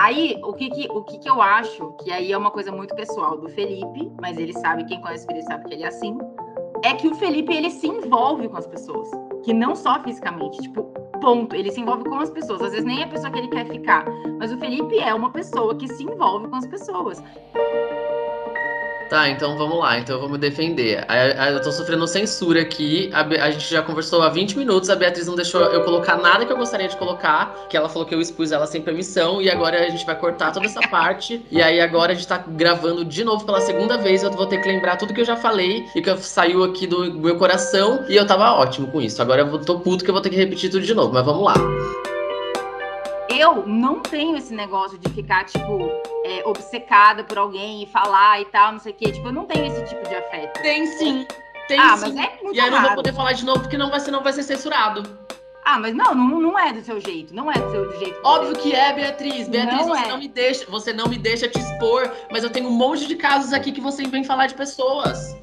Aí, 0.00 0.38
o 0.44 0.52
que 0.52 0.70
que, 0.70 0.88
o 0.92 1.02
que 1.02 1.18
que 1.18 1.28
eu 1.28 1.42
acho, 1.42 1.92
que 1.94 2.12
aí 2.12 2.30
é 2.30 2.38
uma 2.38 2.52
coisa 2.52 2.70
muito 2.70 2.94
pessoal 2.94 3.36
do 3.36 3.48
Felipe, 3.48 4.12
mas 4.20 4.38
ele 4.38 4.52
sabe, 4.52 4.84
quem 4.84 5.00
conhece 5.00 5.24
o 5.24 5.26
Felipe 5.26 5.46
sabe 5.46 5.64
que 5.64 5.74
ele 5.74 5.82
é 5.82 5.88
assim, 5.88 6.16
é 6.84 6.94
que 6.94 7.08
o 7.08 7.16
Felipe, 7.16 7.52
ele 7.52 7.68
se 7.68 7.88
envolve 7.88 8.48
com 8.48 8.56
as 8.56 8.66
pessoas, 8.68 9.10
que 9.42 9.52
não 9.52 9.74
só 9.74 10.00
fisicamente, 10.04 10.56
tipo, 10.62 10.84
ponto, 11.20 11.56
ele 11.56 11.72
se 11.72 11.80
envolve 11.80 12.04
com 12.04 12.14
as 12.20 12.30
pessoas, 12.30 12.62
às 12.62 12.70
vezes 12.70 12.86
nem 12.86 13.00
é 13.00 13.04
a 13.06 13.08
pessoa 13.08 13.28
que 13.32 13.38
ele 13.40 13.48
quer 13.48 13.66
ficar, 13.66 14.04
mas 14.38 14.52
o 14.52 14.58
Felipe 14.58 15.00
é 15.00 15.12
uma 15.12 15.32
pessoa 15.32 15.74
que 15.74 15.88
se 15.88 16.04
envolve 16.04 16.46
com 16.46 16.54
as 16.54 16.66
pessoas. 16.68 17.20
Tá, 19.08 19.28
então 19.28 19.56
vamos 19.56 19.78
lá. 19.78 19.98
Então 19.98 20.20
vamos 20.20 20.38
defender. 20.38 21.04
Eu 21.50 21.62
tô 21.62 21.72
sofrendo 21.72 22.06
censura 22.06 22.60
aqui. 22.60 23.10
A, 23.12 23.20
a, 23.20 23.50
gente 23.50 23.70
já 23.70 23.82
conversou 23.82 24.22
há 24.22 24.28
20 24.28 24.58
minutos. 24.58 24.90
A 24.90 24.96
Beatriz 24.96 25.26
não 25.26 25.34
deixou 25.34 25.62
eu 25.62 25.82
colocar 25.82 26.16
nada 26.16 26.44
que 26.44 26.52
eu 26.52 26.56
gostaria 26.56 26.88
de 26.88 26.96
colocar. 26.96 27.54
Que 27.68 27.76
ela 27.76 27.88
falou 27.88 28.06
que 28.06 28.14
eu 28.14 28.20
expus 28.20 28.52
ela 28.52 28.66
sem 28.66 28.82
permissão. 28.82 29.40
E 29.40 29.50
agora 29.50 29.78
a 29.78 29.88
gente 29.88 30.04
vai 30.04 30.18
cortar 30.18 30.52
toda 30.52 30.66
essa 30.66 30.80
parte. 30.88 31.44
E 31.50 31.62
aí 31.62 31.80
agora 31.80 32.12
a 32.12 32.14
gente 32.14 32.28
tá 32.28 32.38
gravando 32.46 33.04
de 33.04 33.24
novo 33.24 33.44
pela 33.44 33.60
segunda 33.60 33.96
vez. 33.96 34.22
Eu 34.22 34.30
vou 34.30 34.46
ter 34.46 34.60
que 34.60 34.68
lembrar 34.68 34.96
tudo 34.96 35.14
que 35.14 35.20
eu 35.20 35.26
já 35.26 35.36
falei 35.36 35.86
e 35.94 36.02
que 36.02 36.16
saiu 36.18 36.62
aqui 36.64 36.86
do 36.86 37.14
meu 37.14 37.36
coração. 37.36 38.04
E 38.08 38.16
eu 38.16 38.26
tava 38.26 38.52
ótimo 38.52 38.88
com 38.88 39.00
isso. 39.00 39.22
Agora 39.22 39.42
eu 39.42 39.58
tô 39.58 39.80
puto 39.80 40.04
que 40.04 40.10
eu 40.10 40.14
vou 40.14 40.22
ter 40.22 40.30
que 40.30 40.36
repetir 40.36 40.70
tudo 40.70 40.84
de 40.84 40.94
novo. 40.94 41.12
Mas 41.12 41.24
vamos 41.24 41.44
lá 41.44 41.97
eu 43.38 43.66
não 43.66 44.00
tenho 44.00 44.36
esse 44.36 44.52
negócio 44.52 44.98
de 44.98 45.08
ficar, 45.10 45.44
tipo, 45.44 45.88
é, 46.24 46.42
obcecada 46.44 47.22
por 47.22 47.38
alguém 47.38 47.82
e 47.82 47.86
falar 47.86 48.40
e 48.40 48.44
tal, 48.46 48.72
não 48.72 48.78
sei 48.78 48.92
o 48.92 48.94
quê. 48.94 49.12
Tipo, 49.12 49.28
eu 49.28 49.32
não 49.32 49.44
tenho 49.44 49.66
esse 49.66 49.84
tipo 49.84 50.08
de 50.08 50.14
afeto. 50.14 50.60
Tem 50.60 50.86
sim. 50.86 51.26
Tem 51.68 51.78
ah, 51.78 51.96
sim. 51.96 52.14
mas 52.14 52.16
é 52.16 52.42
muito 52.42 52.56
E 52.56 52.60
aí 52.60 52.66
eu 52.66 52.72
não 52.72 52.82
vou 52.82 52.94
poder 52.96 53.12
falar 53.14 53.32
de 53.32 53.44
novo 53.44 53.60
porque 53.60 53.76
não 53.76 53.90
vai 53.90 54.00
ser, 54.00 54.10
não 54.10 54.22
vai 54.22 54.32
ser 54.32 54.42
censurado. 54.42 55.02
Ah, 55.64 55.78
mas 55.78 55.94
não, 55.94 56.14
não, 56.14 56.40
não 56.40 56.58
é 56.58 56.72
do 56.72 56.82
seu 56.82 56.98
jeito. 56.98 57.34
Não 57.34 57.50
é 57.52 57.54
do 57.54 57.70
seu 57.70 57.92
do 57.92 57.98
jeito. 57.98 58.18
Óbvio 58.24 58.54
que 58.56 58.74
é, 58.74 58.92
Beatriz. 58.92 59.48
Beatriz, 59.48 59.86
Não 59.86 59.88
você 59.88 60.02
é. 60.02 60.08
não 60.08 60.18
me 60.18 60.28
deixa, 60.28 60.64
você 60.70 60.92
não 60.94 61.08
me 61.08 61.18
deixa 61.18 61.46
te 61.46 61.58
expor, 61.58 62.10
mas 62.32 62.42
eu 62.42 62.48
tenho 62.48 62.68
um 62.68 62.72
monte 62.72 63.06
de 63.06 63.14
casos 63.16 63.52
aqui 63.52 63.70
que 63.70 63.80
você 63.80 64.02
vem 64.08 64.24
falar 64.24 64.46
de 64.46 64.54
pessoas. 64.54 65.36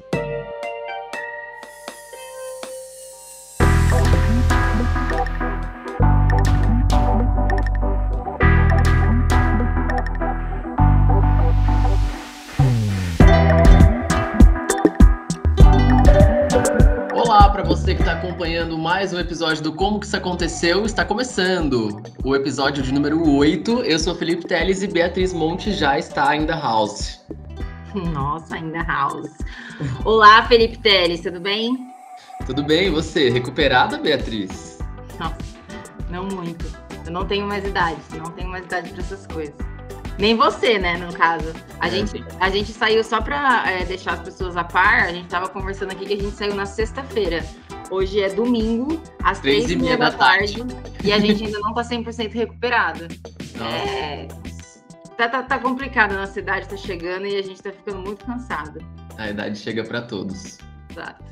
Acompanhando 18.36 18.76
mais 18.76 19.14
um 19.14 19.18
episódio 19.18 19.62
do 19.62 19.72
Como 19.72 19.98
que 19.98 20.04
isso 20.04 20.14
aconteceu. 20.14 20.84
Está 20.84 21.06
começando 21.06 22.02
o 22.22 22.36
episódio 22.36 22.82
de 22.82 22.92
número 22.92 23.26
8. 23.26 23.80
Eu 23.80 23.98
sou 23.98 24.14
Felipe 24.14 24.46
Teles 24.46 24.82
e 24.82 24.86
Beatriz 24.86 25.32
Monte 25.32 25.72
já 25.72 25.98
está 25.98 26.36
in 26.36 26.44
the 26.44 26.52
house. 26.52 27.18
Nossa, 27.94 28.56
ainda 28.56 28.82
house. 28.82 29.30
Olá, 30.04 30.46
Felipe 30.46 30.76
Teles, 30.76 31.22
tudo 31.22 31.40
bem? 31.40 31.78
Tudo 32.44 32.62
bem, 32.62 32.88
e 32.88 32.90
você? 32.90 33.30
Recuperada, 33.30 33.96
Beatriz? 33.96 34.80
Nossa, 35.18 35.38
não 36.10 36.26
muito. 36.26 36.66
Eu 37.06 37.12
não 37.12 37.24
tenho 37.24 37.46
mais 37.46 37.64
idade, 37.64 37.98
não 38.18 38.30
tenho 38.32 38.50
mais 38.50 38.66
idade 38.66 38.90
para 38.90 39.00
essas 39.00 39.26
coisas. 39.26 39.54
Nem 40.18 40.34
você, 40.34 40.78
né, 40.78 40.96
no 40.96 41.12
caso. 41.12 41.52
A, 41.78 41.88
É, 41.88 41.90
gente, 41.90 42.10
sim. 42.10 42.24
a 42.40 42.48
gente 42.48 42.72
saiu 42.72 43.04
só 43.04 43.20
para 43.20 43.64
deixar 43.84 44.14
as 44.14 44.20
pessoas 44.20 44.56
a 44.56 44.64
par. 44.64 45.02
A 45.04 45.12
gente 45.12 45.28
tava 45.28 45.48
conversando 45.48 45.92
aqui 45.92 46.06
que 46.06 46.14
a 46.14 46.16
gente 46.18 46.34
saiu 46.34 46.54
na 46.54 46.64
sexta-feira. 46.66 47.44
Hoje 47.90 48.20
é 48.20 48.28
domingo, 48.30 49.00
às 49.22 49.40
Três 49.40 49.70
e 49.70 49.76
meia 49.76 49.96
da 49.96 50.10
da 50.10 50.16
tarde. 50.16 50.64
E 51.04 51.12
a 51.12 51.18
gente 51.18 51.44
ainda 51.44 51.58
não 51.60 51.72
tá 51.74 51.82
100% 51.82 52.32
recuperada. 52.32 53.08
Não. 53.56 53.66
É. 53.66 54.26
Tá, 55.16 55.28
tá, 55.28 55.42
tá 55.42 55.58
complicado, 55.58 56.12
a 56.12 56.18
nossa 56.18 56.38
idade 56.38 56.68
tá 56.68 56.76
chegando 56.76 57.26
e 57.26 57.36
a 57.36 57.42
gente 57.42 57.62
tá 57.62 57.70
ficando 57.72 57.98
muito 58.00 58.24
cansado. 58.24 58.80
A 59.16 59.30
idade 59.30 59.58
chega 59.58 59.82
para 59.84 60.02
todos. 60.02 60.58
Exato. 60.90 61.24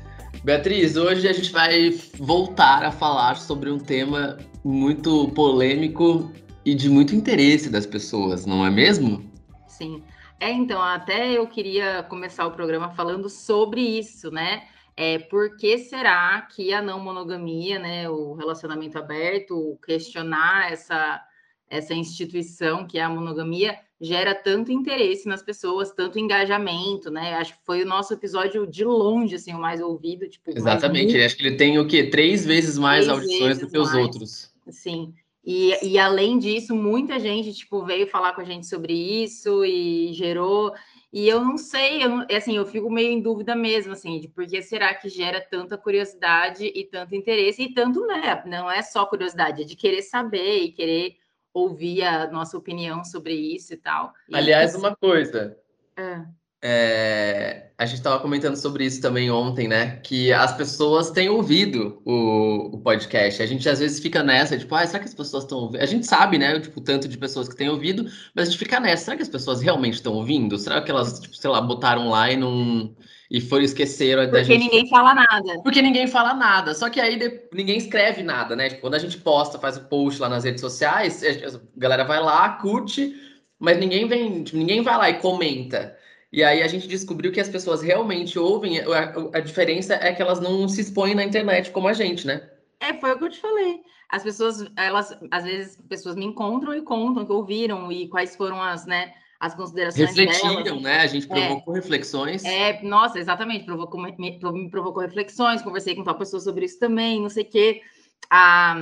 Beatriz, 0.43 0.95
hoje 0.95 1.27
a 1.27 1.33
gente 1.33 1.51
vai 1.51 1.89
voltar 2.17 2.83
a 2.83 2.91
falar 2.91 3.35
sobre 3.35 3.69
um 3.71 3.77
tema 3.79 4.37
muito 4.63 5.27
polêmico 5.29 6.31
e 6.65 6.73
de 6.73 6.89
muito 6.89 7.15
interesse 7.15 7.69
das 7.69 7.85
pessoas, 7.85 8.45
não 8.45 8.65
é 8.65 8.71
mesmo? 8.71 9.23
Sim. 9.67 10.03
É, 10.39 10.51
então, 10.51 10.81
até 10.81 11.31
eu 11.31 11.47
queria 11.47 12.03
começar 12.03 12.45
o 12.45 12.51
programa 12.51 12.89
falando 12.89 13.29
sobre 13.29 13.81
isso, 13.81 14.31
né? 14.31 14.63
É, 14.97 15.19
por 15.19 15.57
que 15.57 15.77
será 15.77 16.41
que 16.41 16.73
a 16.73 16.81
não 16.81 16.99
monogamia, 16.99 17.77
né, 17.77 18.09
o 18.09 18.33
relacionamento 18.33 18.97
aberto, 18.97 19.77
questionar 19.85 20.71
essa, 20.71 21.21
essa 21.69 21.93
instituição 21.93 22.87
que 22.87 22.97
é 22.97 23.03
a 23.03 23.09
monogamia, 23.09 23.77
gera 23.99 24.33
tanto 24.33 24.71
interesse 24.71 25.27
nas 25.27 25.41
pessoas, 25.41 25.91
tanto 25.91 26.19
engajamento, 26.19 27.09
né? 27.09 27.33
Acho 27.35 27.53
que 27.53 27.65
foi 27.65 27.83
o 27.83 27.85
nosso 27.85 28.13
episódio 28.13 28.67
de 28.67 28.83
longe, 28.83 29.35
assim, 29.35 29.53
o 29.53 29.59
mais 29.59 29.81
ouvido. 29.81 30.27
Tipo, 30.27 30.51
mais 30.51 30.57
Exatamente. 30.57 31.17
Acho 31.21 31.37
que 31.37 31.45
ele 31.45 31.55
tem 31.55 31.79
o 31.79 31.87
quê? 31.87 32.09
Três 32.09 32.45
vezes 32.45 32.77
mais 32.77 33.05
Três 33.05 33.17
audições 33.17 33.39
do 33.39 33.67
vezes 33.67 33.71
que 33.71 33.77
os 33.77 33.93
mais. 33.93 34.05
outros. 34.05 34.53
Sim. 34.69 35.13
E, 35.45 35.77
e 35.91 35.99
além 35.99 36.39
disso, 36.39 36.75
muita 36.75 37.19
gente 37.19 37.53
tipo 37.53 37.85
veio 37.85 38.07
falar 38.07 38.33
com 38.33 38.41
a 38.41 38.45
gente 38.45 38.65
sobre 38.65 38.93
isso 38.93 39.63
e 39.63 40.11
gerou. 40.13 40.73
E 41.13 41.27
eu 41.29 41.39
não 41.39 41.57
sei, 41.57 42.03
eu 42.03 42.09
não- 42.09 42.27
assim, 42.35 42.57
eu 42.57 42.65
fico 42.65 42.89
meio 42.89 43.11
em 43.11 43.21
dúvida 43.21 43.55
mesmo, 43.55 43.93
assim, 43.93 44.19
de 44.19 44.27
por 44.27 44.45
que 44.47 44.61
será 44.61 44.93
que 44.95 45.07
gera 45.07 45.39
tanta 45.39 45.77
curiosidade 45.77 46.65
e 46.65 46.83
tanto 46.83 47.13
interesse 47.15 47.61
e 47.61 47.73
tanto, 47.73 48.05
né? 48.07 48.43
Não 48.47 48.69
é 48.69 48.81
só 48.81 49.05
curiosidade, 49.05 49.61
é 49.61 49.65
de 49.65 49.75
querer 49.75 50.01
saber 50.01 50.63
e 50.63 50.71
querer 50.71 51.15
ouvir 51.53 52.01
a 52.03 52.29
nossa 52.29 52.57
opinião 52.57 53.03
sobre 53.05 53.33
isso 53.33 53.73
e 53.73 53.77
tal. 53.77 54.13
E- 54.27 54.35
Aliás, 54.35 54.75
uma 54.75 54.95
coisa. 54.95 55.57
É. 55.95 56.25
É, 56.67 57.67
a 57.77 57.85
gente 57.85 57.97
estava 57.97 58.19
comentando 58.19 58.55
sobre 58.55 58.85
isso 58.85 58.99
também 58.99 59.29
ontem, 59.29 59.67
né? 59.67 59.97
Que 59.97 60.33
as 60.33 60.51
pessoas 60.51 61.11
têm 61.11 61.29
ouvido 61.29 62.01
o, 62.03 62.71
o 62.73 62.79
podcast. 62.79 63.43
A 63.43 63.45
gente 63.45 63.69
às 63.69 63.77
vezes 63.77 63.99
fica 63.99 64.23
nessa, 64.23 64.57
tipo, 64.57 64.73
ah, 64.73 64.83
será 64.83 64.97
que 64.97 65.05
as 65.07 65.13
pessoas 65.13 65.43
estão 65.43 65.59
ouvindo? 65.59 65.83
A 65.83 65.85
gente 65.85 66.07
sabe, 66.07 66.39
né? 66.39 66.59
Tipo, 66.59 66.79
o 66.79 66.83
tanto 66.83 67.07
de 67.07 67.19
pessoas 67.19 67.47
que 67.47 67.55
têm 67.55 67.69
ouvido, 67.69 68.05
mas 68.33 68.47
a 68.47 68.51
gente 68.51 68.57
fica 68.57 68.79
nessa. 68.79 69.05
Será 69.05 69.15
que 69.15 69.21
as 69.21 69.29
pessoas 69.29 69.61
realmente 69.61 69.93
estão 69.93 70.13
ouvindo? 70.13 70.57
Será 70.57 70.81
que 70.81 70.89
elas, 70.89 71.19
tipo, 71.19 71.35
sei 71.35 71.51
lá, 71.51 71.61
botaram 71.61 72.09
lá 72.09 72.31
e 72.31 72.35
não. 72.35 72.95
E 73.29 73.39
foram 73.39 73.63
esqueceram 73.63 74.23
da 74.23 74.29
Porque 74.29 74.45
gente. 74.45 74.63
ninguém 74.63 74.89
fala 74.89 75.13
nada. 75.13 75.61
Porque 75.61 75.81
ninguém 75.83 76.07
fala 76.07 76.33
nada. 76.33 76.73
Só 76.73 76.89
que 76.89 76.99
aí 76.99 77.19
de- 77.19 77.41
ninguém 77.53 77.77
escreve 77.77 78.23
nada, 78.23 78.55
né? 78.55 78.69
Tipo, 78.69 78.81
quando 78.81 78.95
a 78.95 78.99
gente 78.99 79.19
posta, 79.19 79.59
faz 79.59 79.77
o 79.77 79.81
post 79.81 80.19
lá 80.19 80.29
nas 80.29 80.43
redes 80.43 80.61
sociais, 80.61 81.21
a 81.23 81.59
galera 81.77 82.03
vai 82.05 82.19
lá, 82.19 82.49
curte, 82.49 83.13
mas 83.59 83.77
ninguém 83.77 84.07
vem, 84.07 84.43
tipo, 84.43 84.57
ninguém 84.57 84.81
vai 84.81 84.97
lá 84.97 85.09
e 85.11 85.19
comenta. 85.19 85.95
E 86.35 86.43
aí 86.43 86.61
a 86.61 86.67
gente 86.67 86.85
descobriu 86.85 87.31
que 87.31 87.39
as 87.39 87.47
pessoas 87.47 87.81
realmente 87.81 88.37
ouvem, 88.37 88.77
a, 88.81 89.37
a 89.37 89.39
diferença 89.39 89.93
é 89.93 90.11
que 90.13 90.21
elas 90.21 90.41
não 90.41 90.67
se 90.67 90.81
expõem 90.81 91.15
na 91.15 91.23
internet 91.23 91.71
como 91.71 91.87
a 91.87 91.93
gente, 91.93 92.27
né? 92.27 92.45
É, 92.81 92.93
foi 92.95 93.13
o 93.13 93.17
que 93.17 93.23
eu 93.23 93.29
te 93.29 93.39
falei. 93.39 93.79
As 94.09 94.21
pessoas, 94.21 94.69
elas, 94.77 95.17
às 95.31 95.45
vezes, 95.45 95.77
pessoas 95.87 96.17
me 96.17 96.25
encontram 96.25 96.73
e 96.75 96.81
contam 96.81 97.25
que 97.25 97.31
ouviram 97.31 97.89
e 97.89 98.09
quais 98.09 98.35
foram 98.35 98.61
as, 98.61 98.85
né, 98.85 99.13
as 99.39 99.55
considerações 99.55 100.09
Refletiram, 100.09 100.61
delas. 100.61 100.81
né? 100.81 100.97
A 100.99 101.07
gente 101.07 101.25
É. 101.31 101.47
provocou 101.47 101.73
reflexões. 101.73 102.43
É, 102.43 102.83
nossa, 102.83 103.17
exatamente, 103.17 103.63
provocou, 103.63 104.01
me, 104.01 104.13
me 104.17 104.69
provocou 104.69 105.01
reflexões, 105.03 105.61
conversei 105.61 105.95
com 105.95 106.03
tal 106.03 106.17
pessoa 106.17 106.41
sobre 106.41 106.65
isso 106.65 106.77
também, 106.77 107.21
não 107.21 107.29
sei 107.29 107.43
o 107.43 107.49
quê. 107.49 107.81
A 108.29 108.75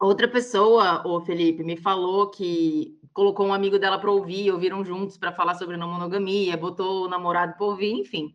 outra 0.00 0.26
pessoa, 0.26 1.06
o 1.06 1.20
Felipe, 1.20 1.62
me 1.62 1.76
falou 1.76 2.30
que 2.30 2.98
colocou 3.20 3.46
um 3.46 3.52
amigo 3.52 3.78
dela 3.78 3.98
para 3.98 4.10
ouvir, 4.10 4.50
ouviram 4.50 4.82
juntos 4.82 5.18
para 5.18 5.30
falar 5.30 5.54
sobre 5.54 5.76
não 5.76 5.86
monogamia, 5.92 6.56
botou 6.56 7.04
o 7.04 7.08
namorado 7.08 7.52
para 7.54 7.66
ouvir, 7.66 7.92
enfim. 7.92 8.34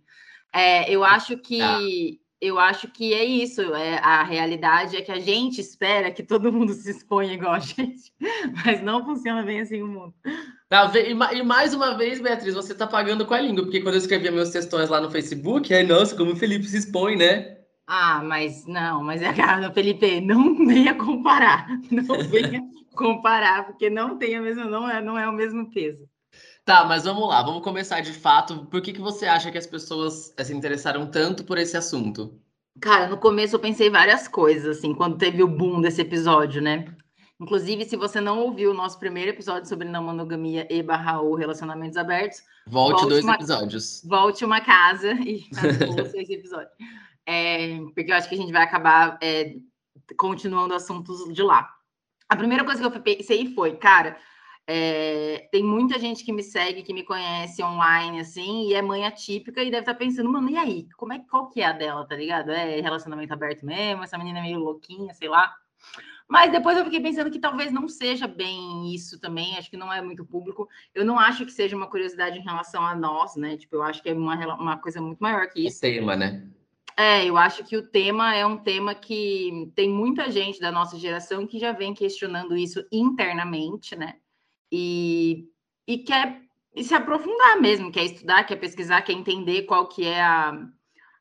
É, 0.54 0.88
eu 0.92 1.04
acho 1.04 1.36
que 1.40 1.60
Ah. 1.60 1.80
eu 2.40 2.60
acho 2.60 2.88
que 2.90 3.12
é 3.12 3.26
isso. 3.26 3.62
É, 3.74 3.98
a 3.98 4.22
realidade 4.24 4.96
é 4.96 5.02
que 5.02 5.12
a 5.12 5.18
gente 5.20 5.60
espera 5.60 6.12
que 6.12 6.22
todo 6.22 6.54
mundo 6.54 6.72
se 6.72 6.92
exponha 6.92 7.34
igual 7.34 7.54
a 7.56 7.60
gente, 7.76 8.14
mas 8.64 8.84
não 8.84 9.04
funciona 9.04 9.42
bem 9.42 9.62
assim 9.62 9.82
o 9.82 9.88
mundo. 9.88 10.14
Tá, 10.70 10.92
e 11.00 11.16
ma- 11.16 11.34
mais 11.44 11.74
uma 11.74 11.98
vez, 11.98 12.22
Beatriz, 12.22 12.54
você 12.54 12.76
tá 12.76 12.86
pagando 12.86 13.26
com 13.26 13.34
a 13.34 13.42
língua, 13.42 13.64
porque 13.64 13.82
quando 13.82 13.96
eu 13.96 14.00
escrevia 14.02 14.32
meus 14.32 14.52
textões 14.52 14.88
lá 14.90 15.02
no 15.02 15.10
Facebook, 15.10 15.74
aí, 15.74 15.84
nossa, 15.84 16.16
como 16.16 16.34
o 16.34 16.36
Felipe 16.36 16.68
se 16.68 16.78
expõe, 16.78 17.16
né? 17.16 17.58
Ah, 17.88 18.22
mas 18.24 18.66
não, 18.66 19.04
mas 19.04 19.22
é 19.22 19.32
cara, 19.34 19.72
Felipe, 19.72 20.20
não 20.22 20.66
venha 20.66 20.96
comparar, 20.96 21.68
não 21.92 22.04
venha 22.30 22.62
comparar, 22.96 23.66
porque 23.66 23.90
não 23.90 24.18
tem 24.18 24.36
a 24.36 24.42
mesma, 24.42 24.66
não 24.66 24.90
é, 24.90 25.02
não 25.02 25.18
é 25.18 25.28
o 25.28 25.34
mesmo 25.34 25.70
peso. 25.72 26.08
Tá, 26.64 26.84
mas 26.84 27.04
vamos 27.04 27.28
lá, 27.30 27.44
vamos 27.44 27.62
começar 27.64 28.02
de 28.02 28.12
fato. 28.12 28.66
Por 28.66 28.82
que, 28.82 28.92
que 28.92 29.02
você 29.02 29.28
acha 29.28 29.52
que 29.52 29.58
as 29.58 29.68
pessoas 29.68 30.34
eh, 30.36 30.44
se 30.44 30.54
interessaram 30.54 31.06
tanto 31.06 31.44
por 31.44 31.60
esse 31.60 31.78
assunto? 31.78 32.40
Cara, 32.82 33.08
no 33.08 33.18
começo 33.18 33.56
eu 33.56 33.60
pensei 33.60 33.90
várias 33.90 34.28
coisas, 34.28 34.78
assim, 34.80 34.94
quando 34.96 35.18
teve 35.18 35.44
o 35.44 35.48
boom 35.48 35.80
desse 35.80 36.02
episódio, 36.02 36.62
né? 36.62 36.86
Inclusive, 37.40 37.86
se 37.86 37.96
você 37.96 38.20
não 38.20 38.40
ouviu 38.40 38.72
o 38.72 38.74
nosso 38.74 38.98
primeiro 38.98 39.30
episódio 39.30 39.70
sobre 39.70 39.88
não 39.88 40.04
monogamia 40.04 40.68
e 40.70 40.82
barra 40.82 41.22
ou 41.22 41.36
relacionamentos 41.36 41.98
abertos, 41.98 42.40
Volte, 42.68 42.94
Volte 43.02 43.10
dois 43.10 43.24
uma- 43.24 43.36
episódios. 43.36 44.02
volte 44.04 44.44
uma 44.44 44.60
casa 44.60 45.12
e 45.14 45.44
ouça 46.02 46.18
esse 46.18 46.34
episódio. 46.34 46.70
É, 47.26 47.78
porque 47.94 48.12
eu 48.12 48.16
acho 48.16 48.30
que 48.30 48.36
a 48.36 48.38
gente 48.38 48.52
vai 48.52 48.64
acabar 48.64 49.18
é, 49.22 49.56
continuando 50.18 50.74
assuntos 50.74 51.34
de 51.34 51.42
lá. 51.42 51.74
A 52.30 52.36
primeira 52.36 52.64
coisa 52.64 52.80
que 52.80 52.98
eu 52.98 53.02
pensei 53.02 53.54
foi, 53.54 53.76
cara, 53.78 54.18
É, 54.68 55.48
tem 55.52 55.64
muita 55.64 56.00
gente 56.00 56.26
que 56.26 56.34
me 56.34 56.42
segue, 56.42 56.82
que 56.82 56.92
me 56.92 57.04
conhece 57.04 57.62
online, 57.62 58.20
assim, 58.20 58.68
e 58.68 58.74
é 58.74 58.82
mãe 58.82 59.06
atípica 59.06 59.62
e 59.62 59.70
deve 59.70 59.82
estar 59.82 59.94
tá 59.94 60.00
pensando, 60.00 60.28
mano, 60.28 60.50
e 60.50 60.58
aí? 60.58 60.88
Como 60.98 61.14
é, 61.14 61.20
qual 61.30 61.50
que 61.50 61.62
é 61.62 61.68
a 61.68 61.72
dela, 61.72 62.04
tá 62.08 62.16
ligado? 62.16 62.50
É 62.50 62.82
relacionamento 62.82 63.32
aberto 63.32 63.64
mesmo? 63.64 64.04
Essa 64.04 64.18
menina 64.18 64.40
é 64.40 64.42
meio 64.42 64.58
louquinha, 64.58 65.14
sei 65.14 65.30
lá. 65.30 65.54
Mas 66.28 66.52
depois 66.52 66.76
eu 66.76 66.84
fiquei 66.84 67.00
pensando 67.00 67.30
que 67.30 67.38
talvez 67.38 67.72
não 67.72 67.88
seja 67.88 68.28
bem 68.28 68.92
isso 68.92 69.20
também, 69.20 69.56
acho 69.56 69.70
que 69.70 69.78
não 69.78 69.94
é 69.94 70.02
muito 70.02 70.26
público. 70.26 70.68
Eu 70.96 71.06
não 71.06 71.20
acho 71.20 71.46
que 71.46 71.52
seja 71.52 71.76
uma 71.78 71.88
curiosidade 71.88 72.40
em 72.40 72.44
relação 72.44 72.84
a 72.84 72.96
nós, 72.96 73.36
né? 73.36 73.58
Tipo, 73.58 73.76
eu 73.76 73.84
acho 73.84 74.02
que 74.02 74.10
é 74.10 74.14
uma, 74.16 74.36
uma 74.56 74.78
coisa 74.78 75.00
muito 75.00 75.20
maior 75.20 75.48
que 75.48 75.68
isso. 75.68 75.78
O 75.78 75.82
tema, 75.82 76.16
né? 76.16 76.42
É, 76.98 77.26
eu 77.26 77.38
acho 77.38 77.64
que 77.66 77.76
o 77.76 77.86
tema 77.86 78.34
é 78.36 78.46
um 78.46 78.58
tema 78.58 78.96
que 78.96 79.72
tem 79.76 79.90
muita 79.90 80.32
gente 80.32 80.62
da 80.62 80.72
nossa 80.72 80.98
geração 80.98 81.46
que 81.46 81.60
já 81.60 81.74
vem 81.74 81.94
questionando 81.94 82.56
isso 82.56 82.86
internamente, 82.90 83.96
né? 83.98 84.18
E, 84.72 85.50
e 85.86 85.98
quer 86.00 86.42
se 86.82 86.94
aprofundar 86.94 87.60
mesmo, 87.60 87.92
quer 87.92 88.06
estudar, 88.06 88.46
quer 88.46 88.56
pesquisar, 88.56 89.02
quer 89.02 89.14
entender 89.14 89.64
qual 89.64 89.90
que 89.90 90.06
é 90.06 90.22
a, 90.22 90.68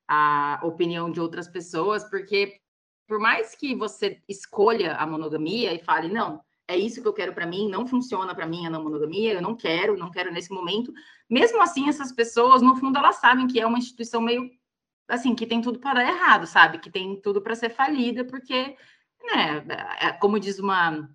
a 0.06 0.60
opinião 0.62 1.10
de 1.10 1.20
outras 1.20 1.48
pessoas, 1.48 2.04
porque 2.08 2.60
por 3.06 3.18
mais 3.18 3.54
que 3.56 3.74
você 3.74 4.22
escolha 4.28 4.94
a 4.94 5.06
monogamia 5.06 5.74
e 5.74 5.82
fale, 5.82 6.08
não, 6.08 6.40
é 6.68 6.76
isso 6.76 7.02
que 7.02 7.08
eu 7.08 7.12
quero 7.12 7.34
para 7.34 7.46
mim, 7.46 7.68
não 7.68 7.86
funciona 7.86 8.34
para 8.34 8.46
mim 8.46 8.64
a 8.66 8.70
não 8.70 8.82
monogamia, 8.82 9.34
eu 9.34 9.42
não 9.42 9.56
quero, 9.56 9.98
não 9.98 10.10
quero 10.10 10.32
nesse 10.32 10.52
momento. 10.52 10.92
Mesmo 11.28 11.60
assim, 11.60 11.88
essas 11.88 12.12
pessoas, 12.12 12.62
no 12.62 12.76
fundo, 12.76 12.96
elas 12.96 13.16
sabem 13.16 13.46
que 13.46 13.60
é 13.60 13.66
uma 13.66 13.78
instituição 13.78 14.20
meio 14.20 14.50
assim, 15.08 15.34
que 15.34 15.46
tem 15.46 15.60
tudo 15.60 15.78
para 15.78 15.94
dar 16.02 16.08
errado, 16.08 16.46
sabe? 16.46 16.78
Que 16.78 16.90
tem 16.90 17.20
tudo 17.20 17.42
para 17.42 17.54
ser 17.54 17.70
falida, 17.70 18.24
porque, 18.24 18.76
né, 19.22 19.64
é, 20.00 20.12
como 20.12 20.40
diz 20.40 20.58
uma 20.58 21.08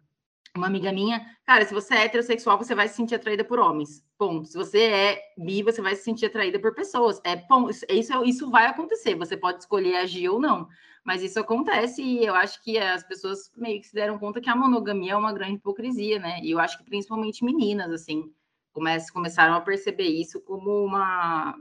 uma 0.56 0.68
amiga 0.68 0.92
minha, 0.92 1.26
cara, 1.46 1.66
se 1.66 1.74
você 1.74 1.96
é 1.96 2.06
heterossexual, 2.06 2.58
você 2.58 2.74
vai 2.76 2.88
se 2.88 2.96
sentir 2.96 3.16
atraída 3.16 3.44
por 3.44 3.60
homens. 3.60 4.04
Ponto. 4.18 4.48
Se 4.48 4.58
você 4.58 4.82
é 4.82 5.22
bi, 5.38 5.64
você 5.64 5.82
vai 5.82 5.96
se 5.96 6.04
sentir 6.04 6.26
atraída 6.26 6.60
por 6.60 6.74
pessoas. 6.74 7.22
É 7.24 7.36
ponto. 7.36 7.70
Isso, 7.90 8.24
isso 8.26 8.50
vai 8.50 8.66
acontecer. 8.66 9.16
Você 9.16 9.38
pode 9.38 9.60
escolher 9.60 9.98
agir 9.98 10.30
ou 10.30 10.40
não. 10.40 10.68
Mas 11.04 11.24
isso 11.24 11.40
acontece 11.40 12.02
e 12.02 12.26
eu 12.26 12.36
acho 12.36 12.62
que 12.64 12.78
as 12.78 13.04
pessoas 13.04 13.50
meio 13.56 13.80
que 13.80 13.88
se 13.88 13.94
deram 13.94 14.20
conta 14.20 14.42
que 14.42 14.50
a 14.50 14.56
monogamia 14.56 15.14
é 15.14 15.16
uma 15.16 15.34
grande 15.34 15.56
hipocrisia, 15.56 16.20
né? 16.20 16.40
E 16.44 16.52
eu 16.52 16.60
acho 16.60 16.78
que 16.78 16.84
principalmente 16.84 17.44
meninas, 17.44 17.92
assim, 17.92 18.32
começaram 19.14 19.54
a 19.54 19.62
perceber 19.62 20.08
isso 20.08 20.42
como 20.42 20.84
uma. 20.84 21.56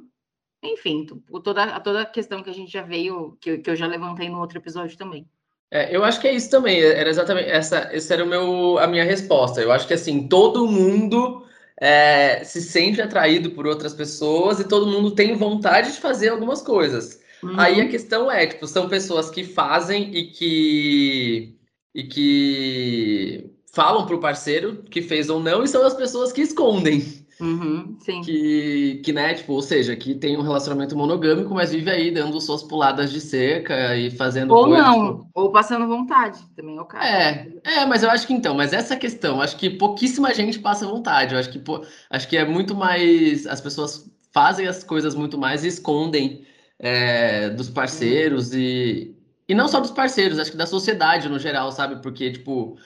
Enfim, 0.63 1.07
toda, 1.43 1.81
toda 1.81 2.03
a 2.03 2.07
questão 2.07 2.43
que 2.43 2.51
a 2.51 2.55
gente 2.55 2.73
já 2.73 2.83
veio, 2.83 3.37
que, 3.41 3.59
que 3.59 3.71
eu 3.71 3.77
já 3.77 3.87
levantei 3.87 4.29
no 4.29 4.41
outro 4.41 4.59
episódio 4.59 4.97
também. 4.97 5.27
É, 5.71 5.95
eu 5.95 6.03
acho 6.03 6.21
que 6.21 6.27
é 6.27 6.35
isso 6.35 6.51
também. 6.51 6.81
Era 6.81 7.09
exatamente 7.09 7.49
essa, 7.49 7.89
essa 7.93 8.15
era 8.15 8.25
o 8.25 8.27
meu, 8.27 8.79
a 8.79 8.87
minha 8.87 9.05
resposta. 9.05 9.61
Eu 9.61 9.71
acho 9.71 9.87
que 9.87 9.95
assim 9.95 10.27
todo 10.27 10.67
mundo 10.67 11.47
é, 11.81 12.43
se 12.45 12.61
sente 12.61 13.01
atraído 13.01 13.51
por 13.51 13.67
outras 13.67 13.95
pessoas 13.95 14.59
e 14.59 14.69
todo 14.69 14.87
mundo 14.87 15.13
tem 15.13 15.37
vontade 15.37 15.93
de 15.93 16.01
fazer 16.01 16.31
algumas 16.31 16.63
coisas. 16.63 17.21
Uhum. 17.43 17.59
Aí 17.59 17.81
a 17.81 17.89
questão 17.89 18.31
é, 18.31 18.47
tipo, 18.47 18.67
são 18.67 18.89
pessoas 18.89 19.31
que 19.31 19.45
fazem 19.45 20.15
e 20.15 20.31
que 20.31 21.55
e 21.95 22.05
que 22.05 23.51
falam 23.73 24.07
pro 24.07 24.21
parceiro 24.21 24.83
que 24.85 25.03
fez 25.03 25.29
ou 25.29 25.41
não, 25.41 25.63
e 25.63 25.69
são 25.69 25.85
as 25.85 25.95
pessoas 25.95 26.33
que 26.33 26.43
escondem. 26.43 27.18
Uhum. 27.41 27.97
Que, 28.25 29.01
que, 29.05 29.13
né, 29.13 29.35
tipo, 29.35 29.53
ou 29.53 29.63
seja, 29.63 29.95
que 29.95 30.15
tem 30.15 30.37
um 30.37 30.43
relacionamento 30.43 30.97
monogâmico, 30.97 31.55
mas 31.55 31.71
vive 31.71 31.91
aí 31.91 32.11
dando 32.11 32.41
suas 32.41 32.65
puladas 32.65 33.13
de 33.13 33.21
cerca 33.21 33.97
e 33.97 34.11
fazendo 34.11 34.53
Ou 34.53 34.65
coisas, 34.65 34.85
não, 34.85 35.19
tipo... 35.19 35.31
ou 35.35 35.53
passando 35.53 35.87
vontade, 35.87 36.41
também 36.57 36.77
é 36.77 36.81
o 36.81 36.85
caso. 36.85 37.05
É, 37.05 37.49
é, 37.65 37.87
mas 37.87 38.03
eu 38.03 38.11
acho 38.11 38.27
que 38.27 38.33
então, 38.33 38.55
mas 38.55 38.73
essa 38.73 38.97
questão, 38.97 39.41
acho 39.41 39.57
que 39.57 39.71
pouquíssima 39.71 40.35
gente 40.35 40.59
passa 40.59 40.87
vontade. 40.87 41.35
Eu 41.35 41.41
acho 41.41 41.51
que, 41.51 41.61
pô, 41.61 41.85
acho 42.11 42.29
que 42.29 42.37
é 42.37 42.45
muito 42.45 42.75
mais. 42.75 43.47
As 43.47 43.61
pessoas 43.61 44.11
fazem 44.33 44.67
as 44.67 44.83
coisas 44.83 45.15
muito 45.15 45.39
mais 45.39 45.65
e 45.65 45.69
escondem 45.69 46.45
é, 46.79 47.51
dos 47.51 47.69
parceiros 47.69 48.53
uhum. 48.53 48.59
e. 48.59 49.19
E 49.51 49.55
não 49.55 49.67
só 49.67 49.81
dos 49.81 49.91
parceiros, 49.91 50.39
acho 50.39 50.51
que 50.51 50.59
da 50.59 50.67
sociedade 50.67 51.27
no 51.27 51.39
geral, 51.39 51.73
sabe? 51.73 52.03
Porque, 52.03 52.31
tipo, 52.31 52.77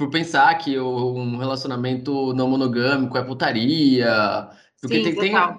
por 0.00 0.08
pensar 0.08 0.56
que 0.56 0.80
um 0.80 1.36
relacionamento 1.36 2.32
não 2.32 2.48
monogâmico 2.48 3.18
é 3.18 3.22
putaria. 3.22 4.48
Porque 4.80 4.96
Sim, 4.96 5.14
tem, 5.14 5.32
total. 5.32 5.52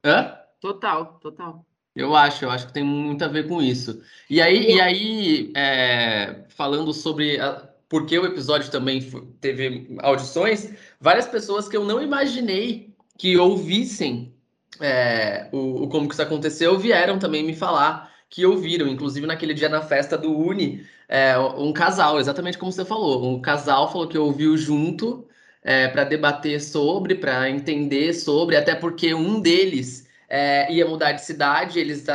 Tem... 0.00 0.12
Hã? 0.12 0.38
Total, 0.60 1.18
total. 1.20 1.66
Eu 1.96 2.14
acho, 2.14 2.44
eu 2.44 2.50
acho 2.52 2.68
que 2.68 2.72
tem 2.72 2.84
muito 2.84 3.24
a 3.24 3.28
ver 3.28 3.48
com 3.48 3.60
isso. 3.60 4.00
E 4.30 4.40
aí, 4.40 4.74
e 4.74 4.80
aí 4.80 5.52
é, 5.56 6.44
falando 6.50 6.92
sobre 6.92 7.40
a, 7.40 7.68
por 7.88 8.06
que 8.06 8.16
o 8.16 8.24
episódio 8.24 8.70
também 8.70 9.00
teve 9.40 9.92
audições, 9.98 10.72
várias 11.00 11.26
pessoas 11.26 11.68
que 11.68 11.76
eu 11.76 11.84
não 11.84 12.00
imaginei 12.00 12.94
que 13.18 13.36
ouvissem 13.36 14.32
é, 14.80 15.48
o, 15.50 15.82
o, 15.82 15.88
como 15.88 16.06
que 16.06 16.14
isso 16.14 16.22
aconteceu 16.22 16.78
vieram 16.78 17.18
também 17.18 17.42
me 17.42 17.56
falar 17.56 18.09
que 18.30 18.46
ouviram, 18.46 18.86
inclusive 18.86 19.26
naquele 19.26 19.52
dia 19.52 19.68
na 19.68 19.82
festa 19.82 20.16
do 20.16 20.34
Uni, 20.34 20.86
é, 21.08 21.36
um 21.36 21.72
casal, 21.72 22.20
exatamente 22.20 22.56
como 22.56 22.70
você 22.70 22.84
falou, 22.84 23.28
um 23.28 23.40
casal 23.40 23.90
falou 23.90 24.06
que 24.06 24.16
ouviu 24.16 24.56
junto 24.56 25.26
é, 25.62 25.88
para 25.88 26.04
debater 26.04 26.60
sobre, 26.60 27.16
para 27.16 27.50
entender 27.50 28.14
sobre, 28.14 28.56
até 28.56 28.74
porque 28.74 29.12
um 29.12 29.40
deles 29.40 30.08
é, 30.28 30.72
ia 30.72 30.86
mudar 30.86 31.10
de 31.10 31.24
cidade, 31.24 31.80
eles 31.80 32.06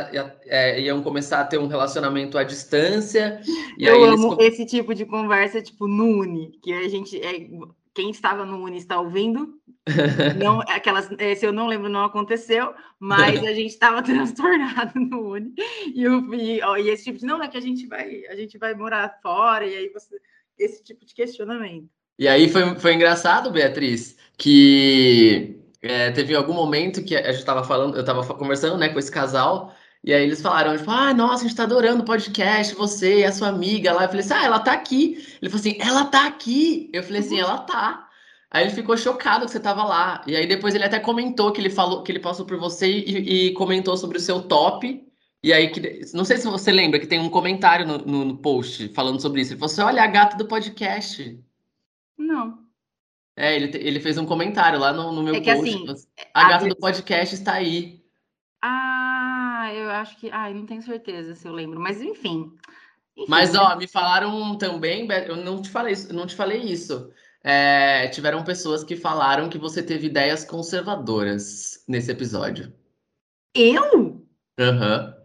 é, 0.46 0.80
iam 0.80 1.02
começar 1.02 1.42
a 1.42 1.44
ter 1.44 1.58
um 1.58 1.66
relacionamento 1.66 2.38
à 2.38 2.42
distância. 2.42 3.38
Eu 3.78 4.02
amo 4.04 4.36
eles... 4.40 4.54
esse 4.54 4.64
tipo 4.64 4.94
de 4.94 5.04
conversa, 5.04 5.60
tipo, 5.60 5.86
no 5.86 6.22
Uni, 6.22 6.58
que 6.62 6.72
a 6.72 6.88
gente. 6.88 7.20
É, 7.20 7.46
quem 7.92 8.10
estava 8.10 8.46
no 8.46 8.64
Uni 8.64 8.78
está 8.78 8.98
ouvindo. 8.98 9.54
Não, 10.36 10.60
aquelas, 10.62 11.08
esse 11.18 11.46
eu 11.46 11.52
não 11.52 11.66
lembro, 11.66 11.88
não 11.88 12.04
aconteceu, 12.04 12.74
mas 12.98 13.42
a 13.44 13.52
gente 13.52 13.70
estava 13.70 14.02
transtornado 14.04 14.98
no 14.98 15.32
Uni. 15.32 15.54
E, 15.94 16.04
e, 16.04 16.60
e, 16.60 16.90
esse 16.90 17.04
tipo 17.04 17.18
de 17.18 17.26
não 17.26 17.42
é 17.42 17.48
que 17.48 17.56
a 17.56 17.60
gente 17.60 17.86
vai, 17.86 18.26
a 18.26 18.34
gente 18.34 18.58
vai 18.58 18.74
morar 18.74 19.18
fora, 19.22 19.64
e 19.64 19.74
aí 19.74 19.88
você. 19.90 20.16
Esse 20.58 20.82
tipo 20.82 21.04
de 21.04 21.14
questionamento. 21.14 21.86
E 22.18 22.26
aí 22.26 22.48
foi, 22.48 22.74
foi 22.76 22.94
engraçado, 22.94 23.50
Beatriz, 23.50 24.16
que 24.38 25.60
é, 25.82 26.10
teve 26.10 26.34
algum 26.34 26.54
momento 26.54 27.04
que 27.04 27.14
a 27.14 27.30
gente 27.30 27.40
estava 27.40 27.62
falando, 27.62 27.94
eu 27.94 28.00
estava 28.00 28.24
conversando 28.34 28.78
né, 28.78 28.88
com 28.88 28.98
esse 28.98 29.10
casal, 29.10 29.74
e 30.02 30.14
aí 30.14 30.22
eles 30.22 30.40
falaram, 30.40 30.76
tipo, 30.76 30.90
ah, 30.90 31.12
nossa, 31.12 31.34
a 31.34 31.42
gente 31.42 31.50
está 31.50 31.64
adorando 31.64 32.02
o 32.02 32.06
podcast, 32.06 32.74
você 32.74 33.18
e 33.18 33.24
a 33.24 33.32
sua 33.32 33.48
amiga 33.48 33.92
lá. 33.92 34.04
Eu 34.04 34.08
falei 34.08 34.24
assim, 34.24 34.34
ah, 34.34 34.44
ela 34.44 34.60
tá 34.60 34.72
aqui. 34.72 35.18
Ele 35.42 35.50
falou 35.50 35.60
assim, 35.60 35.76
ela 35.80 36.04
tá 36.04 36.26
aqui. 36.26 36.88
Eu 36.92 37.02
falei 37.02 37.20
assim, 37.20 37.40
ela 37.40 37.58
tá. 37.58 38.05
Aí 38.50 38.64
ele 38.64 38.74
ficou 38.74 38.96
chocado 38.96 39.44
que 39.44 39.50
você 39.50 39.60
tava 39.60 39.84
lá. 39.84 40.22
E 40.26 40.36
aí 40.36 40.46
depois 40.46 40.74
ele 40.74 40.84
até 40.84 40.98
comentou 40.98 41.52
que 41.52 41.60
ele 41.60 41.70
falou 41.70 42.02
que 42.02 42.12
ele 42.12 42.20
passou 42.20 42.46
por 42.46 42.58
você 42.58 42.86
e, 42.86 43.48
e 43.48 43.52
comentou 43.54 43.96
sobre 43.96 44.18
o 44.18 44.20
seu 44.20 44.42
top. 44.42 45.04
E 45.42 45.52
aí, 45.52 45.68
que, 45.68 46.00
não 46.12 46.24
sei 46.24 46.38
se 46.38 46.48
você 46.48 46.72
lembra 46.72 46.98
que 46.98 47.06
tem 47.06 47.20
um 47.20 47.28
comentário 47.28 47.86
no, 47.86 47.98
no, 47.98 48.24
no 48.24 48.36
post 48.38 48.88
falando 48.94 49.20
sobre 49.20 49.40
isso. 49.40 49.52
Ele 49.52 49.60
falou 49.60 49.72
assim: 49.72 49.82
olha, 49.82 50.02
a 50.02 50.06
gata 50.06 50.36
do 50.36 50.46
podcast. 50.46 51.38
Não. 52.16 52.66
É, 53.36 53.54
ele, 53.54 53.76
ele 53.76 54.00
fez 54.00 54.16
um 54.16 54.24
comentário 54.24 54.78
lá 54.78 54.92
no, 54.92 55.12
no 55.12 55.22
meu 55.22 55.34
é 55.34 55.40
que, 55.40 55.54
post. 55.54 55.90
Assim, 55.90 56.08
a 56.32 56.42
gata 56.44 56.64
vezes... 56.64 56.74
do 56.74 56.80
podcast 56.80 57.34
está 57.34 57.52
aí. 57.52 58.02
Ah, 58.62 59.70
eu 59.72 59.90
acho 59.90 60.16
que. 60.18 60.30
Ah, 60.32 60.50
eu 60.50 60.56
não 60.56 60.66
tenho 60.66 60.82
certeza 60.82 61.34
se 61.34 61.46
eu 61.46 61.52
lembro, 61.52 61.78
mas 61.78 62.00
enfim. 62.00 62.52
enfim 63.16 63.26
mas, 63.28 63.54
ó, 63.54 63.76
me 63.76 63.86
falaram 63.86 64.56
também, 64.56 65.06
eu 65.28 65.36
não 65.36 65.60
te 65.60 65.68
falei, 65.68 65.94
não 66.12 66.26
te 66.26 66.34
falei 66.34 66.62
isso. 66.62 67.12
É, 67.48 68.08
tiveram 68.08 68.42
pessoas 68.42 68.82
que 68.82 68.96
falaram 68.96 69.48
que 69.48 69.56
você 69.56 69.80
teve 69.80 70.08
ideias 70.08 70.44
conservadoras 70.44 71.84
nesse 71.86 72.10
episódio. 72.10 72.72
Eu? 73.54 74.26
Aham. 74.58 75.06
Uhum. 75.06 75.16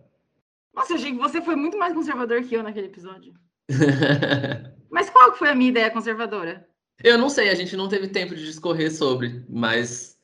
Nossa, 0.72 0.94
eu 0.94 0.98
achei 0.98 1.14
que 1.14 1.18
você 1.18 1.42
foi 1.42 1.56
muito 1.56 1.80
mais 1.80 1.96
conservador 1.96 2.44
que 2.44 2.54
eu 2.54 2.62
naquele 2.62 2.86
episódio. 2.86 3.34
mas 4.92 5.10
qual 5.10 5.34
foi 5.34 5.50
a 5.50 5.56
minha 5.56 5.72
ideia 5.72 5.90
conservadora? 5.90 6.70
Eu 7.04 7.18
não 7.18 7.28
sei, 7.28 7.50
a 7.50 7.56
gente 7.56 7.76
não 7.76 7.90
teve 7.90 8.08
tempo 8.08 8.36
de 8.36 8.46
discorrer 8.46 8.94
sobre, 8.96 9.44
mas. 9.50 10.16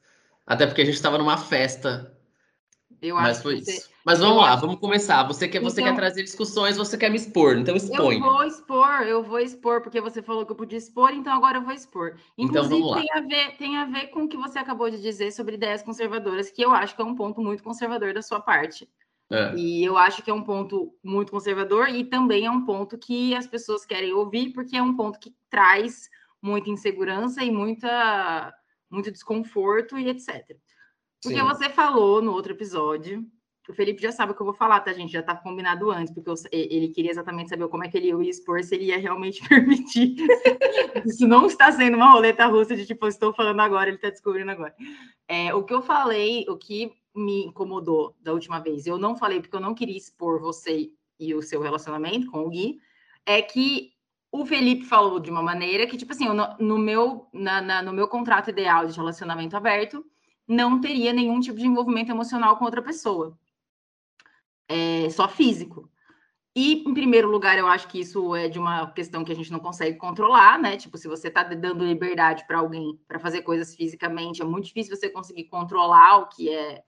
Até 0.45 0.67
porque 0.67 0.83
a 0.83 0.85
gente 0.85 0.93
estava 0.93 1.17
numa 1.17 1.35
festa. 1.35 2.15
Eu 3.01 3.15
mas 3.15 3.41
foi 3.41 3.59
você... 3.59 3.71
isso. 3.71 3.89
Mas 4.07 4.19
vamos 4.19 4.37
lá, 4.37 4.55
vamos 4.55 4.77
começar. 4.77 5.21
Você 5.23 5.49
quer, 5.49 5.59
você 5.59 5.81
então... 5.81 5.93
quer 5.93 5.99
trazer 5.99 6.23
discussões, 6.23 6.77
você 6.77 6.97
quer 6.97 7.09
me 7.09 7.17
expor, 7.17 7.57
então 7.57 7.75
expõe. 7.75 8.15
Eu 8.15 8.21
vou 8.21 8.43
expor, 8.45 9.01
eu 9.01 9.21
vou 9.21 9.37
expor, 9.37 9.81
porque 9.81 9.99
você 9.99 10.21
falou 10.21 10.45
que 10.45 10.51
eu 10.53 10.55
podia 10.55 10.77
expor, 10.77 11.11
então 11.11 11.33
agora 11.33 11.57
eu 11.57 11.61
vou 11.61 11.73
expor. 11.73 12.15
Então 12.37 12.63
Inclusive, 12.63 12.79
então, 12.79 13.01
tem, 13.01 13.11
a 13.11 13.19
ver, 13.19 13.57
tem 13.57 13.77
a 13.77 13.83
ver 13.83 14.07
com 14.07 14.23
o 14.23 14.29
que 14.29 14.37
você 14.37 14.59
acabou 14.59 14.89
de 14.89 15.01
dizer 15.01 15.33
sobre 15.33 15.55
ideias 15.55 15.83
conservadoras, 15.83 16.49
que 16.49 16.61
eu 16.61 16.71
acho 16.71 16.95
que 16.95 17.01
é 17.01 17.03
um 17.03 17.15
ponto 17.15 17.41
muito 17.41 17.61
conservador 17.61 18.13
da 18.13 18.21
sua 18.21 18.39
parte. 18.39 18.89
É. 19.29 19.53
E 19.57 19.83
eu 19.83 19.97
acho 19.97 20.23
que 20.23 20.31
é 20.31 20.33
um 20.33 20.41
ponto 20.41 20.95
muito 21.03 21.29
conservador 21.29 21.89
e 21.89 22.05
também 22.05 22.45
é 22.45 22.49
um 22.49 22.63
ponto 22.63 22.97
que 22.97 23.35
as 23.35 23.45
pessoas 23.45 23.85
querem 23.85 24.13
ouvir, 24.13 24.53
porque 24.53 24.77
é 24.77 24.81
um 24.81 24.95
ponto 24.95 25.19
que 25.19 25.35
traz 25.49 26.09
muita 26.41 26.69
insegurança 26.69 27.43
e 27.43 27.51
muita, 27.51 28.53
muito 28.89 29.11
desconforto 29.11 29.97
e 29.97 30.07
etc. 30.07 30.55
Porque 31.21 31.39
Sim. 31.39 31.43
você 31.43 31.67
falou 31.67 32.21
no 32.21 32.31
outro 32.31 32.53
episódio 32.53 33.29
o 33.69 33.73
Felipe 33.73 34.01
já 34.01 34.11
sabe 34.11 34.31
o 34.31 34.35
que 34.35 34.41
eu 34.41 34.45
vou 34.45 34.53
falar, 34.53 34.79
tá, 34.79 34.93
gente? 34.93 35.11
Já 35.11 35.21
tá 35.21 35.35
combinado 35.35 35.91
antes, 35.91 36.13
porque 36.13 36.29
eu, 36.29 36.35
ele 36.51 36.89
queria 36.89 37.11
exatamente 37.11 37.49
saber 37.49 37.67
como 37.67 37.83
é 37.83 37.89
que 37.89 37.97
ele 37.97 38.07
ia 38.07 38.29
expor, 38.29 38.63
se 38.63 38.75
ele 38.75 38.85
ia 38.85 38.97
realmente 38.97 39.41
permitir. 39.47 40.15
Isso 41.05 41.27
não 41.27 41.45
está 41.45 41.71
sendo 41.71 41.97
uma 41.97 42.11
roleta 42.11 42.45
russa 42.45 42.75
de 42.75 42.85
tipo, 42.85 43.05
eu 43.05 43.09
estou 43.09 43.33
falando 43.33 43.59
agora, 43.59 43.89
ele 43.89 43.97
está 43.97 44.09
descobrindo 44.09 44.51
agora. 44.51 44.73
É, 45.27 45.53
o 45.53 45.63
que 45.63 45.73
eu 45.73 45.81
falei, 45.81 46.45
o 46.47 46.57
que 46.57 46.91
me 47.15 47.45
incomodou 47.45 48.15
da 48.21 48.31
última 48.31 48.59
vez, 48.59 48.85
eu 48.85 48.97
não 48.97 49.15
falei 49.15 49.41
porque 49.41 49.55
eu 49.55 49.61
não 49.61 49.73
queria 49.73 49.97
expor 49.97 50.39
você 50.39 50.91
e 51.19 51.33
o 51.33 51.41
seu 51.41 51.61
relacionamento 51.61 52.29
com 52.29 52.45
o 52.45 52.49
Gui, 52.49 52.79
é 53.25 53.41
que 53.41 53.91
o 54.31 54.45
Felipe 54.45 54.85
falou 54.85 55.19
de 55.19 55.31
uma 55.31 55.41
maneira 55.41 55.87
que, 55.87 55.97
tipo 55.97 56.11
assim, 56.11 56.27
no, 56.27 56.55
no 56.59 56.77
meu, 56.77 57.27
na, 57.33 57.61
na, 57.61 57.81
no 57.81 57.91
meu 57.91 58.07
contrato 58.07 58.49
ideal 58.49 58.85
de 58.85 58.95
relacionamento 58.95 59.57
aberto, 59.57 60.05
não 60.47 60.79
teria 60.79 61.11
nenhum 61.11 61.39
tipo 61.39 61.57
de 61.57 61.65
envolvimento 61.65 62.11
emocional 62.11 62.55
com 62.57 62.65
outra 62.65 62.81
pessoa. 62.81 63.37
É, 64.69 65.09
só 65.09 65.27
físico. 65.27 65.89
E, 66.59 66.83
em 66.89 66.93
primeiro 66.93 67.29
lugar, 67.29 67.55
eu 67.59 67.67
acho 67.67 67.87
que 67.87 67.99
isso 67.99 68.35
é 68.35 68.49
de 68.49 68.57
uma 68.57 68.91
questão 68.91 69.23
que 69.23 69.31
a 69.31 69.35
gente 69.35 69.51
não 69.51 69.59
consegue 69.59 69.95
controlar, 69.95 70.59
né? 70.59 70.75
Tipo, 70.75 70.97
se 70.97 71.07
você 71.07 71.27
está 71.27 71.43
dando 71.43 71.85
liberdade 71.85 72.47
para 72.47 72.57
alguém 72.57 72.99
para 73.07 73.19
fazer 73.19 73.43
coisas 73.43 73.75
fisicamente, 73.75 74.41
é 74.41 74.45
muito 74.45 74.65
difícil 74.65 74.95
você 74.95 75.07
conseguir 75.07 75.43
controlar 75.43 76.17
o 76.17 76.29
que 76.29 76.49
é, 76.49 76.81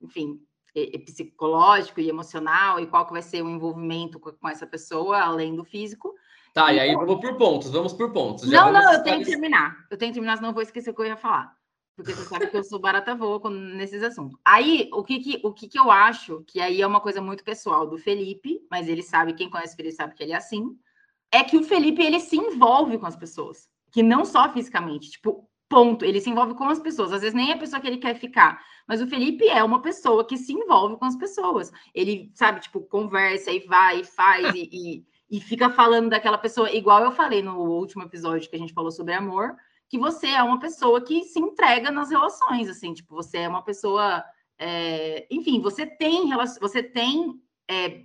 enfim, 0.00 0.40
é, 0.76 0.96
psicológico 0.98 1.98
e 1.98 2.08
emocional 2.08 2.78
e 2.78 2.86
qual 2.86 3.04
que 3.04 3.12
vai 3.12 3.22
ser 3.22 3.42
o 3.42 3.48
envolvimento 3.48 4.20
com, 4.20 4.48
essa 4.48 4.64
pessoa, 4.64 5.18
além 5.18 5.56
do 5.56 5.64
físico. 5.64 6.14
Tá, 6.54 6.72
e 6.72 6.78
aí 6.78 6.90
então 6.90 7.04
vamos 7.04 7.20
por 7.20 7.36
pontos, 7.36 7.70
vamos 7.70 7.92
por 7.94 8.12
pontos. 8.12 8.48
Já 8.48 8.66
não, 8.66 8.72
não, 8.74 8.92
eu 8.92 9.02
tenho 9.02 9.24
que 9.24 9.30
terminar. 9.30 9.76
Eu 9.90 9.98
tenho 9.98 10.12
que 10.12 10.14
terminar, 10.14 10.36
senão 10.36 10.50
eu 10.50 10.54
vou 10.54 10.62
esquecer 10.62 10.90
o 10.90 10.94
que 10.94 11.02
eu 11.02 11.06
ia 11.06 11.16
falar. 11.16 11.55
Porque 11.96 12.12
você 12.12 12.24
sabe 12.24 12.48
que 12.48 12.56
eu 12.56 12.62
sou 12.62 12.78
barata 12.78 13.14
voa 13.14 13.50
nesses 13.50 14.02
assuntos. 14.02 14.38
Aí, 14.44 14.88
o 14.92 15.02
que 15.02 15.18
que, 15.18 15.40
o 15.42 15.52
que 15.52 15.66
que 15.66 15.78
eu 15.78 15.90
acho, 15.90 16.44
que 16.46 16.60
aí 16.60 16.82
é 16.82 16.86
uma 16.86 17.00
coisa 17.00 17.22
muito 17.22 17.42
pessoal 17.42 17.86
do 17.86 17.96
Felipe, 17.96 18.60
mas 18.70 18.86
ele 18.86 19.02
sabe, 19.02 19.32
quem 19.32 19.48
conhece 19.48 19.72
o 19.72 19.76
Felipe 19.76 19.94
sabe 19.94 20.14
que 20.14 20.22
ele 20.22 20.32
é 20.32 20.36
assim, 20.36 20.78
é 21.32 21.42
que 21.42 21.56
o 21.56 21.64
Felipe, 21.64 22.02
ele 22.02 22.20
se 22.20 22.36
envolve 22.36 22.98
com 22.98 23.06
as 23.06 23.16
pessoas. 23.16 23.68
Que 23.90 24.02
não 24.02 24.26
só 24.26 24.52
fisicamente, 24.52 25.10
tipo, 25.10 25.48
ponto. 25.68 26.04
Ele 26.04 26.20
se 26.20 26.28
envolve 26.28 26.54
com 26.54 26.64
as 26.64 26.78
pessoas. 26.78 27.12
Às 27.12 27.22
vezes 27.22 27.34
nem 27.34 27.50
é 27.50 27.54
a 27.54 27.58
pessoa 27.58 27.80
que 27.80 27.86
ele 27.86 27.96
quer 27.96 28.14
ficar. 28.14 28.62
Mas 28.86 29.00
o 29.00 29.06
Felipe 29.06 29.48
é 29.48 29.64
uma 29.64 29.80
pessoa 29.80 30.24
que 30.24 30.36
se 30.36 30.52
envolve 30.52 30.98
com 30.98 31.06
as 31.06 31.16
pessoas. 31.16 31.72
Ele, 31.94 32.30
sabe, 32.34 32.60
tipo, 32.60 32.82
conversa 32.82 33.50
e 33.50 33.60
vai 33.60 34.00
e 34.00 34.04
faz 34.04 34.54
e, 34.54 34.68
e 34.70 35.16
e 35.30 35.40
fica 35.40 35.68
falando 35.68 36.10
daquela 36.10 36.38
pessoa, 36.38 36.70
igual 36.70 37.02
eu 37.02 37.10
falei 37.10 37.42
no 37.42 37.58
último 37.58 38.02
episódio 38.04 38.48
que 38.48 38.56
a 38.56 38.58
gente 38.58 38.72
falou 38.72 38.90
sobre 38.90 39.12
amor, 39.12 39.56
que 39.88 39.98
você 39.98 40.28
é 40.28 40.42
uma 40.42 40.58
pessoa 40.58 41.00
que 41.00 41.24
se 41.24 41.38
entrega 41.38 41.90
nas 41.90 42.10
relações, 42.10 42.68
assim, 42.68 42.92
tipo, 42.92 43.14
você 43.14 43.38
é 43.38 43.48
uma 43.48 43.62
pessoa, 43.62 44.24
é, 44.58 45.26
enfim, 45.30 45.60
você 45.60 45.86
tem, 45.86 46.30
você 46.60 46.82
tem 46.82 47.40
é, 47.68 48.02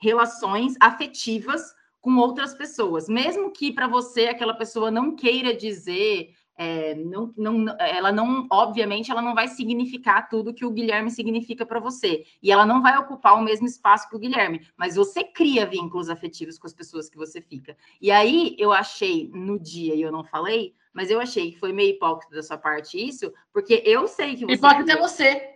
relações 0.00 0.74
afetivas 0.80 1.62
com 2.00 2.16
outras 2.16 2.54
pessoas, 2.54 3.08
mesmo 3.08 3.50
que 3.52 3.72
para 3.72 3.86
você 3.86 4.28
aquela 4.28 4.54
pessoa 4.54 4.90
não 4.90 5.14
queira 5.14 5.54
dizer 5.54 6.32
é, 6.58 6.96
não, 6.96 7.32
não, 7.36 7.76
ela 7.78 8.10
não, 8.10 8.48
obviamente, 8.50 9.12
ela 9.12 9.22
não 9.22 9.32
vai 9.32 9.46
significar 9.46 10.28
tudo 10.28 10.52
que 10.52 10.64
o 10.64 10.72
Guilherme 10.72 11.08
significa 11.08 11.64
para 11.64 11.78
você. 11.78 12.24
E 12.42 12.50
ela 12.50 12.66
não 12.66 12.82
vai 12.82 12.98
ocupar 12.98 13.36
o 13.36 13.42
mesmo 13.42 13.64
espaço 13.64 14.08
que 14.08 14.16
o 14.16 14.18
Guilherme, 14.18 14.66
mas 14.76 14.96
você 14.96 15.22
cria 15.22 15.64
vínculos 15.64 16.10
afetivos 16.10 16.58
com 16.58 16.66
as 16.66 16.74
pessoas 16.74 17.08
que 17.08 17.16
você 17.16 17.40
fica. 17.40 17.76
E 18.00 18.10
aí 18.10 18.56
eu 18.58 18.72
achei 18.72 19.30
no 19.32 19.56
dia, 19.56 19.94
e 19.94 20.02
eu 20.02 20.10
não 20.10 20.24
falei, 20.24 20.74
mas 20.98 21.12
eu 21.12 21.20
achei 21.20 21.52
que 21.52 21.60
foi 21.60 21.72
meio 21.72 21.90
hipócrita 21.90 22.34
da 22.34 22.42
sua 22.42 22.58
parte 22.58 22.98
isso, 22.98 23.32
porque 23.52 23.84
eu 23.86 24.08
sei 24.08 24.34
que 24.34 24.44
você. 24.44 24.54
Hipócrita 24.54 24.92
é 24.94 24.96
você. 24.96 25.48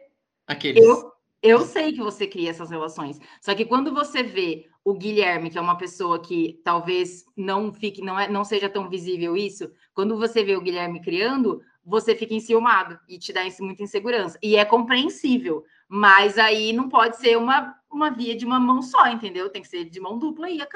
Aqueles. 0.47 0.85
Eu, 0.85 1.13
eu 1.43 1.61
sei 1.63 1.93
que 1.93 1.99
você 1.99 2.29
cria 2.29 2.51
essas 2.51 2.71
relações. 2.71 3.19
Só 3.41 3.53
que 3.53 3.65
quando 3.65 3.93
você 3.93 4.23
vê 4.23 4.69
o 4.85 4.95
Guilherme, 4.95 5.51
que 5.51 5.59
é 5.59 5.61
uma 5.61 5.77
pessoa 5.77 6.21
que 6.21 6.61
talvez 6.63 7.25
não 7.37 7.73
fique, 7.73 8.01
não, 8.01 8.17
é, 8.17 8.29
não 8.29 8.45
seja 8.45 8.69
tão 8.69 8.89
visível 8.89 9.37
isso, 9.37 9.69
quando 9.93 10.17
você 10.17 10.45
vê 10.45 10.55
o 10.55 10.61
Guilherme 10.61 11.03
criando, 11.03 11.61
você 11.85 12.15
fica 12.15 12.35
enciumado 12.35 12.97
e 13.09 13.19
te 13.19 13.33
dá 13.33 13.41
muita 13.59 13.83
insegurança. 13.83 14.39
E 14.41 14.55
é 14.55 14.65
compreensível, 14.65 15.65
mas 15.89 16.39
aí 16.39 16.73
não 16.73 16.89
pode 16.89 17.17
ser 17.17 17.37
uma, 17.37 17.75
uma 17.91 18.11
via 18.11 18.37
de 18.37 18.47
uma 18.47 18.61
mão 18.61 18.81
só, 18.81 19.09
entendeu? 19.09 19.51
Tem 19.51 19.63
que 19.63 19.67
ser 19.67 19.87
de 19.87 19.99
mão 19.99 20.21
dupla 20.21 20.49
e 20.49 20.63
a, 20.63 20.69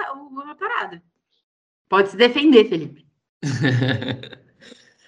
a 0.50 0.54
parada. 0.56 1.00
Pode 1.88 2.08
se 2.08 2.16
defender, 2.16 2.68
Felipe. 2.68 3.06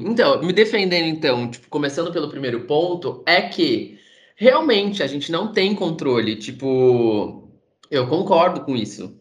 então, 0.00 0.40
me 0.42 0.52
defendendo, 0.52 1.06
então, 1.06 1.50
tipo, 1.50 1.68
começando 1.68 2.12
pelo 2.12 2.30
primeiro 2.30 2.66
ponto, 2.66 3.22
é 3.26 3.42
que 3.42 3.98
realmente 4.36 5.02
a 5.02 5.06
gente 5.06 5.32
não 5.32 5.52
tem 5.52 5.74
controle. 5.74 6.36
Tipo, 6.36 7.48
eu 7.90 8.06
concordo 8.06 8.60
com 8.64 8.76
isso. 8.76 9.18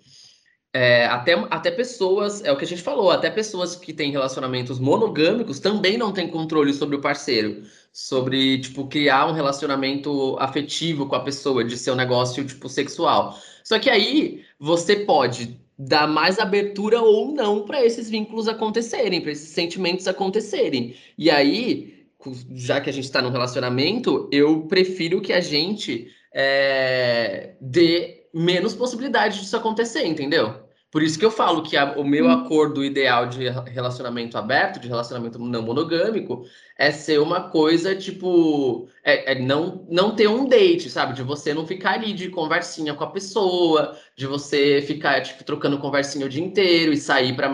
É, 0.73 1.07
até, 1.07 1.33
até 1.49 1.71
pessoas, 1.71 2.43
é 2.43 2.51
o 2.51 2.57
que 2.57 2.65
a 2.65 2.67
gente 2.67 2.83
falou, 2.83 3.09
até 3.09 3.31
pessoas 3.31 3.75
que 3.75 3.91
têm 3.93 4.11
relacionamentos 4.11 4.77
monogâmicos 4.77 5.59
também 5.59 5.97
não 5.97 6.11
têm 6.11 6.27
controle 6.29 6.71
sobre 6.71 6.95
o 6.95 7.01
parceiro, 7.01 7.63
sobre, 7.91 8.59
tipo, 8.59 8.85
criar 8.87 9.27
um 9.27 9.31
relacionamento 9.31 10.37
afetivo 10.39 11.07
com 11.07 11.15
a 11.15 11.21
pessoa, 11.21 11.63
de 11.63 11.75
ser 11.77 11.91
um 11.91 11.95
negócio, 11.95 12.45
tipo, 12.45 12.69
sexual. 12.69 13.39
Só 13.63 13.79
que 13.79 13.89
aí 13.89 14.45
você 14.59 14.97
pode 14.97 15.59
dar 15.77 16.07
mais 16.07 16.39
abertura 16.39 17.01
ou 17.01 17.31
não 17.31 17.63
para 17.63 17.85
esses 17.85 18.09
vínculos 18.09 18.47
acontecerem, 18.47 19.21
para 19.21 19.31
esses 19.31 19.49
sentimentos 19.49 20.07
acontecerem. 20.07 20.95
E 21.17 21.29
aí, 21.29 22.07
já 22.55 22.81
que 22.81 22.89
a 22.89 22.93
gente 22.93 23.05
está 23.05 23.21
num 23.21 23.29
relacionamento, 23.29 24.27
eu 24.31 24.61
prefiro 24.61 25.21
que 25.21 25.31
a 25.31 25.39
gente 25.39 26.07
é, 26.33 27.55
dê 27.61 28.27
menos 28.33 28.73
possibilidade 28.73 29.39
disso 29.39 29.55
acontecer, 29.55 30.05
entendeu? 30.05 30.66
Por 30.89 31.03
isso 31.03 31.19
que 31.19 31.25
eu 31.25 31.31
falo 31.31 31.63
que 31.63 31.75
a, 31.75 31.97
o 31.97 32.03
meu 32.03 32.29
acordo 32.29 32.83
ideal 32.83 33.27
de 33.27 33.49
relacionamento 33.49 34.37
aberto, 34.37 34.79
de 34.79 34.87
relacionamento 34.87 35.37
não 35.37 35.61
monogâmico, 35.61 36.45
é 36.77 36.91
ser 36.91 37.19
uma 37.19 37.49
coisa 37.49 37.93
tipo. 37.93 38.87
É, 39.03 39.33
é, 39.33 39.39
não, 39.39 39.85
não 39.89 40.15
ter 40.15 40.29
um 40.29 40.47
date, 40.47 40.89
sabe? 40.89 41.13
De 41.13 41.23
você 41.23 41.53
não 41.53 41.67
ficar 41.67 41.95
ali 41.95 42.13
de 42.13 42.29
conversinha 42.29 42.93
com 42.93 43.03
a 43.03 43.11
pessoa, 43.11 43.97
de 44.15 44.25
você 44.25 44.81
ficar 44.81 45.21
tipo, 45.21 45.43
trocando 45.43 45.77
conversinha 45.77 46.25
o 46.25 46.29
dia 46.29 46.43
inteiro 46.43 46.93
e 46.93 46.97
sair 46.97 47.35
para 47.35 47.51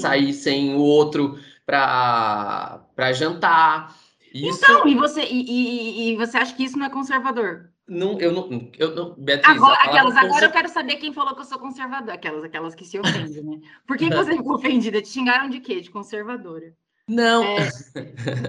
sair 0.00 0.32
sem 0.32 0.74
o 0.74 0.80
outro 0.80 1.36
para 1.66 3.12
jantar. 3.12 3.96
Isso... 4.32 4.60
Então, 4.62 4.86
e 4.86 4.94
você, 4.94 5.22
e, 5.24 5.42
e, 5.42 6.10
e 6.10 6.16
você 6.16 6.36
acha 6.36 6.54
que 6.54 6.62
isso 6.62 6.78
não 6.78 6.86
é 6.86 6.90
conservador? 6.90 7.70
Não, 7.88 8.18
eu 8.18 8.32
não, 8.32 8.70
eu 8.76 8.94
não, 8.96 9.14
Beatriz, 9.16 9.56
agora, 9.56 9.78
aquelas, 9.84 10.16
agora 10.16 10.46
eu 10.46 10.50
quero 10.50 10.68
saber 10.68 10.96
quem 10.96 11.12
falou 11.12 11.34
que 11.34 11.40
eu 11.40 11.44
sou 11.44 11.58
conservadora. 11.58 12.14
Aquelas, 12.14 12.42
aquelas 12.42 12.74
que 12.74 12.84
se 12.84 12.98
ofendem, 12.98 13.44
né? 13.44 13.60
Por 13.86 13.96
que, 13.96 14.08
que 14.08 14.16
você 14.16 14.36
ficou 14.36 14.56
ofendida? 14.56 15.00
Te 15.00 15.08
xingaram 15.08 15.48
de 15.48 15.60
quê? 15.60 15.80
De 15.80 15.90
conservadora? 15.90 16.74
Não. 17.08 17.44
É, 17.44 17.68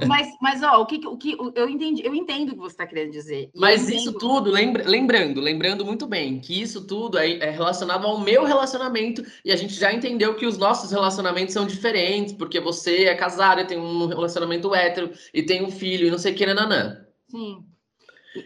mas, 0.08 0.28
mas 0.42 0.64
ó, 0.64 0.82
o 0.82 0.86
que, 0.88 1.06
o 1.06 1.16
que 1.16 1.38
eu 1.54 1.70
entendi, 1.70 2.04
eu 2.04 2.16
entendo 2.16 2.50
o 2.50 2.52
que 2.54 2.60
você 2.60 2.74
está 2.74 2.88
querendo 2.88 3.12
dizer. 3.12 3.52
Mas 3.56 3.88
isso 3.88 4.14
tudo, 4.14 4.50
lembra, 4.50 4.84
lembrando, 4.90 5.40
lembrando 5.40 5.86
muito 5.86 6.08
bem, 6.08 6.40
que 6.40 6.60
isso 6.60 6.88
tudo 6.88 7.20
é, 7.20 7.34
é, 7.34 7.52
relacionado 7.52 8.08
ao 8.08 8.20
meu 8.20 8.46
relacionamento, 8.46 9.24
e 9.46 9.52
a 9.52 9.56
gente 9.56 9.76
já 9.76 9.94
entendeu 9.94 10.34
que 10.34 10.48
os 10.48 10.58
nossos 10.58 10.90
relacionamentos 10.90 11.54
são 11.54 11.68
diferentes, 11.68 12.34
porque 12.34 12.60
você 12.60 13.04
é 13.04 13.14
casada, 13.14 13.64
tem 13.64 13.78
um 13.78 14.08
relacionamento 14.08 14.74
hétero 14.74 15.12
e 15.32 15.44
tem 15.44 15.64
um 15.64 15.70
filho 15.70 16.08
e 16.08 16.12
não 16.12 16.18
sei 16.18 16.34
o 16.34 16.36
que, 16.36 16.46
nananã. 16.48 17.06
Sim. 17.30 17.64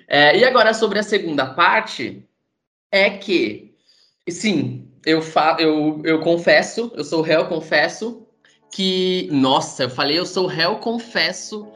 É, 0.08 0.38
e 0.38 0.46
agora 0.46 0.74
sobre 0.74 1.00
a 1.00 1.04
segunda 1.04 1.46
parte, 1.46 2.28
é 2.92 3.10
que, 3.10 3.74
sim, 4.30 4.88
eu, 5.06 5.22
fa 5.22 5.58
eu, 5.60 6.02
eu 6.04 6.20
confesso, 6.20 6.92
eu 6.96 7.04
sou 7.04 7.22
réu, 7.22 7.46
confesso, 7.46 8.28
que, 8.72 9.30
nossa, 9.32 9.84
eu 9.84 9.90
falei 9.90 10.18
eu 10.18 10.26
sou 10.26 10.46
réu, 10.46 10.78
confesso, 10.78 11.68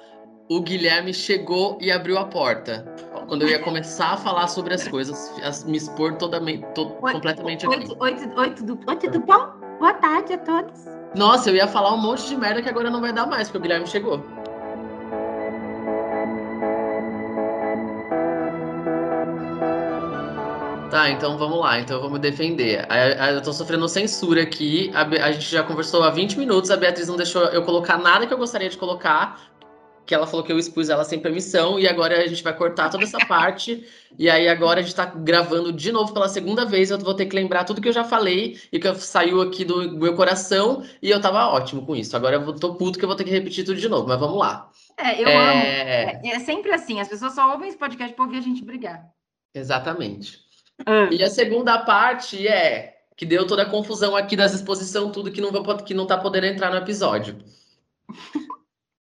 o 0.49 0.61
Guilherme 0.61 1.13
chegou 1.13 1.77
e 1.81 1.91
abriu 1.91 2.17
a 2.17 2.25
porta. 2.25 2.85
Quando 3.27 3.41
eu 3.41 3.49
ia 3.49 3.59
começar 3.59 4.13
a 4.13 4.17
falar 4.17 4.47
sobre 4.47 4.73
as 4.73 4.87
coisas, 4.87 5.33
me 5.65 5.77
expor 5.77 6.15
toda, 6.17 6.39
to, 6.75 6.89
completamente 7.01 7.67
oi, 7.67 7.75
aqui. 7.75 7.91
Oi, 7.99 8.15
oi, 8.37 8.49
tudo, 8.51 8.79
oi, 8.87 8.95
tudo 8.97 9.19
bom? 9.21 9.47
Boa 9.79 9.93
tarde 9.93 10.33
a 10.33 10.37
todos. 10.37 10.85
Nossa, 11.15 11.49
eu 11.49 11.55
ia 11.55 11.67
falar 11.67 11.93
um 11.93 11.97
monte 11.97 12.27
de 12.27 12.37
merda 12.37 12.61
que 12.61 12.69
agora 12.69 12.89
não 12.89 13.01
vai 13.01 13.11
dar 13.11 13.25
mais, 13.25 13.47
porque 13.47 13.57
o 13.57 13.61
Guilherme 13.61 13.87
chegou. 13.87 14.23
Tá, 20.95 21.09
então 21.09 21.37
vamos 21.37 21.59
lá. 21.59 21.77
Então 21.77 21.97
eu 21.97 22.01
vou 22.03 22.09
me 22.09 22.17
defender. 22.17 22.87
Eu 23.33 23.41
tô 23.41 23.51
sofrendo 23.51 23.85
censura 23.89 24.41
aqui. 24.41 24.89
A, 24.93 25.29
gente 25.33 25.51
já 25.51 25.61
conversou 25.61 26.01
há 26.01 26.09
20 26.09 26.39
minutos. 26.39 26.71
A 26.71 26.77
Beatriz 26.77 27.09
não 27.09 27.17
deixou 27.17 27.43
eu 27.47 27.63
colocar 27.63 27.97
nada 27.97 28.25
que 28.25 28.33
eu 28.33 28.37
gostaria 28.37 28.69
de 28.69 28.77
colocar. 28.77 29.51
Que 30.05 30.15
ela 30.15 30.25
falou 30.25 30.45
que 30.45 30.53
eu 30.53 30.57
expus 30.57 30.87
ela 30.87 31.03
sem 31.03 31.19
permissão. 31.19 31.77
E 31.77 31.85
agora 31.85 32.23
a 32.23 32.27
gente 32.27 32.41
vai 32.41 32.55
cortar 32.55 32.87
toda 32.87 33.03
essa 33.03 33.17
parte. 33.25 33.85
e 34.17 34.29
aí 34.29 34.47
agora 34.47 34.79
a 34.79 34.83
gente 34.83 34.95
tá 34.95 35.03
gravando 35.03 35.73
de 35.73 35.91
novo 35.91 36.13
pela 36.13 36.29
segunda 36.29 36.63
vez. 36.63 36.91
Eu 36.91 36.97
vou 36.97 37.13
ter 37.13 37.25
que 37.25 37.35
lembrar 37.35 37.65
tudo 37.65 37.81
que 37.81 37.89
eu 37.89 37.93
já 37.93 38.05
falei 38.05 38.57
e 38.71 38.79
que 38.79 38.95
saiu 38.95 39.41
aqui 39.41 39.65
do 39.65 39.97
meu 39.97 40.15
coração. 40.15 40.81
E 41.01 41.09
eu 41.09 41.19
tava 41.19 41.45
ótimo 41.47 41.85
com 41.85 41.93
isso. 41.93 42.15
Agora 42.15 42.37
eu 42.37 42.55
tô 42.55 42.75
puto 42.75 42.97
que 42.97 43.03
eu 43.03 43.09
vou 43.09 43.17
ter 43.17 43.25
que 43.25 43.31
repetir 43.31 43.65
tudo 43.65 43.81
de 43.81 43.89
novo. 43.89 44.07
Mas 44.07 44.17
vamos 44.17 44.37
lá. 44.37 44.69
É, 44.97 45.21
eu 45.21 45.27
é... 45.27 45.35
amo. 45.35 45.61
É, 45.61 46.21
é 46.29 46.39
sempre 46.39 46.71
assim. 46.71 47.01
As 47.01 47.09
pessoas 47.09 47.35
só 47.35 47.51
ouvem 47.51 47.67
esse 47.67 47.77
podcast 47.77 48.15
pra 48.15 48.23
ouvir 48.23 48.37
a 48.37 48.41
gente 48.41 48.63
brigar. 48.63 49.03
Exatamente. 49.53 50.44
Ah. 50.85 51.09
E 51.11 51.23
a 51.23 51.29
segunda 51.29 51.77
parte 51.79 52.47
é 52.47 52.95
que 53.15 53.25
deu 53.25 53.47
toda 53.47 53.63
a 53.63 53.69
confusão 53.69 54.15
aqui 54.15 54.35
das 54.35 54.53
exposição, 54.53 55.11
tudo 55.11 55.31
que 55.31 55.41
não, 55.41 55.51
vai, 55.51 55.77
que 55.83 55.93
não 55.93 56.05
tá 56.05 56.17
podendo 56.17 56.47
entrar 56.47 56.69
no 56.71 56.77
episódio. 56.77 57.37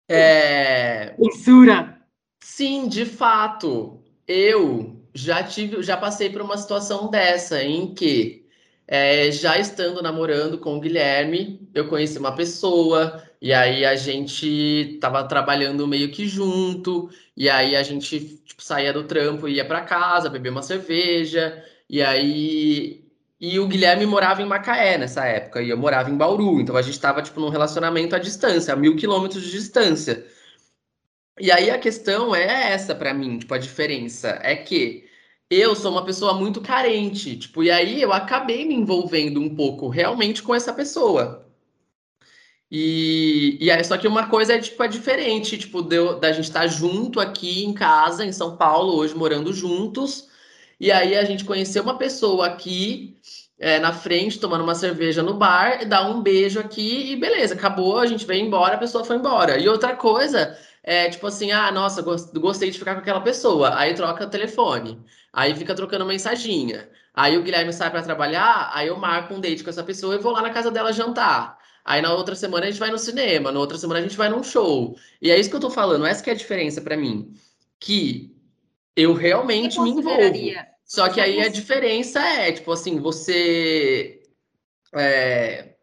É... 0.08 1.14
Censura! 1.16 2.00
Sim, 2.42 2.88
de 2.88 3.04
fato. 3.04 4.02
Eu 4.26 5.04
já 5.12 5.42
tive, 5.42 5.82
já 5.82 5.96
passei 5.96 6.30
por 6.30 6.40
uma 6.40 6.56
situação 6.56 7.10
dessa 7.10 7.62
em 7.62 7.94
que 7.94 8.47
é, 8.90 9.30
já 9.30 9.58
estando 9.58 10.02
namorando 10.02 10.56
com 10.58 10.76
o 10.76 10.80
Guilherme, 10.80 11.68
eu 11.74 11.88
conheci 11.88 12.18
uma 12.18 12.34
pessoa, 12.34 13.22
e 13.40 13.52
aí 13.52 13.84
a 13.84 13.94
gente 13.94 14.96
tava 14.98 15.22
trabalhando 15.28 15.86
meio 15.86 16.10
que 16.10 16.26
junto, 16.26 17.10
e 17.36 17.50
aí 17.50 17.76
a 17.76 17.82
gente 17.82 18.40
tipo, 18.46 18.62
saía 18.62 18.90
do 18.92 19.04
trampo 19.04 19.46
ia 19.46 19.64
para 19.64 19.82
casa, 19.82 20.30
beber 20.30 20.50
uma 20.50 20.62
cerveja, 20.62 21.62
e 21.88 22.02
aí. 22.02 23.04
E 23.40 23.58
o 23.60 23.68
Guilherme 23.68 24.04
morava 24.06 24.42
em 24.42 24.46
Macaé 24.46 24.98
nessa 24.98 25.24
época, 25.26 25.62
e 25.62 25.70
eu 25.70 25.76
morava 25.76 26.10
em 26.10 26.16
Bauru, 26.16 26.60
então 26.60 26.76
a 26.76 26.82
gente 26.82 26.94
estava 26.94 27.22
tipo, 27.22 27.40
num 27.40 27.50
relacionamento 27.50 28.16
à 28.16 28.18
distância, 28.18 28.72
a 28.74 28.76
mil 28.76 28.96
quilômetros 28.96 29.44
de 29.44 29.50
distância. 29.52 30.26
E 31.40 31.52
aí 31.52 31.70
a 31.70 31.78
questão 31.78 32.34
é 32.34 32.72
essa 32.72 32.94
para 32.94 33.14
mim, 33.14 33.38
tipo, 33.38 33.54
a 33.54 33.58
diferença 33.58 34.38
é 34.42 34.56
que 34.56 35.07
eu 35.50 35.74
sou 35.74 35.92
uma 35.92 36.04
pessoa 36.04 36.34
muito 36.34 36.60
carente, 36.60 37.36
tipo, 37.36 37.62
e 37.62 37.70
aí 37.70 38.02
eu 38.02 38.12
acabei 38.12 38.66
me 38.66 38.74
envolvendo 38.74 39.40
um 39.40 39.54
pouco 39.54 39.88
realmente 39.88 40.42
com 40.42 40.54
essa 40.54 40.72
pessoa. 40.72 41.46
E, 42.70 43.56
e 43.60 43.70
aí, 43.70 43.82
só 43.82 43.96
que 43.96 44.06
uma 44.06 44.28
coisa 44.28 44.54
é, 44.54 44.58
tipo, 44.58 44.82
é 44.82 44.88
diferente, 44.88 45.56
tipo, 45.56 45.80
deu, 45.82 46.20
da 46.20 46.32
gente 46.32 46.44
estar 46.44 46.60
tá 46.60 46.66
junto 46.66 47.18
aqui 47.18 47.64
em 47.64 47.72
casa, 47.72 48.26
em 48.26 48.32
São 48.32 48.56
Paulo, 48.56 48.94
hoje 48.94 49.14
morando 49.14 49.52
juntos, 49.54 50.28
e 50.78 50.92
aí 50.92 51.16
a 51.16 51.24
gente 51.24 51.44
conheceu 51.44 51.82
uma 51.82 51.96
pessoa 51.96 52.46
aqui 52.46 53.16
é, 53.58 53.78
na 53.80 53.92
frente, 53.92 54.38
tomando 54.38 54.64
uma 54.64 54.74
cerveja 54.74 55.22
no 55.22 55.34
bar, 55.34 55.86
dá 55.88 56.06
um 56.08 56.22
beijo 56.22 56.60
aqui 56.60 57.12
e 57.12 57.16
beleza, 57.16 57.54
acabou, 57.54 57.98
a 57.98 58.06
gente 58.06 58.26
veio 58.26 58.44
embora, 58.46 58.74
a 58.74 58.78
pessoa 58.78 59.04
foi 59.04 59.16
embora. 59.16 59.58
E 59.58 59.68
outra 59.68 59.96
coisa 59.96 60.56
é 60.82 61.08
tipo 61.08 61.26
assim, 61.26 61.50
ah, 61.52 61.70
nossa, 61.70 62.02
gostei 62.02 62.70
de 62.70 62.78
ficar 62.78 62.94
com 62.94 63.00
aquela 63.00 63.20
pessoa. 63.20 63.78
Aí 63.78 63.94
troca 63.94 64.24
o 64.24 64.30
telefone. 64.30 65.02
Aí 65.32 65.54
fica 65.54 65.74
trocando 65.74 66.04
mensaginha. 66.06 66.88
Aí 67.14 67.36
o 67.36 67.42
Guilherme 67.42 67.72
sai 67.72 67.90
para 67.90 68.02
trabalhar, 68.02 68.70
aí 68.72 68.88
eu 68.88 68.96
marco 68.96 69.34
um 69.34 69.40
date 69.40 69.64
com 69.64 69.70
essa 69.70 69.82
pessoa 69.82 70.14
e 70.14 70.18
vou 70.18 70.32
lá 70.32 70.40
na 70.40 70.50
casa 70.50 70.70
dela 70.70 70.92
jantar. 70.92 71.58
Aí 71.84 72.00
na 72.02 72.14
outra 72.14 72.34
semana 72.34 72.66
a 72.66 72.70
gente 72.70 72.78
vai 72.78 72.90
no 72.90 72.98
cinema, 72.98 73.50
na 73.50 73.58
outra 73.58 73.78
semana 73.78 74.00
a 74.00 74.02
gente 74.02 74.16
vai 74.16 74.28
num 74.28 74.42
show. 74.42 74.96
E 75.20 75.30
é 75.30 75.38
isso 75.38 75.50
que 75.50 75.56
eu 75.56 75.60
tô 75.60 75.70
falando, 75.70 76.06
essa 76.06 76.22
que 76.22 76.30
é 76.30 76.32
a 76.32 76.36
diferença 76.36 76.80
para 76.80 76.96
mim. 76.96 77.32
Que 77.80 78.36
eu 78.94 79.14
realmente 79.14 79.80
me 79.80 79.90
envolvo. 79.90 80.32
Só 80.84 81.08
que 81.08 81.20
aí 81.20 81.40
a 81.40 81.48
diferença 81.48 82.20
é, 82.20 82.52
tipo 82.52 82.70
assim, 82.72 82.98
você 82.98 84.22
é, 84.94 85.74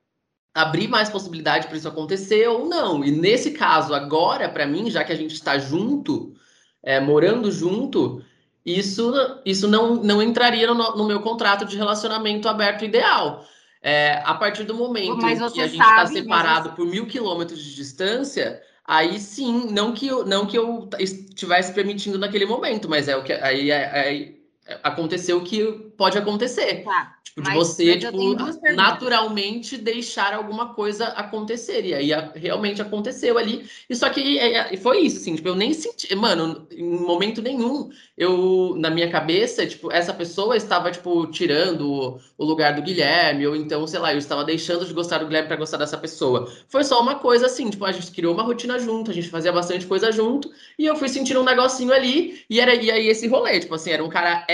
abrir 0.55 0.87
mais 0.87 1.09
possibilidade 1.09 1.67
para 1.67 1.75
isso 1.75 1.87
acontecer 1.87 2.47
ou 2.47 2.65
não. 2.65 3.03
E 3.03 3.11
nesse 3.11 3.51
caso, 3.51 3.93
agora, 3.93 4.47
para 4.47 4.65
mim, 4.65 4.89
já 4.89 5.03
que 5.03 5.11
a 5.11 5.15
gente 5.15 5.33
está 5.33 5.57
junto, 5.57 6.33
é, 6.81 6.97
morando 6.97 7.51
junto, 7.51 8.23
isso, 8.65 9.13
isso 9.45 9.67
não, 9.67 9.95
não 9.95 10.21
entraria 10.21 10.65
no, 10.73 10.95
no 10.95 11.05
meu 11.05 11.19
contrato 11.19 11.65
de 11.65 11.75
relacionamento 11.75 12.47
aberto 12.47 12.85
ideal. 12.85 13.45
É, 13.81 14.21
a 14.23 14.33
partir 14.33 14.63
do 14.63 14.73
momento 14.73 15.17
que 15.17 15.61
a 15.61 15.67
gente 15.67 15.79
está 15.79 16.07
separado 16.07 16.71
por 16.71 16.87
mil 16.87 17.05
quilômetros 17.05 17.61
de 17.61 17.75
distância, 17.75 18.61
aí 18.85 19.19
sim, 19.19 19.67
não 19.69 19.91
que 19.91 20.07
eu, 20.07 20.25
não 20.25 20.45
que 20.45 20.57
eu 20.57 20.89
estivesse 20.97 21.73
permitindo 21.73 22.17
naquele 22.17 22.45
momento, 22.45 22.89
mas 22.89 23.09
é 23.09 23.17
o 23.17 23.23
que 23.23 23.33
aí, 23.33 23.71
aí 23.71 24.34
aconteceu 24.83 25.37
o 25.37 25.43
que 25.43 25.63
pode 25.97 26.17
acontecer. 26.17 26.83
Tá. 26.83 27.15
Tipo, 27.35 27.49
de 27.49 27.53
você, 27.53 27.97
tipo, 27.97 28.33
naturalmente 28.75 29.77
deixar 29.77 30.33
alguma 30.33 30.73
coisa 30.73 31.07
acontecer. 31.07 31.83
E 31.83 31.93
aí 31.93 32.09
realmente 32.33 32.81
aconteceu 32.81 33.37
ali. 33.37 33.69
E 33.89 33.95
só 33.95 34.09
que 34.09 34.39
é, 34.39 34.73
é, 34.73 34.77
foi 34.77 34.99
isso, 34.99 35.17
assim, 35.17 35.35
tipo, 35.35 35.49
eu 35.49 35.55
nem 35.55 35.73
senti. 35.73 36.15
Mano, 36.15 36.65
em 36.71 36.81
momento 36.81 37.41
nenhum, 37.41 37.89
eu, 38.17 38.75
na 38.77 38.89
minha 38.89 39.09
cabeça, 39.11 39.67
tipo, 39.67 39.91
essa 39.91 40.13
pessoa 40.13 40.55
estava, 40.55 40.89
tipo, 40.89 41.27
tirando 41.27 42.17
o 42.37 42.45
lugar 42.45 42.73
do 42.73 42.81
Guilherme, 42.81 43.47
ou 43.47 43.55
então, 43.55 43.85
sei 43.85 43.99
lá, 43.99 44.13
eu 44.13 44.17
estava 44.17 44.45
deixando 44.45 44.85
de 44.85 44.93
gostar 44.93 45.17
do 45.17 45.25
Guilherme 45.25 45.49
para 45.49 45.57
gostar 45.57 45.75
dessa 45.75 45.97
pessoa. 45.97 46.49
Foi 46.69 46.85
só 46.85 47.01
uma 47.01 47.15
coisa 47.15 47.47
assim, 47.47 47.69
tipo, 47.69 47.83
a 47.83 47.91
gente 47.91 48.11
criou 48.11 48.33
uma 48.33 48.43
rotina 48.43 48.79
junto, 48.79 49.11
a 49.11 49.13
gente 49.13 49.27
fazia 49.27 49.51
bastante 49.51 49.85
coisa 49.85 50.09
junto, 50.09 50.49
e 50.79 50.85
eu 50.85 50.95
fui 50.95 51.09
sentindo 51.09 51.41
um 51.41 51.45
negocinho 51.45 51.91
ali, 51.91 52.45
e 52.49 52.61
era 52.61 52.73
e 52.73 52.89
aí 52.89 53.07
esse 53.09 53.27
rolê, 53.27 53.59
tipo 53.59 53.75
assim, 53.75 53.91
era 53.91 54.01
um 54.01 54.09
cara 54.09 54.45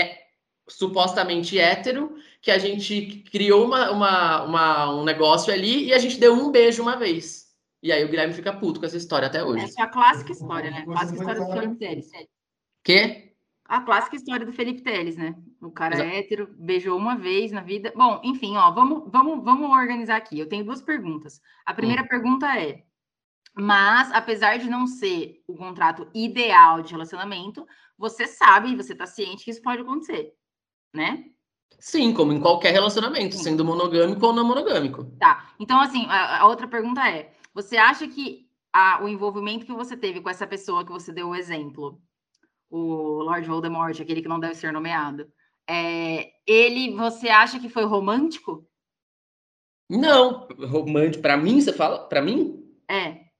supostamente 0.68 1.58
hétero 1.58 2.14
que 2.40 2.50
a 2.50 2.58
gente 2.58 3.24
criou 3.30 3.64
uma, 3.64 3.90
uma, 3.90 4.42
uma, 4.44 4.94
um 5.00 5.04
negócio 5.04 5.52
ali 5.52 5.86
e 5.86 5.94
a 5.94 5.98
gente 5.98 6.18
deu 6.18 6.34
um 6.34 6.50
beijo 6.50 6.82
uma 6.82 6.96
vez. 6.96 7.52
E 7.82 7.90
aí 7.90 8.04
o 8.04 8.08
Guilherme 8.08 8.32
fica 8.32 8.52
puto 8.52 8.78
com 8.80 8.86
essa 8.86 8.96
história 8.96 9.26
até 9.26 9.42
hoje. 9.42 9.64
Essa 9.64 9.82
é 9.82 9.84
a 9.84 9.88
clássica 9.88 10.32
história, 10.32 10.70
né? 10.70 10.78
A 10.80 10.84
clássica 10.84 11.18
história 11.18 11.40
do 11.40 11.52
Felipe 11.52 11.76
Teles. 11.76 12.10
Quê? 12.84 13.34
A 13.64 13.80
clássica 13.80 14.16
história 14.16 14.46
do 14.46 14.52
Felipe 14.52 14.82
Teles, 14.82 15.16
né? 15.16 15.34
O 15.60 15.70
cara 15.70 15.94
Exato. 15.94 16.10
hétero, 16.10 16.54
beijou 16.58 16.96
uma 16.96 17.16
vez 17.16 17.50
na 17.50 17.60
vida. 17.60 17.92
Bom, 17.96 18.20
enfim, 18.22 18.56
ó, 18.56 18.70
vamos, 18.70 19.10
vamos, 19.10 19.44
vamos 19.44 19.70
organizar 19.70 20.16
aqui. 20.16 20.38
Eu 20.38 20.48
tenho 20.48 20.64
duas 20.64 20.82
perguntas. 20.82 21.40
A 21.64 21.74
primeira 21.74 22.02
hum. 22.02 22.06
pergunta 22.06 22.46
é: 22.56 22.84
mas, 23.54 24.10
apesar 24.12 24.58
de 24.58 24.68
não 24.68 24.86
ser 24.86 25.42
o 25.46 25.54
contrato 25.54 26.08
ideal 26.14 26.82
de 26.82 26.92
relacionamento, 26.92 27.66
você 27.98 28.26
sabe, 28.26 28.74
você 28.74 28.92
está 28.92 29.06
ciente 29.06 29.44
que 29.44 29.50
isso 29.50 29.62
pode 29.62 29.82
acontecer, 29.82 30.32
né? 30.92 31.24
Sim, 31.78 32.14
como 32.14 32.32
em 32.32 32.40
qualquer 32.40 32.72
relacionamento, 32.72 33.36
Sim. 33.36 33.42
sendo 33.42 33.64
monogâmico 33.64 34.24
ou 34.24 34.32
não 34.32 34.46
monogâmico. 34.46 35.04
Tá. 35.18 35.52
Então, 35.58 35.80
assim, 35.80 36.06
a, 36.06 36.42
a 36.42 36.46
outra 36.46 36.68
pergunta 36.68 37.08
é: 37.08 37.32
você 37.52 37.76
acha 37.76 38.06
que 38.06 38.46
a, 38.72 39.02
o 39.02 39.08
envolvimento 39.08 39.66
que 39.66 39.72
você 39.72 39.96
teve 39.96 40.20
com 40.20 40.30
essa 40.30 40.46
pessoa 40.46 40.84
que 40.84 40.92
você 40.92 41.12
deu 41.12 41.30
o 41.30 41.34
exemplo, 41.34 42.00
o 42.70 43.22
Lord 43.22 43.46
Voldemort, 43.46 44.00
aquele 44.00 44.22
que 44.22 44.28
não 44.28 44.38
deve 44.38 44.54
ser 44.54 44.72
nomeado, 44.72 45.26
é, 45.68 46.30
ele, 46.46 46.94
você 46.94 47.28
acha 47.28 47.58
que 47.58 47.68
foi 47.68 47.84
romântico? 47.84 48.66
Não, 49.90 50.46
romântico. 50.58 51.22
Para 51.22 51.36
mim, 51.36 51.60
você 51.60 51.72
fala? 51.72 52.08
Para 52.08 52.22
mim? 52.22 52.64
É. 52.88 53.31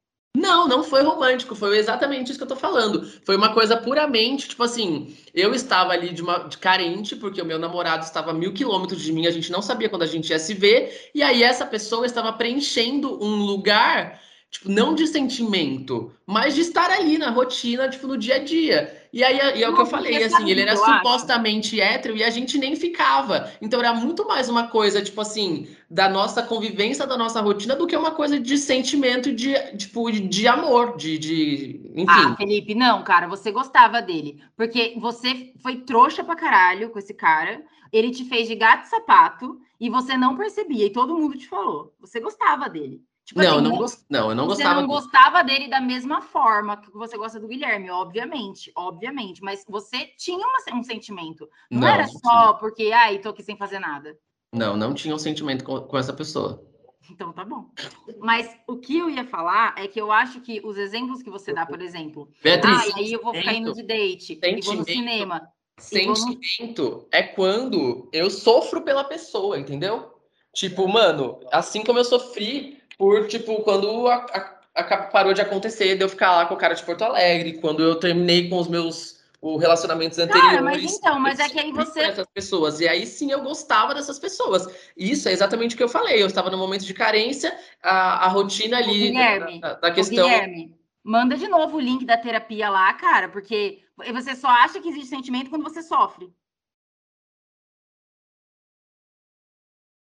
Não, 0.42 0.66
não 0.66 0.82
foi 0.82 1.02
romântico, 1.02 1.54
foi 1.54 1.78
exatamente 1.78 2.30
isso 2.30 2.38
que 2.38 2.42
eu 2.42 2.48
tô 2.48 2.56
falando. 2.56 3.08
Foi 3.24 3.36
uma 3.36 3.54
coisa 3.54 3.76
puramente, 3.76 4.48
tipo 4.48 4.64
assim, 4.64 5.16
eu 5.32 5.54
estava 5.54 5.92
ali 5.92 6.12
de, 6.12 6.20
uma, 6.20 6.38
de 6.40 6.58
carente, 6.58 7.14
porque 7.14 7.40
o 7.40 7.44
meu 7.44 7.60
namorado 7.60 8.04
estava 8.04 8.32
a 8.32 8.34
mil 8.34 8.52
quilômetros 8.52 9.00
de 9.00 9.12
mim, 9.12 9.28
a 9.28 9.30
gente 9.30 9.52
não 9.52 9.62
sabia 9.62 9.88
quando 9.88 10.02
a 10.02 10.06
gente 10.06 10.30
ia 10.30 10.38
se 10.40 10.52
ver, 10.52 11.10
e 11.14 11.22
aí 11.22 11.44
essa 11.44 11.64
pessoa 11.64 12.04
estava 12.04 12.32
preenchendo 12.32 13.24
um 13.24 13.36
lugar 13.36 14.20
Tipo, 14.52 14.68
não 14.68 14.94
de 14.94 15.06
sentimento, 15.06 16.12
mas 16.26 16.54
de 16.54 16.60
estar 16.60 16.90
ali 16.90 17.16
na 17.16 17.30
rotina, 17.30 17.88
tipo, 17.88 18.06
no 18.06 18.18
dia 18.18 18.34
a 18.34 18.38
dia. 18.38 19.01
E 19.12 19.22
aí 19.22 19.36
e 19.58 19.62
é 19.62 19.68
o 19.68 19.74
que 19.74 19.80
eu 19.82 19.86
falei, 19.86 20.24
assim, 20.24 20.50
ele 20.50 20.62
era 20.62 20.74
supostamente 20.74 21.78
hétero 21.78 22.16
e 22.16 22.24
a 22.24 22.30
gente 22.30 22.56
nem 22.56 22.74
ficava. 22.74 23.52
Então 23.60 23.78
era 23.78 23.92
muito 23.92 24.26
mais 24.26 24.48
uma 24.48 24.68
coisa, 24.68 25.02
tipo 25.02 25.20
assim, 25.20 25.68
da 25.90 26.08
nossa 26.08 26.42
convivência, 26.42 27.06
da 27.06 27.18
nossa 27.18 27.42
rotina, 27.42 27.76
do 27.76 27.86
que 27.86 27.94
uma 27.94 28.12
coisa 28.12 28.40
de 28.40 28.56
sentimento, 28.56 29.30
de, 29.30 29.52
tipo, 29.76 30.10
de 30.10 30.48
amor, 30.48 30.96
de, 30.96 31.18
de. 31.18 31.92
Enfim. 31.94 32.06
Ah, 32.08 32.34
Felipe, 32.36 32.74
não, 32.74 33.04
cara, 33.04 33.28
você 33.28 33.52
gostava 33.52 34.00
dele. 34.00 34.42
Porque 34.56 34.94
você 34.98 35.52
foi 35.62 35.76
trouxa 35.82 36.24
pra 36.24 36.34
caralho 36.34 36.88
com 36.88 36.98
esse 36.98 37.12
cara. 37.12 37.62
Ele 37.92 38.10
te 38.10 38.24
fez 38.24 38.48
de 38.48 38.54
gato 38.54 38.86
e 38.86 38.88
sapato 38.88 39.60
e 39.78 39.90
você 39.90 40.16
não 40.16 40.36
percebia, 40.36 40.86
e 40.86 40.90
todo 40.92 41.18
mundo 41.18 41.36
te 41.36 41.46
falou. 41.46 41.92
Você 42.00 42.18
gostava 42.18 42.70
dele. 42.70 43.02
Tipo 43.24 43.40
não, 43.40 43.54
assim, 43.54 43.62
não, 43.62 43.76
gost... 43.76 44.04
não, 44.10 44.28
eu 44.30 44.34
não 44.34 44.46
gostava. 44.46 44.74
Você 44.74 44.80
não 44.80 44.88
gostava 44.88 45.44
dele 45.44 45.68
da 45.68 45.80
mesma 45.80 46.20
forma 46.20 46.76
que 46.76 46.90
você 46.90 47.16
gosta 47.16 47.38
do 47.38 47.46
Guilherme, 47.46 47.90
obviamente, 47.90 48.72
obviamente. 48.76 49.42
Mas 49.42 49.64
você 49.68 50.06
tinha 50.16 50.44
uma, 50.44 50.78
um 50.78 50.82
sentimento. 50.82 51.48
Não, 51.70 51.80
não 51.80 51.88
era 51.88 52.06
só 52.08 52.54
porque, 52.54 52.90
ai, 52.92 53.18
tô 53.18 53.28
aqui 53.28 53.42
sem 53.42 53.56
fazer 53.56 53.78
nada. 53.78 54.18
Não, 54.52 54.76
não 54.76 54.92
tinha 54.92 55.14
um 55.14 55.18
sentimento 55.18 55.64
com, 55.64 55.80
com 55.80 55.96
essa 55.96 56.12
pessoa. 56.12 56.62
Então 57.10 57.32
tá 57.32 57.44
bom. 57.44 57.70
Mas 58.18 58.48
o 58.66 58.76
que 58.76 58.98
eu 58.98 59.10
ia 59.10 59.24
falar 59.24 59.74
é 59.76 59.86
que 59.86 60.00
eu 60.00 60.12
acho 60.12 60.40
que 60.40 60.60
os 60.64 60.76
exemplos 60.76 61.22
que 61.22 61.30
você 61.30 61.52
dá, 61.52 61.66
por 61.66 61.80
exemplo, 61.80 62.28
Beatriz, 62.42 62.78
ah, 62.78 62.88
e 62.88 63.02
aí 63.02 63.12
eu 63.12 63.22
vou 63.22 63.34
ficar 63.34 63.54
indo 63.54 63.72
de 63.72 63.82
date, 63.82 64.38
e 64.42 64.60
vou 64.60 64.76
no 64.76 64.84
cinema. 64.84 65.48
Sentimento 65.78 66.82
no... 66.82 67.08
é 67.10 67.22
quando 67.22 68.08
eu 68.12 68.30
sofro 68.30 68.82
pela 68.82 69.04
pessoa, 69.04 69.58
entendeu? 69.58 70.11
Tipo, 70.54 70.86
mano, 70.86 71.40
assim 71.50 71.82
como 71.82 71.98
eu 71.98 72.04
sofri 72.04 72.82
por, 72.98 73.26
tipo, 73.26 73.62
quando 73.62 74.06
a, 74.06 74.26
a, 74.74 74.80
a, 74.80 74.96
parou 75.04 75.32
de 75.32 75.40
acontecer, 75.40 75.96
de 75.96 76.04
eu 76.04 76.08
ficar 76.08 76.32
lá 76.32 76.46
com 76.46 76.54
o 76.54 76.58
cara 76.58 76.74
de 76.74 76.84
Porto 76.84 77.02
Alegre, 77.02 77.54
quando 77.54 77.82
eu 77.82 77.96
terminei 77.96 78.48
com 78.48 78.58
os 78.58 78.68
meus 78.68 79.22
o 79.42 79.56
relacionamentos 79.56 80.20
anteriores. 80.20 80.50
Cara, 80.50 80.62
mas 80.62 80.94
então, 80.94 81.18
mas 81.18 81.40
é 81.40 81.48
que 81.48 81.58
aí 81.58 81.72
você. 81.72 82.00
Essas 82.00 82.28
pessoas. 82.32 82.78
E 82.78 82.86
aí 82.86 83.04
sim 83.04 83.32
eu 83.32 83.42
gostava 83.42 83.92
dessas 83.92 84.16
pessoas. 84.16 84.68
Isso 84.96 85.28
é 85.28 85.32
exatamente 85.32 85.74
o 85.74 85.76
que 85.76 85.82
eu 85.82 85.88
falei. 85.88 86.22
Eu 86.22 86.28
estava 86.28 86.48
no 86.48 86.56
momento 86.56 86.86
de 86.86 86.94
carência, 86.94 87.52
a, 87.82 88.26
a 88.26 88.28
rotina 88.28 88.78
ali 88.78 89.10
Guilherme, 89.10 89.60
da, 89.60 89.74
da 89.74 89.90
questão. 89.90 90.28
Guilherme, 90.28 90.76
manda 91.02 91.36
de 91.36 91.48
novo 91.48 91.78
o 91.78 91.80
link 91.80 92.04
da 92.04 92.16
terapia 92.16 92.70
lá, 92.70 92.94
cara, 92.94 93.28
porque 93.28 93.80
você 94.12 94.36
só 94.36 94.46
acha 94.46 94.80
que 94.80 94.88
existe 94.88 95.08
sentimento 95.08 95.50
quando 95.50 95.64
você 95.64 95.82
sofre. 95.82 96.32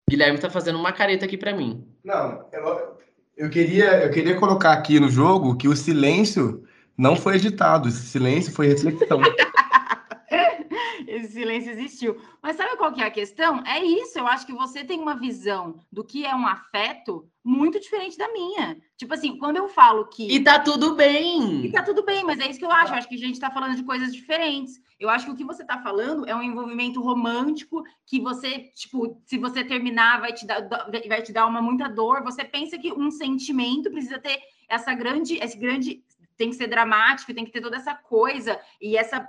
Guilherme 0.08 0.38
tá 0.38 0.48
fazendo 0.48 0.78
uma 0.78 0.92
careta 0.92 1.24
aqui 1.24 1.36
para 1.36 1.54
mim. 1.54 1.86
Não, 2.04 2.44
eu, 2.52 2.98
eu, 3.36 3.50
queria, 3.50 4.04
eu 4.04 4.10
queria 4.10 4.36
colocar 4.36 4.72
aqui 4.72 4.98
no 4.98 5.08
jogo 5.08 5.56
que 5.56 5.68
o 5.68 5.76
silêncio 5.76 6.64
não 6.96 7.14
foi 7.14 7.36
editado, 7.36 7.88
esse 7.88 8.02
silêncio 8.02 8.52
foi 8.52 8.68
reflexão. 8.68 9.20
Esse 11.18 11.32
silêncio 11.32 11.72
existiu. 11.72 12.20
Mas 12.42 12.56
sabe 12.56 12.76
qual 12.76 12.92
que 12.92 13.02
é 13.02 13.06
a 13.06 13.10
questão? 13.10 13.62
É 13.66 13.82
isso, 13.84 14.18
eu 14.18 14.26
acho 14.26 14.46
que 14.46 14.52
você 14.52 14.84
tem 14.84 15.00
uma 15.00 15.16
visão 15.16 15.80
do 15.90 16.04
que 16.04 16.24
é 16.24 16.34
um 16.34 16.46
afeto 16.46 17.28
muito 17.44 17.80
diferente 17.80 18.16
da 18.16 18.30
minha. 18.32 18.76
Tipo 18.96 19.14
assim, 19.14 19.38
quando 19.38 19.56
eu 19.56 19.68
falo 19.68 20.06
que. 20.06 20.30
E 20.30 20.42
tá 20.42 20.58
tudo 20.58 20.94
bem. 20.94 21.64
E 21.64 21.72
tá 21.72 21.82
tudo 21.82 22.04
bem, 22.04 22.22
mas 22.24 22.38
é 22.38 22.48
isso 22.48 22.58
que 22.58 22.64
eu 22.64 22.70
acho. 22.70 22.92
Eu 22.92 22.98
acho 22.98 23.08
que 23.08 23.14
a 23.14 23.18
gente 23.18 23.40
tá 23.40 23.50
falando 23.50 23.74
de 23.74 23.82
coisas 23.82 24.14
diferentes. 24.14 24.80
Eu 25.00 25.08
acho 25.08 25.26
que 25.26 25.32
o 25.32 25.36
que 25.36 25.44
você 25.44 25.64
tá 25.64 25.78
falando 25.78 26.26
é 26.26 26.34
um 26.34 26.42
envolvimento 26.42 27.00
romântico 27.00 27.82
que 28.04 28.20
você, 28.20 28.70
tipo, 28.74 29.20
se 29.24 29.38
você 29.38 29.64
terminar, 29.64 30.20
vai 30.20 30.32
te 30.32 30.46
dar, 30.46 30.68
vai 31.08 31.22
te 31.22 31.32
dar 31.32 31.46
uma 31.46 31.62
muita 31.62 31.88
dor. 31.88 32.22
Você 32.22 32.44
pensa 32.44 32.78
que 32.78 32.92
um 32.92 33.10
sentimento 33.10 33.90
precisa 33.90 34.18
ter 34.18 34.38
essa 34.68 34.92
grande, 34.94 35.38
esse 35.42 35.56
grande 35.56 36.02
tem 36.38 36.50
que 36.50 36.56
ser 36.56 36.68
dramático, 36.68 37.34
tem 37.34 37.44
que 37.44 37.50
ter 37.50 37.60
toda 37.60 37.76
essa 37.76 37.94
coisa 37.94 38.58
e 38.80 38.96
essa 38.96 39.28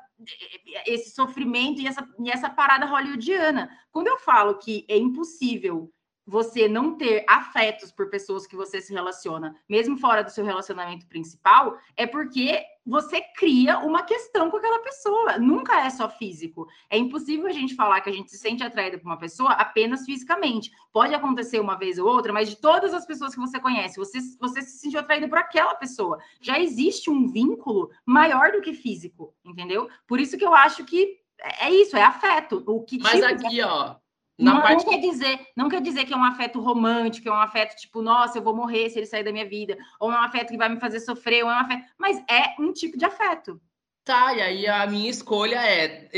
esse 0.85 1.11
sofrimento 1.11 1.81
e 1.81 1.87
essa, 1.87 2.07
e 2.19 2.29
essa 2.29 2.49
parada 2.49 2.85
hollywoodiana. 2.85 3.69
Quando 3.91 4.07
eu 4.07 4.19
falo 4.19 4.59
que 4.59 4.85
é 4.87 4.97
impossível 4.97 5.91
você 6.29 6.67
não 6.67 6.95
ter 6.95 7.25
afetos 7.27 7.91
por 7.91 8.07
pessoas 8.07 8.45
que 8.45 8.55
você 8.55 8.79
se 8.79 8.93
relaciona, 8.93 9.55
mesmo 9.67 9.97
fora 9.97 10.23
do 10.23 10.29
seu 10.29 10.45
relacionamento 10.45 11.07
principal, 11.07 11.75
é 11.97 12.05
porque 12.05 12.63
você 12.85 13.19
cria 13.35 13.79
uma 13.79 14.03
questão 14.03 14.51
com 14.51 14.57
aquela 14.57 14.79
pessoa. 14.79 15.39
Nunca 15.39 15.83
é 15.83 15.89
só 15.89 16.07
físico. 16.07 16.67
É 16.87 16.97
impossível 16.97 17.47
a 17.47 17.51
gente 17.51 17.73
falar 17.73 18.01
que 18.01 18.09
a 18.09 18.13
gente 18.13 18.29
se 18.29 18.37
sente 18.37 18.63
atraída 18.63 18.99
por 18.99 19.07
uma 19.07 19.17
pessoa 19.17 19.53
apenas 19.53 20.05
fisicamente. 20.05 20.71
Pode 20.93 21.15
acontecer 21.15 21.59
uma 21.59 21.75
vez 21.75 21.97
ou 21.97 22.07
outra, 22.07 22.31
mas 22.31 22.47
de 22.47 22.57
todas 22.57 22.93
as 22.93 23.07
pessoas 23.07 23.33
que 23.33 23.39
você 23.39 23.59
conhece, 23.59 23.97
você, 23.97 24.19
você 24.39 24.61
se 24.61 24.77
sentiu 24.77 24.99
atraída 24.99 25.27
por 25.27 25.39
aquela 25.39 25.73
pessoa. 25.75 26.19
Já 26.39 26.59
existe 26.59 27.09
um 27.09 27.27
vínculo 27.27 27.89
maior 28.05 28.51
do 28.51 28.61
que 28.61 28.73
físico, 28.73 29.33
entendeu? 29.43 29.89
Por 30.07 30.19
isso 30.19 30.37
que 30.37 30.45
eu 30.45 30.53
acho 30.53 30.85
que 30.85 31.17
é 31.59 31.71
isso, 31.71 31.97
é 31.97 32.03
afeto. 32.03 32.63
O 32.67 32.83
que 32.83 32.99
Mas 32.99 33.13
tipo 33.13 33.47
aqui, 33.47 33.61
ó, 33.61 33.95
não, 34.43 34.61
parte... 34.61 34.85
não, 34.85 34.91
quer 34.91 34.99
dizer, 34.99 35.39
não 35.55 35.69
quer 35.69 35.81
dizer 35.81 36.05
que 36.05 36.13
é 36.13 36.17
um 36.17 36.23
afeto 36.23 36.59
romântico, 36.59 37.27
é 37.29 37.31
um 37.31 37.35
afeto 37.35 37.75
tipo, 37.75 38.01
nossa, 38.01 38.37
eu 38.37 38.41
vou 38.41 38.55
morrer 38.55 38.89
se 38.89 38.97
ele 38.97 39.05
sair 39.05 39.23
da 39.23 39.31
minha 39.31 39.47
vida, 39.47 39.77
ou 39.99 40.11
é 40.11 40.15
um 40.15 40.23
afeto 40.23 40.49
que 40.49 40.57
vai 40.57 40.69
me 40.69 40.79
fazer 40.79 40.99
sofrer, 40.99 41.43
ou 41.43 41.49
é 41.49 41.53
um 41.53 41.59
afeto, 41.59 41.83
mas 41.97 42.17
é 42.29 42.55
um 42.59 42.71
tipo 42.71 42.97
de 42.97 43.05
afeto. 43.05 43.61
Tá, 44.03 44.33
e 44.33 44.41
aí 44.41 44.67
a 44.67 44.87
minha 44.87 45.09
escolha 45.09 45.57
é 45.57 46.09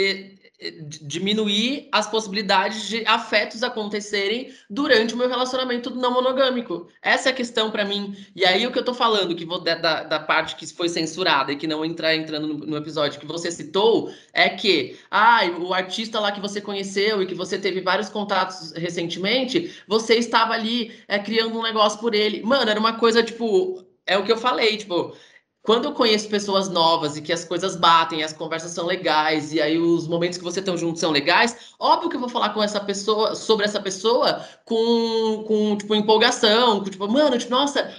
diminuir 0.62 1.90
as 1.92 2.08
possibilidades 2.08 2.88
de 2.88 3.04
afetos 3.08 3.64
acontecerem 3.64 4.54
durante 4.70 5.16
o 5.16 5.18
meu 5.18 5.28
relacionamento 5.28 5.90
não 5.90 6.14
monogâmico. 6.14 6.88
Essa 7.02 7.30
é 7.30 7.32
a 7.32 7.36
questão 7.36 7.72
para 7.72 7.84
mim. 7.84 8.16
E 8.36 8.46
aí 8.46 8.68
o 8.68 8.72
que 8.72 8.78
eu 8.78 8.86
tô 8.86 8.94
falando, 8.94 9.36
que 9.36 9.44
vou 9.44 9.60
da, 9.60 10.04
da 10.04 10.20
parte 10.20 10.56
que 10.56 10.68
foi 10.68 10.88
censurada 10.88 11.52
e 11.52 11.56
que 11.56 11.66
não 11.66 11.84
entra 11.84 12.16
entrando 12.16 12.48
no, 12.48 12.54
no, 12.60 12.78
episódio 12.78 13.20
que 13.20 13.26
você 13.26 13.52
citou, 13.52 14.14
é 14.34 14.50
que 14.50 15.00
ah, 15.10 15.42
o 15.60 15.74
artista 15.74 16.20
lá 16.20 16.32
que 16.32 16.40
você 16.40 16.62
conheceu 16.62 17.24
e 17.24 17.26
que 17.26 17.34
você 17.34 17.58
teve 17.58 17.82
vários 17.82 18.10
contatos 18.10 18.72
recentemente, 18.74 19.76
você 19.88 20.16
estava 20.16 20.54
ali 20.54 20.92
é, 21.08 21.18
criando 21.18 21.58
um 21.58 21.64
negócio 21.64 22.00
por 22.00 22.14
ele. 22.14 22.44
Mano, 22.44 22.70
era 22.70 22.80
uma 22.80 22.94
coisa 22.94 23.24
tipo. 23.24 23.84
É 24.06 24.18
o 24.18 24.26
que 24.26 24.32
eu 24.32 24.38
falei, 24.38 24.78
tipo, 24.78 25.16
quando 25.64 25.86
eu 25.86 25.94
conheço 25.94 26.28
pessoas 26.28 26.70
novas 26.70 27.18
e 27.18 27.22
que 27.22 27.32
as 27.32 27.46
coisas 27.46 27.76
batem, 27.76 28.24
as 28.24 28.34
conversas 28.34 28.72
são 28.72 28.86
legais, 28.86 29.54
e 29.54 29.62
aí 29.62 29.78
os 29.78 30.08
momentos 30.08 30.38
que 30.38 30.44
você 30.44 30.60
estão 30.60 30.76
juntos 30.76 31.00
são 31.00 31.12
legais, 31.12 31.56
óbvio 31.80 32.10
que 32.10 32.16
eu 32.16 32.20
vou 32.20 32.30
falar 32.30 32.50
com 32.50 32.64
essa 32.64 32.80
pessoa, 32.80 33.36
sobre 33.36 33.66
essa 33.66 33.80
pessoa, 33.80 34.44
com, 34.66 35.44
com 35.48 35.78
tipo, 35.78 35.94
empolgação, 35.94 36.80
com, 36.80 36.90
tipo, 36.90 37.08
mano, 37.08 37.38
tipo, 37.38 37.52
nossa, 37.52 37.94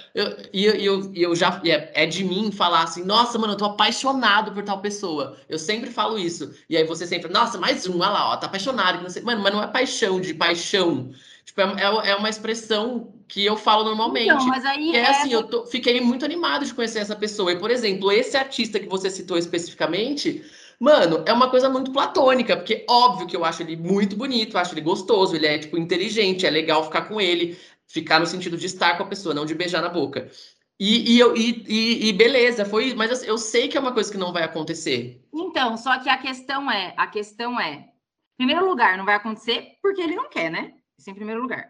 e 0.53 0.65
eu, 0.65 0.75
eu, 0.75 1.13
eu, 1.15 1.37
já, 1.37 1.61
é, 1.65 2.03
é 2.03 2.07
de 2.07 2.25
mim 2.25 2.51
falar 2.51 2.83
assim, 2.83 3.05
nossa, 3.05 3.39
mano, 3.39 3.53
eu 3.53 3.57
tô 3.57 3.65
apaixonado 3.67 4.53
por 4.53 4.65
tal 4.65 4.81
pessoa. 4.81 5.37
Eu 5.49 5.59
sempre 5.59 5.91
falo 5.91 6.19
isso. 6.19 6.53
E 6.69 6.77
aí 6.77 6.85
você 6.85 7.07
sempre, 7.07 7.31
nossa, 7.33 7.59
mais 7.59 7.87
um, 7.87 8.01
olha 8.01 8.11
lá, 8.11 8.31
ó, 8.33 8.37
tá 8.37 8.47
apaixonado. 8.47 9.03
Mano, 9.23 9.43
mas 9.43 9.53
não 9.53 9.63
é 9.63 9.67
paixão 9.67 10.21
de 10.21 10.35
paixão. 10.35 11.13
Tipo, 11.45 11.61
é, 11.61 11.65
é, 11.65 12.11
é 12.11 12.17
uma 12.17 12.29
expressão 12.29 13.13
que 13.27 13.45
eu 13.45 13.57
falo 13.57 13.85
normalmente. 13.85 14.27
Então, 14.27 14.47
mas 14.47 14.65
aí 14.65 14.95
é, 14.95 15.07
assim, 15.07 15.33
eu 15.33 15.43
tô, 15.45 15.67
fiquei 15.67 16.01
muito 16.01 16.25
animado 16.25 16.65
de 16.65 16.75
conhecer 16.75 17.01
essa 17.01 17.17
pessoa. 17.17 17.53
E, 17.53 17.59
por 17.59 17.71
exemplo, 17.71 18.13
esse 18.13 18.37
artista 18.37 18.79
que 18.79 18.89
você 18.89 19.11
citou 19.11 19.37
especificamente, 19.37 20.45
mano, 20.79 21.23
é 21.27 21.33
uma 21.33 21.51
coisa 21.51 21.69
muito 21.69 21.91
platônica, 21.91 22.57
porque 22.57 22.85
óbvio 22.89 23.27
que 23.27 23.37
eu 23.37 23.45
acho 23.45 23.63
ele 23.63 23.77
muito 23.77 24.17
bonito, 24.17 24.59
acho 24.59 24.75
ele 24.75 24.81
gostoso, 24.81 25.35
ele 25.35 25.47
é, 25.47 25.59
tipo, 25.59 25.77
inteligente, 25.79 26.47
é 26.47 26.51
legal 26.51 26.85
ficar 26.85 27.03
com 27.03 27.21
ele, 27.21 27.59
ficar 27.87 28.21
no 28.21 28.27
sentido 28.27 28.57
de 28.57 28.67
estar 28.67 28.97
com 28.97 29.03
a 29.03 29.09
pessoa, 29.09 29.35
não 29.35 29.47
de 29.47 29.55
beijar 29.55 29.83
na 29.83 29.89
boca. 29.89 30.31
E, 30.79 31.15
e, 31.15 31.19
eu, 31.19 31.37
e, 31.37 31.65
e, 31.69 32.09
e 32.09 32.13
beleza, 32.13 32.65
foi, 32.65 32.93
mas 32.95 33.23
eu 33.23 33.39
sei 33.39 33.69
que 33.69 33.77
é 33.77 33.81
uma 33.81 33.93
coisa 33.93 34.11
que 34.11 34.19
não 34.19 34.33
vai 34.33 34.43
acontecer. 34.43 35.23
Então, 35.33 35.77
só 35.77 35.99
que 36.01 36.09
a 36.09 36.19
questão 36.19 36.71
é, 36.71 36.93
a 36.97 37.07
questão 37.07 37.61
é, 37.61 37.75
em 37.75 38.47
primeiro 38.47 38.69
lugar, 38.69 38.99
não 38.99 39.05
vai 39.05 39.15
acontecer 39.15 39.77
porque 39.81 40.03
ele 40.03 40.17
não 40.17 40.29
quer, 40.29 40.51
né? 40.51 40.73
Isso 41.03 41.11
em 41.11 41.15
primeiro 41.15 41.43
lugar. 41.43 41.69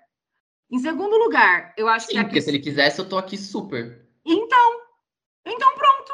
Em 0.70 0.78
segundo 0.78 1.16
lugar, 1.16 1.72
eu 1.78 1.88
acho 1.88 2.06
Sim, 2.06 2.18
que. 2.18 2.24
Porque 2.24 2.40
se 2.42 2.50
ele 2.50 2.58
quisesse, 2.58 2.98
eu 2.98 3.08
tô 3.08 3.16
aqui 3.16 3.38
super. 3.38 4.06
Então. 4.26 4.80
Então 5.46 5.74
pronto. 5.74 6.12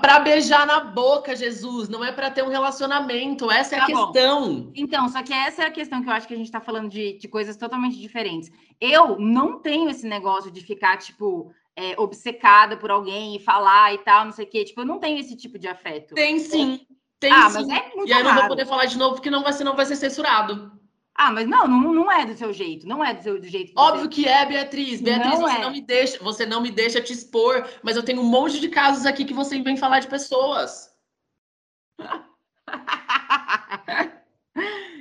Para 0.00 0.20
beijar 0.20 0.64
na 0.64 0.80
boca, 0.80 1.34
Jesus, 1.34 1.88
não 1.88 2.04
é 2.04 2.12
para 2.12 2.30
ter 2.30 2.42
um 2.42 2.48
relacionamento. 2.48 3.50
Essa 3.50 3.74
é 3.74 3.78
tá 3.78 3.84
a 3.84 3.88
bom. 3.88 4.12
questão. 4.12 4.72
Então, 4.74 5.08
só 5.08 5.22
que 5.22 5.32
essa 5.32 5.64
é 5.64 5.66
a 5.66 5.70
questão 5.70 6.00
que 6.00 6.08
eu 6.08 6.12
acho 6.12 6.28
que 6.28 6.34
a 6.34 6.36
gente 6.36 6.46
está 6.46 6.60
falando 6.60 6.88
de, 6.88 7.18
de 7.18 7.28
coisas 7.28 7.56
totalmente 7.56 7.98
diferentes. 7.98 8.50
Eu 8.80 9.18
não 9.18 9.60
tenho 9.60 9.90
esse 9.90 10.06
negócio 10.06 10.50
de 10.50 10.60
ficar, 10.60 10.96
tipo, 10.96 11.52
é, 11.76 12.00
obcecada 12.00 12.76
por 12.76 12.90
alguém 12.90 13.36
e 13.36 13.40
falar 13.40 13.92
e 13.92 13.98
tal, 13.98 14.24
não 14.24 14.32
sei 14.32 14.46
o 14.46 14.48
quê. 14.48 14.64
Tipo, 14.64 14.82
eu 14.82 14.86
não 14.86 15.00
tenho 15.00 15.18
esse 15.18 15.36
tipo 15.36 15.58
de 15.58 15.66
afeto. 15.66 16.14
Tem 16.14 16.38
sim. 16.38 16.86
Tem 17.20 17.32
ah, 17.32 17.50
sim. 17.50 17.66
mas 17.66 17.68
é 17.68 17.94
muito 17.94 18.08
E 18.08 18.12
aí 18.12 18.20
eu 18.20 18.24
não 18.24 18.34
vou 18.34 18.48
poder 18.48 18.66
falar 18.66 18.86
de 18.86 18.96
novo, 18.96 19.16
porque 19.16 19.30
não 19.30 19.42
vai 19.42 19.52
vai 19.52 19.86
ser 19.86 19.96
censurado. 19.96 20.78
Ah, 21.20 21.32
mas 21.32 21.48
não, 21.48 21.66
não, 21.66 21.92
não 21.92 22.12
é 22.12 22.24
do 22.24 22.36
seu 22.36 22.52
jeito, 22.52 22.86
não 22.86 23.04
é 23.04 23.12
do 23.12 23.20
seu 23.20 23.40
do 23.40 23.48
jeito. 23.48 23.72
Que 23.72 23.80
Óbvio 23.80 24.04
você... 24.04 24.10
que 24.10 24.28
é, 24.28 24.46
Beatriz. 24.46 25.00
Beatriz, 25.00 25.32
não 25.32 25.40
você 25.40 25.56
é. 25.56 25.60
não 25.60 25.72
me 25.72 25.80
deixa, 25.80 26.22
você 26.22 26.46
não 26.46 26.60
me 26.60 26.70
deixa 26.70 27.00
te 27.00 27.12
expor, 27.12 27.68
mas 27.82 27.96
eu 27.96 28.04
tenho 28.04 28.20
um 28.20 28.24
monte 28.24 28.60
de 28.60 28.68
casos 28.68 29.04
aqui 29.04 29.24
que 29.24 29.34
você 29.34 29.60
vem 29.60 29.76
falar 29.76 29.98
de 29.98 30.06
pessoas. 30.06 30.96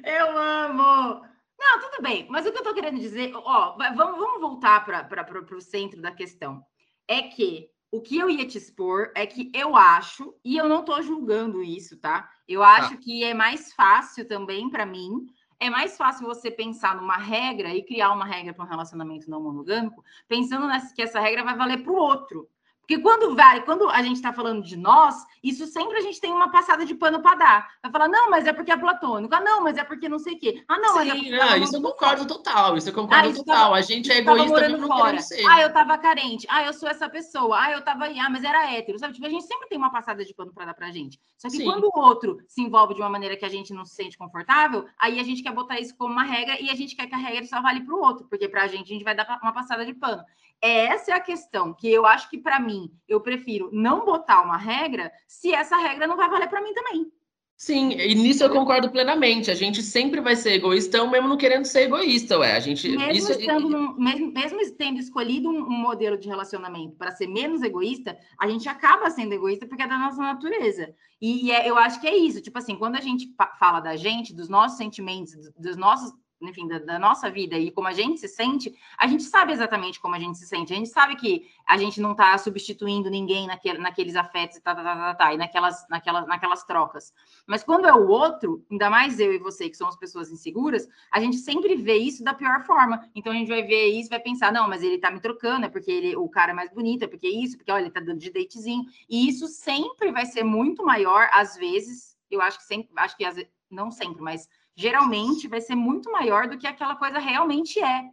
eu 0.03 0.39
amo. 0.39 1.21
Não, 1.59 1.79
tudo 1.81 2.01
bem, 2.01 2.25
mas 2.31 2.47
o 2.47 2.51
que 2.51 2.57
eu 2.57 2.63
tô 2.63 2.73
querendo 2.73 2.99
dizer, 2.99 3.31
ó, 3.35 3.77
vamos, 3.77 4.17
vamos 4.17 4.41
voltar 4.41 4.83
para 4.83 5.55
o 5.55 5.61
centro 5.61 6.01
da 6.01 6.11
questão. 6.11 6.63
É 7.07 7.21
que 7.21 7.69
o 7.91 8.01
que 8.01 8.17
eu 8.17 8.27
ia 8.27 8.47
te 8.47 8.57
expor 8.57 9.11
é 9.15 9.27
que 9.27 9.51
eu 9.53 9.75
acho, 9.75 10.33
e 10.43 10.57
eu 10.57 10.67
não 10.67 10.83
tô 10.83 10.99
julgando 11.03 11.61
isso, 11.61 11.95
tá? 11.97 12.27
Eu 12.47 12.63
acho 12.63 12.95
tá. 12.95 12.97
que 12.97 13.23
é 13.23 13.35
mais 13.35 13.71
fácil 13.73 14.27
também 14.27 14.67
para 14.67 14.83
mim 14.83 15.27
é 15.59 15.69
mais 15.69 15.97
fácil 15.97 16.27
você 16.27 16.51
pensar 16.51 16.95
numa 16.95 17.17
regra 17.17 17.73
e 17.73 17.83
criar 17.83 18.11
uma 18.11 18.25
regra 18.25 18.53
para 18.53 18.65
um 18.65 18.67
relacionamento 18.67 19.29
não 19.29 19.41
monogâmico, 19.41 20.03
pensando 20.27 20.67
nessa, 20.67 20.93
que 20.93 21.01
essa 21.01 21.19
regra 21.19 21.43
vai 21.43 21.55
valer 21.55 21.83
para 21.83 21.91
o 21.91 21.95
outro. 21.95 22.49
Porque 22.87 23.01
quando 23.01 23.35
vai, 23.35 23.61
quando 23.65 23.89
a 23.89 24.01
gente 24.01 24.15
está 24.15 24.31
falando 24.31 24.63
de 24.63 24.77
nós, 24.77 25.13
isso 25.43 25.67
sempre 25.67 25.97
a 25.97 26.01
gente 26.01 26.21
tem 26.21 26.31
uma 26.31 26.49
passada 26.49 26.85
de 26.85 26.95
pano 26.95 27.21
para 27.21 27.35
dar. 27.35 27.69
Vai 27.83 27.91
falar, 27.91 28.07
não, 28.07 28.29
mas 28.29 28.47
é 28.47 28.53
porque 28.53 28.71
é 28.71 28.77
platônico. 28.77 29.35
Ah, 29.35 29.41
não, 29.41 29.61
mas 29.61 29.77
é 29.77 29.83
porque 29.83 30.07
não 30.07 30.17
sei 30.17 30.35
o 30.35 30.39
quê. 30.39 30.63
Ah, 30.69 30.79
não, 30.79 30.93
Sim, 30.93 30.95
mas 30.95 31.07
é 31.09 31.47
porque. 31.47 31.63
isso 31.65 31.75
eu 31.75 31.81
concordo 31.81 32.25
total. 32.25 32.77
Isso 32.77 32.87
eu 32.87 32.93
concordo 32.93 33.29
ah, 33.29 33.33
total. 33.33 33.55
Tava, 33.55 33.75
a 33.75 33.81
gente 33.81 34.09
é 34.09 34.19
egoísta 34.19 34.61
mesmo 34.61 34.87
não 34.87 35.03
querendo 35.03 35.21
ser. 35.21 35.45
Ah, 35.49 35.61
eu 35.61 35.73
tava 35.73 35.97
carente. 35.97 36.47
Ah, 36.49 36.63
eu 36.63 36.71
sou 36.71 36.87
essa 36.87 37.09
pessoa. 37.09 37.61
Ah, 37.61 37.71
eu 37.73 37.81
tava 37.81 38.05
aí. 38.05 38.17
Ah, 38.19 38.29
mas 38.29 38.45
era 38.45 38.71
hétero. 38.73 38.97
Sabe? 38.97 39.13
Tipo, 39.13 39.27
a 39.27 39.29
gente 39.29 39.45
sempre 39.45 39.67
tem 39.67 39.77
uma 39.77 39.91
passada 39.91 40.23
de 40.23 40.33
pano 40.33 40.53
para 40.53 40.67
dar 40.67 40.73
pra 40.73 40.89
gente. 40.89 41.19
Só 41.37 41.49
que 41.49 41.57
Sim. 41.57 41.65
quando 41.65 41.91
o 41.93 41.99
outro 41.99 42.37
se 42.47 42.61
envolve 42.61 42.93
de 42.93 43.01
uma 43.01 43.09
maneira 43.09 43.35
que 43.35 43.43
a 43.43 43.49
gente 43.49 43.73
não 43.73 43.83
se 43.83 43.95
sente 43.95 44.17
confortável, 44.17 44.85
aí 44.97 45.19
a 45.19 45.23
gente 45.23 45.43
quer 45.43 45.51
botar 45.51 45.77
isso 45.77 45.93
como 45.97 46.13
uma 46.13 46.23
regra 46.23 46.57
e 46.61 46.69
a 46.69 46.75
gente 46.75 46.95
quer 46.95 47.07
que 47.07 47.15
a 47.15 47.17
regra 47.17 47.43
só 47.43 47.61
vale 47.61 47.81
pro 47.81 47.99
outro. 47.99 48.25
Porque 48.29 48.47
pra 48.47 48.65
gente, 48.67 48.85
a 48.85 48.93
gente 48.93 49.03
vai 49.03 49.13
dar 49.13 49.39
uma 49.43 49.51
passada 49.51 49.85
de 49.85 49.93
pano. 49.93 50.23
Essa 50.61 51.11
é 51.11 51.13
a 51.13 51.19
questão 51.19 51.73
que 51.73 51.87
eu 51.87 52.05
acho 52.05 52.29
que 52.29 52.37
para 52.37 52.59
mim 52.59 52.91
eu 53.07 53.21
prefiro 53.21 53.69
não 53.71 54.05
botar 54.05 54.41
uma 54.41 54.57
regra 54.57 55.11
se 55.27 55.53
essa 55.53 55.77
regra 55.77 56.07
não 56.07 56.17
vai 56.17 56.29
valer 56.29 56.49
para 56.49 56.61
mim 56.61 56.73
também. 56.73 57.11
Sim, 57.59 57.93
e 57.93 58.13
nisso 58.13 58.43
eu 58.43 58.51
concordo 58.51 58.91
plenamente. 58.91 59.49
A 59.49 59.55
gente 59.55 59.81
sempre 59.81 60.21
vai 60.21 60.35
ser 60.35 60.53
egoísta, 60.53 61.03
mesmo 61.07 61.27
não 61.27 61.37
querendo 61.37 61.65
ser 61.65 61.85
egoísta, 61.85 62.37
ué. 62.37 62.55
A 62.55 62.59
gente 62.59 62.87
mesmo, 62.87 63.11
isso... 63.11 63.31
estando 63.31 63.67
num, 63.67 63.95
mesmo, 63.95 64.31
mesmo 64.31 64.59
tendo 64.77 64.99
escolhido 64.99 65.49
um, 65.49 65.63
um 65.63 65.77
modelo 65.77 66.15
de 66.19 66.27
relacionamento 66.27 66.95
para 66.95 67.09
ser 67.09 67.25
menos 67.25 67.63
egoísta, 67.63 68.15
a 68.39 68.47
gente 68.47 68.69
acaba 68.69 69.09
sendo 69.09 69.33
egoísta 69.33 69.65
porque 69.65 69.81
é 69.81 69.87
da 69.87 69.97
nossa 69.97 70.21
natureza. 70.21 70.93
E, 71.19 71.47
e 71.47 71.51
é, 71.51 71.67
eu 71.67 71.75
acho 71.79 71.99
que 71.99 72.07
é 72.07 72.15
isso. 72.15 72.41
Tipo 72.41 72.59
assim, 72.59 72.75
quando 72.75 72.95
a 72.95 73.01
gente 73.01 73.27
fala 73.59 73.79
da 73.79 73.95
gente, 73.95 74.35
dos 74.35 74.47
nossos 74.47 74.77
sentimentos, 74.77 75.33
dos 75.57 75.75
nossos 75.75 76.13
enfim, 76.41 76.67
da, 76.67 76.79
da, 76.79 76.99
nossa 76.99 77.29
vida 77.29 77.57
e 77.57 77.71
como 77.71 77.87
a 77.87 77.93
gente 77.93 78.19
se 78.19 78.27
sente, 78.27 78.73
a 78.97 79.07
gente 79.07 79.23
sabe 79.23 79.51
exatamente 79.51 79.99
como 79.99 80.15
a 80.15 80.19
gente 80.19 80.37
se 80.37 80.45
sente. 80.45 80.71
A 80.71 80.75
gente 80.75 80.89
sabe 80.89 81.15
que 81.15 81.49
a 81.65 81.77
gente 81.77 81.99
não 81.99 82.11
está 82.11 82.37
substituindo 82.37 83.09
ninguém 83.09 83.47
naquele, 83.47 83.79
naqueles 83.79 84.15
afetos 84.15 84.57
e 84.57 84.61
tá, 84.61 84.75
tá, 84.75 84.83
tá, 84.83 84.95
tá, 84.95 85.15
tá, 85.15 85.33
e 85.33 85.37
naquelas, 85.37 85.87
naquelas, 85.89 86.27
naquelas 86.27 86.63
trocas. 86.63 87.13
Mas 87.45 87.63
quando 87.63 87.87
é 87.87 87.93
o 87.93 88.07
outro, 88.07 88.63
ainda 88.69 88.89
mais 88.89 89.19
eu 89.19 89.33
e 89.33 89.39
você, 89.39 89.69
que 89.69 89.77
somos 89.77 89.95
pessoas 89.95 90.31
inseguras, 90.31 90.87
a 91.11 91.19
gente 91.19 91.37
sempre 91.37 91.75
vê 91.75 91.97
isso 91.97 92.23
da 92.23 92.33
pior 92.33 92.63
forma. 92.63 93.09
Então 93.15 93.33
a 93.33 93.35
gente 93.35 93.47
vai 93.47 93.63
ver 93.63 93.87
isso, 93.87 94.09
vai 94.09 94.19
pensar, 94.19 94.51
não, 94.51 94.67
mas 94.67 94.83
ele 94.83 94.99
tá 94.99 95.09
me 95.09 95.19
trocando, 95.19 95.65
é 95.65 95.69
porque 95.69 95.91
ele, 95.91 96.15
o 96.15 96.29
cara 96.29 96.51
é 96.51 96.55
mais 96.55 96.71
bonito, 96.71 97.03
é 97.03 97.07
porque 97.07 97.27
isso, 97.27 97.57
porque 97.57 97.71
olha, 97.71 97.83
ele 97.83 97.91
tá 97.91 97.99
dando 97.99 98.19
de 98.19 98.31
datezinho. 98.31 98.83
E 99.09 99.27
isso 99.27 99.47
sempre 99.47 100.11
vai 100.11 100.25
ser 100.25 100.43
muito 100.43 100.85
maior, 100.85 101.27
às 101.33 101.55
vezes, 101.55 102.15
eu 102.29 102.41
acho 102.41 102.59
que 102.59 102.65
sempre, 102.65 102.91
acho 102.95 103.17
que 103.17 103.23
não 103.69 103.91
sempre, 103.91 104.21
mas 104.21 104.47
geralmente 104.77 105.47
vai 105.47 105.59
ser 105.59 105.75
muito 105.75 106.11
maior 106.11 106.47
do 106.47 106.57
que 106.57 106.67
aquela 106.67 106.95
coisa 106.95 107.17
realmente 107.17 107.83
é 107.83 108.03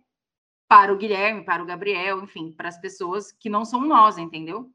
para 0.66 0.92
o 0.92 0.96
Guilherme, 0.96 1.44
para 1.44 1.62
o 1.62 1.66
Gabriel, 1.66 2.22
enfim, 2.24 2.50
para 2.50 2.68
as 2.68 2.78
pessoas 2.78 3.30
que 3.30 3.50
não 3.50 3.66
são 3.66 3.82
nós, 3.82 4.16
entendeu? 4.16 4.70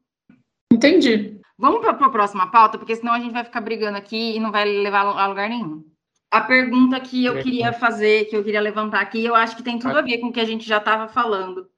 Entendi. 0.72 1.40
Vamos 1.58 1.80
para 1.80 1.90
a 1.90 2.08
próxima 2.08 2.48
pauta, 2.48 2.78
porque 2.78 2.94
senão 2.94 3.12
a 3.12 3.18
gente 3.18 3.32
vai 3.32 3.42
ficar 3.42 3.60
brigando 3.60 3.98
aqui 3.98 4.36
e 4.36 4.40
não 4.40 4.52
vai 4.52 4.64
levar 4.64 5.00
a 5.00 5.26
lugar 5.26 5.48
nenhum. 5.48 5.84
A 6.30 6.40
pergunta 6.40 7.00
que 7.00 7.24
eu 7.24 7.42
queria 7.42 7.72
fazer, 7.72 8.26
que 8.26 8.36
eu 8.36 8.44
queria 8.44 8.60
levantar 8.60 9.00
aqui, 9.00 9.24
eu 9.24 9.34
acho 9.34 9.56
que 9.56 9.64
tem 9.64 9.80
tudo 9.80 9.98
a 9.98 10.02
ver 10.02 10.18
com 10.18 10.28
o 10.28 10.32
que 10.32 10.38
a 10.38 10.44
gente 10.44 10.66
já 10.66 10.78
estava 10.78 11.08
falando 11.08 11.68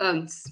antes. 0.00 0.42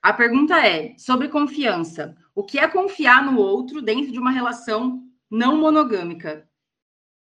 A 0.00 0.12
pergunta 0.12 0.64
é 0.64 0.94
sobre 0.96 1.28
confiança. 1.28 2.16
O 2.36 2.44
que 2.44 2.58
é 2.58 2.68
confiar 2.68 3.24
no 3.24 3.36
outro 3.36 3.82
dentro 3.82 4.12
de 4.12 4.18
uma 4.18 4.30
relação 4.30 5.02
não 5.28 5.56
monogâmica? 5.56 6.48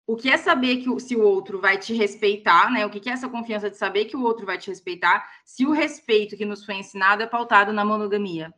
O 0.08 0.16
que 0.16 0.30
é 0.30 0.38
saber 0.38 0.78
que 0.78 1.00
se 1.00 1.14
o 1.14 1.22
outro 1.22 1.60
vai 1.60 1.76
te 1.76 1.92
respeitar, 1.92 2.72
né? 2.72 2.86
O 2.86 2.88
que 2.88 3.10
é 3.10 3.12
essa 3.12 3.28
confiança 3.28 3.68
de 3.68 3.76
saber 3.76 4.06
que 4.06 4.16
o 4.16 4.22
outro 4.22 4.46
vai 4.46 4.56
te 4.56 4.70
respeitar, 4.70 5.22
se 5.44 5.66
o 5.66 5.70
respeito 5.70 6.34
que 6.34 6.46
nos 6.46 6.64
foi 6.64 6.76
ensinado 6.76 7.22
é 7.22 7.26
pautado 7.26 7.74
na 7.74 7.84
monogamia? 7.84 8.50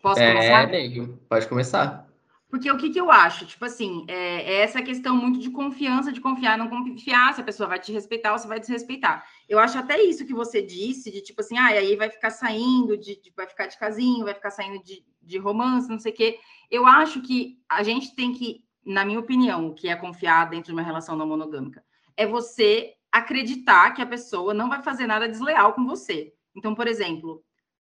Posso 0.00 0.20
é, 0.20 0.32
começar? 0.32 0.62
É, 0.62 0.66
nego, 0.70 1.18
pode 1.28 1.48
começar. 1.48 2.06
Porque 2.48 2.70
o 2.70 2.76
que, 2.76 2.90
que 2.90 3.00
eu 3.00 3.10
acho? 3.10 3.46
Tipo 3.46 3.64
assim, 3.64 4.04
é, 4.06 4.42
é, 4.42 4.62
essa 4.62 4.80
questão 4.80 5.16
muito 5.16 5.40
de 5.40 5.50
confiança, 5.50 6.12
de 6.12 6.20
confiar, 6.20 6.56
não 6.56 6.68
confiar 6.68 7.34
se 7.34 7.40
a 7.40 7.44
pessoa 7.44 7.68
vai 7.68 7.80
te 7.80 7.90
respeitar 7.90 8.30
ou 8.30 8.38
se 8.38 8.46
vai 8.46 8.60
desrespeitar. 8.60 9.26
Eu 9.48 9.58
acho 9.58 9.76
até 9.78 10.00
isso 10.00 10.24
que 10.24 10.32
você 10.32 10.62
disse, 10.62 11.10
de 11.10 11.20
tipo 11.20 11.40
assim, 11.40 11.58
ah, 11.58 11.66
aí 11.66 11.96
vai 11.96 12.10
ficar 12.10 12.30
saindo, 12.30 12.96
de, 12.96 13.20
de, 13.20 13.32
vai 13.36 13.48
ficar 13.48 13.66
de 13.66 13.76
casinho, 13.76 14.24
vai 14.24 14.34
ficar 14.34 14.52
saindo 14.52 14.80
de, 14.84 15.04
de 15.20 15.36
romance, 15.36 15.88
não 15.88 15.98
sei 15.98 16.12
o 16.12 16.14
quê. 16.14 16.38
Eu 16.70 16.86
acho 16.86 17.22
que 17.22 17.58
a 17.68 17.82
gente 17.82 18.14
tem 18.14 18.32
que 18.32 18.62
na 18.84 19.04
minha 19.04 19.20
opinião, 19.20 19.68
o 19.68 19.74
que 19.74 19.88
é 19.88 19.96
confiar 19.96 20.48
dentro 20.48 20.66
de 20.66 20.72
uma 20.72 20.82
relação 20.82 21.16
não 21.16 21.26
monogâmica, 21.26 21.84
é 22.16 22.26
você 22.26 22.94
acreditar 23.10 23.92
que 23.92 24.02
a 24.02 24.06
pessoa 24.06 24.54
não 24.54 24.68
vai 24.68 24.82
fazer 24.82 25.06
nada 25.06 25.28
desleal 25.28 25.74
com 25.74 25.86
você. 25.86 26.32
Então, 26.56 26.74
por 26.74 26.86
exemplo, 26.86 27.44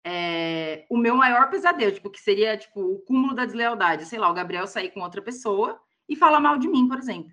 é, 0.05 0.87
o 0.89 0.97
meu 0.97 1.15
maior 1.15 1.51
pesadelo, 1.51 1.93
tipo, 1.93 2.11
que 2.11 2.21
seria 2.21 2.57
tipo 2.57 2.81
o 2.81 2.99
cúmulo 3.01 3.35
da 3.35 3.45
deslealdade, 3.45 4.07
sei 4.07 4.19
lá, 4.19 4.31
o 4.31 4.35
Gabriel 4.35 4.67
sair 4.67 4.91
com 4.91 5.01
outra 5.01 5.21
pessoa 5.21 5.81
e 6.09 6.17
falar 6.17 6.41
mal 6.41 6.59
de 6.59 6.69
mim, 6.69 6.89
por 6.89 6.99
exemplo. 6.99 7.33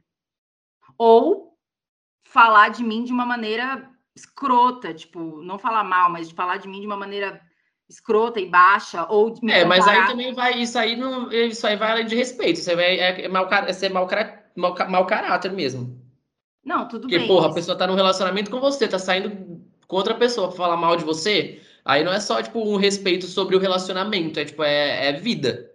Ou 0.98 1.58
falar 2.24 2.70
de 2.70 2.84
mim 2.84 3.04
de 3.04 3.14
uma 3.14 3.26
maneira 3.26 3.90
escrota, 4.16 4.94
tipo, 4.94 5.42
não 5.42 5.58
falar 5.58 5.84
mal, 5.84 6.10
mas 6.10 6.28
de 6.28 6.36
falar 6.36 6.58
de 6.58 6.68
mim 6.68 6.82
de 6.82 6.88
uma 6.88 6.98
maneira 6.98 7.42
escrota 7.90 8.40
e 8.40 8.50
baixa, 8.50 9.06
ou 9.10 9.34
me 9.42 9.52
É, 9.52 9.64
mas 9.64 9.88
aí 9.88 10.06
também 10.08 10.34
vai, 10.34 10.62
isso 10.62 10.78
aí 10.78 10.96
não, 10.96 11.32
isso 11.32 11.66
aí 11.66 11.76
vai 11.76 11.92
além 11.92 12.06
de 12.06 12.16
respeito, 12.16 12.60
isso 12.60 12.70
aí 12.70 12.78
é, 12.78 13.26
é, 13.26 13.28
mau, 13.28 13.48
é 13.50 13.74
ser 13.74 13.90
mau, 13.90 14.08
mau, 14.56 14.76
mau 14.90 15.06
caráter 15.06 15.52
mesmo. 15.52 15.98
Não, 16.64 16.88
tudo 16.88 17.02
Porque, 17.02 17.20
bem. 17.20 17.28
Porra, 17.28 17.48
a 17.48 17.54
pessoa 17.54 17.78
tá 17.78 17.88
num 17.88 17.96
relacionamento 17.96 18.52
com 18.52 18.60
você, 18.60 18.88
tá 18.88 19.00
saindo 19.00 19.62
com 19.88 19.96
outra 19.96 20.16
pessoa 20.16 20.50
pra 20.50 20.58
falar 20.58 20.76
mal 20.76 20.98
de 20.98 21.06
você, 21.06 21.62
aí 21.86 22.04
não 22.04 22.12
é 22.12 22.20
só, 22.20 22.44
tipo, 22.44 22.60
um 22.60 22.76
respeito 22.76 23.26
sobre 23.26 23.56
o 23.56 23.60
relacionamento, 23.60 24.38
é, 24.38 24.44
tipo, 24.44 24.64
é, 24.64 25.08
é 25.08 25.14
vida. 25.14 25.72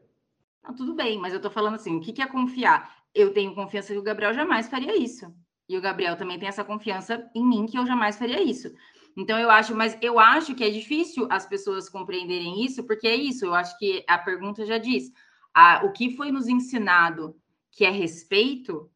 Não, 0.62 0.74
tudo 0.74 0.94
bem, 0.94 1.18
mas 1.18 1.32
eu 1.32 1.40
tô 1.40 1.50
falando 1.50 1.74
assim, 1.74 1.96
o 1.96 2.00
que, 2.00 2.12
que 2.12 2.22
é 2.22 2.26
confiar? 2.26 2.94
Eu 3.14 3.32
tenho 3.32 3.54
confiança 3.54 3.92
que 3.92 3.98
o 3.98 4.02
Gabriel 4.02 4.34
jamais 4.34 4.68
faria 4.68 4.94
isso. 4.96 5.34
E 5.68 5.78
o 5.78 5.80
Gabriel 5.80 6.16
também 6.16 6.38
tem 6.38 6.48
essa 6.48 6.62
confiança 6.62 7.26
em 7.34 7.44
mim 7.44 7.64
que 7.64 7.78
eu 7.78 7.86
jamais 7.86 8.18
faria 8.18 8.42
isso. 8.42 8.70
Então 9.16 9.38
eu 9.38 9.50
acho, 9.50 9.74
mas 9.74 9.96
eu 10.00 10.18
acho 10.18 10.54
que 10.54 10.64
é 10.64 10.70
difícil 10.70 11.26
as 11.30 11.46
pessoas 11.46 11.88
compreenderem 11.88 12.64
isso, 12.64 12.84
porque 12.84 13.06
é 13.06 13.14
isso, 13.14 13.44
eu 13.44 13.54
acho 13.54 13.78
que 13.78 14.04
a 14.08 14.18
pergunta 14.18 14.64
já 14.64 14.78
diz. 14.78 15.12
A, 15.54 15.84
o 15.84 15.92
que 15.92 16.16
foi 16.16 16.32
nos 16.32 16.48
ensinado 16.48 17.36
que 17.70 17.84
é 17.84 17.90
respeito 17.90 18.90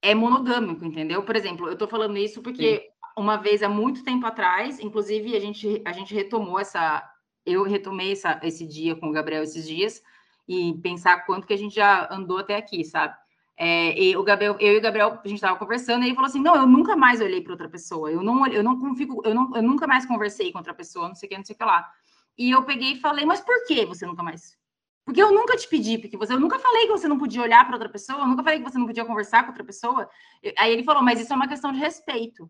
é 0.00 0.14
monogâmico, 0.14 0.84
entendeu? 0.84 1.22
Por 1.22 1.36
exemplo, 1.36 1.68
eu 1.68 1.74
estou 1.74 1.86
falando 1.86 2.16
isso 2.16 2.42
porque 2.42 2.78
Sim. 2.78 2.88
uma 3.16 3.36
vez 3.36 3.62
há 3.62 3.68
muito 3.68 4.02
tempo 4.02 4.26
atrás, 4.26 4.80
inclusive 4.80 5.36
a 5.36 5.40
gente, 5.40 5.80
a 5.84 5.92
gente 5.92 6.12
retomou 6.12 6.58
essa. 6.58 7.08
Eu 7.44 7.62
retomei 7.64 8.12
essa, 8.12 8.40
esse 8.42 8.66
dia 8.66 8.94
com 8.94 9.08
o 9.08 9.12
Gabriel 9.12 9.42
esses 9.42 9.66
dias 9.66 10.02
e 10.48 10.74
pensar 10.82 11.24
quanto 11.24 11.46
que 11.46 11.52
a 11.52 11.58
gente 11.58 11.74
já 11.74 12.12
andou 12.12 12.38
até 12.38 12.56
aqui, 12.56 12.84
sabe? 12.84 13.16
É, 13.56 14.00
e 14.00 14.16
o 14.16 14.22
Gabriel, 14.22 14.56
eu 14.58 14.74
e 14.74 14.78
o 14.78 14.80
Gabriel, 14.80 15.20
a 15.22 15.28
gente 15.28 15.36
estava 15.36 15.58
conversando, 15.58 16.02
e 16.02 16.06
ele 16.08 16.14
falou 16.14 16.28
assim: 16.28 16.40
não, 16.40 16.56
eu 16.56 16.66
nunca 16.66 16.96
mais 16.96 17.20
olhei 17.20 17.40
para 17.40 17.52
outra 17.52 17.68
pessoa, 17.68 18.10
eu 18.10 18.22
não, 18.22 18.46
eu 18.46 18.62
não 18.62 18.96
fico, 18.96 19.22
eu, 19.24 19.34
não, 19.34 19.54
eu 19.54 19.62
nunca 19.62 19.86
mais 19.86 20.06
conversei 20.06 20.50
com 20.50 20.58
outra 20.58 20.74
pessoa, 20.74 21.08
não 21.08 21.14
sei 21.14 21.26
o 21.26 21.30
que, 21.30 21.36
não 21.38 21.44
sei 21.44 21.54
o 21.54 21.58
que 21.58 21.64
lá. 21.64 21.88
E 22.36 22.50
eu 22.50 22.62
peguei 22.64 22.92
e 22.92 23.00
falei, 23.00 23.26
mas 23.26 23.40
por 23.40 23.64
que 23.66 23.84
você 23.84 24.06
nunca 24.06 24.22
mais? 24.22 24.56
Porque 25.04 25.20
eu 25.20 25.32
nunca 25.32 25.56
te 25.56 25.68
pedi, 25.68 25.98
porque 25.98 26.16
você, 26.16 26.32
eu 26.32 26.40
nunca 26.40 26.58
falei 26.58 26.86
que 26.86 26.92
você 26.92 27.08
não 27.08 27.18
podia 27.18 27.42
olhar 27.42 27.64
para 27.66 27.74
outra 27.74 27.88
pessoa, 27.88 28.20
eu 28.20 28.26
nunca 28.26 28.42
falei 28.42 28.58
que 28.58 28.70
você 28.70 28.78
não 28.78 28.86
podia 28.86 29.04
conversar 29.04 29.42
com 29.42 29.48
outra 29.50 29.64
pessoa. 29.64 30.08
Aí 30.56 30.72
ele 30.72 30.84
falou, 30.84 31.02
mas 31.02 31.20
isso 31.20 31.32
é 31.32 31.36
uma 31.36 31.48
questão 31.48 31.72
de 31.72 31.78
respeito. 31.78 32.48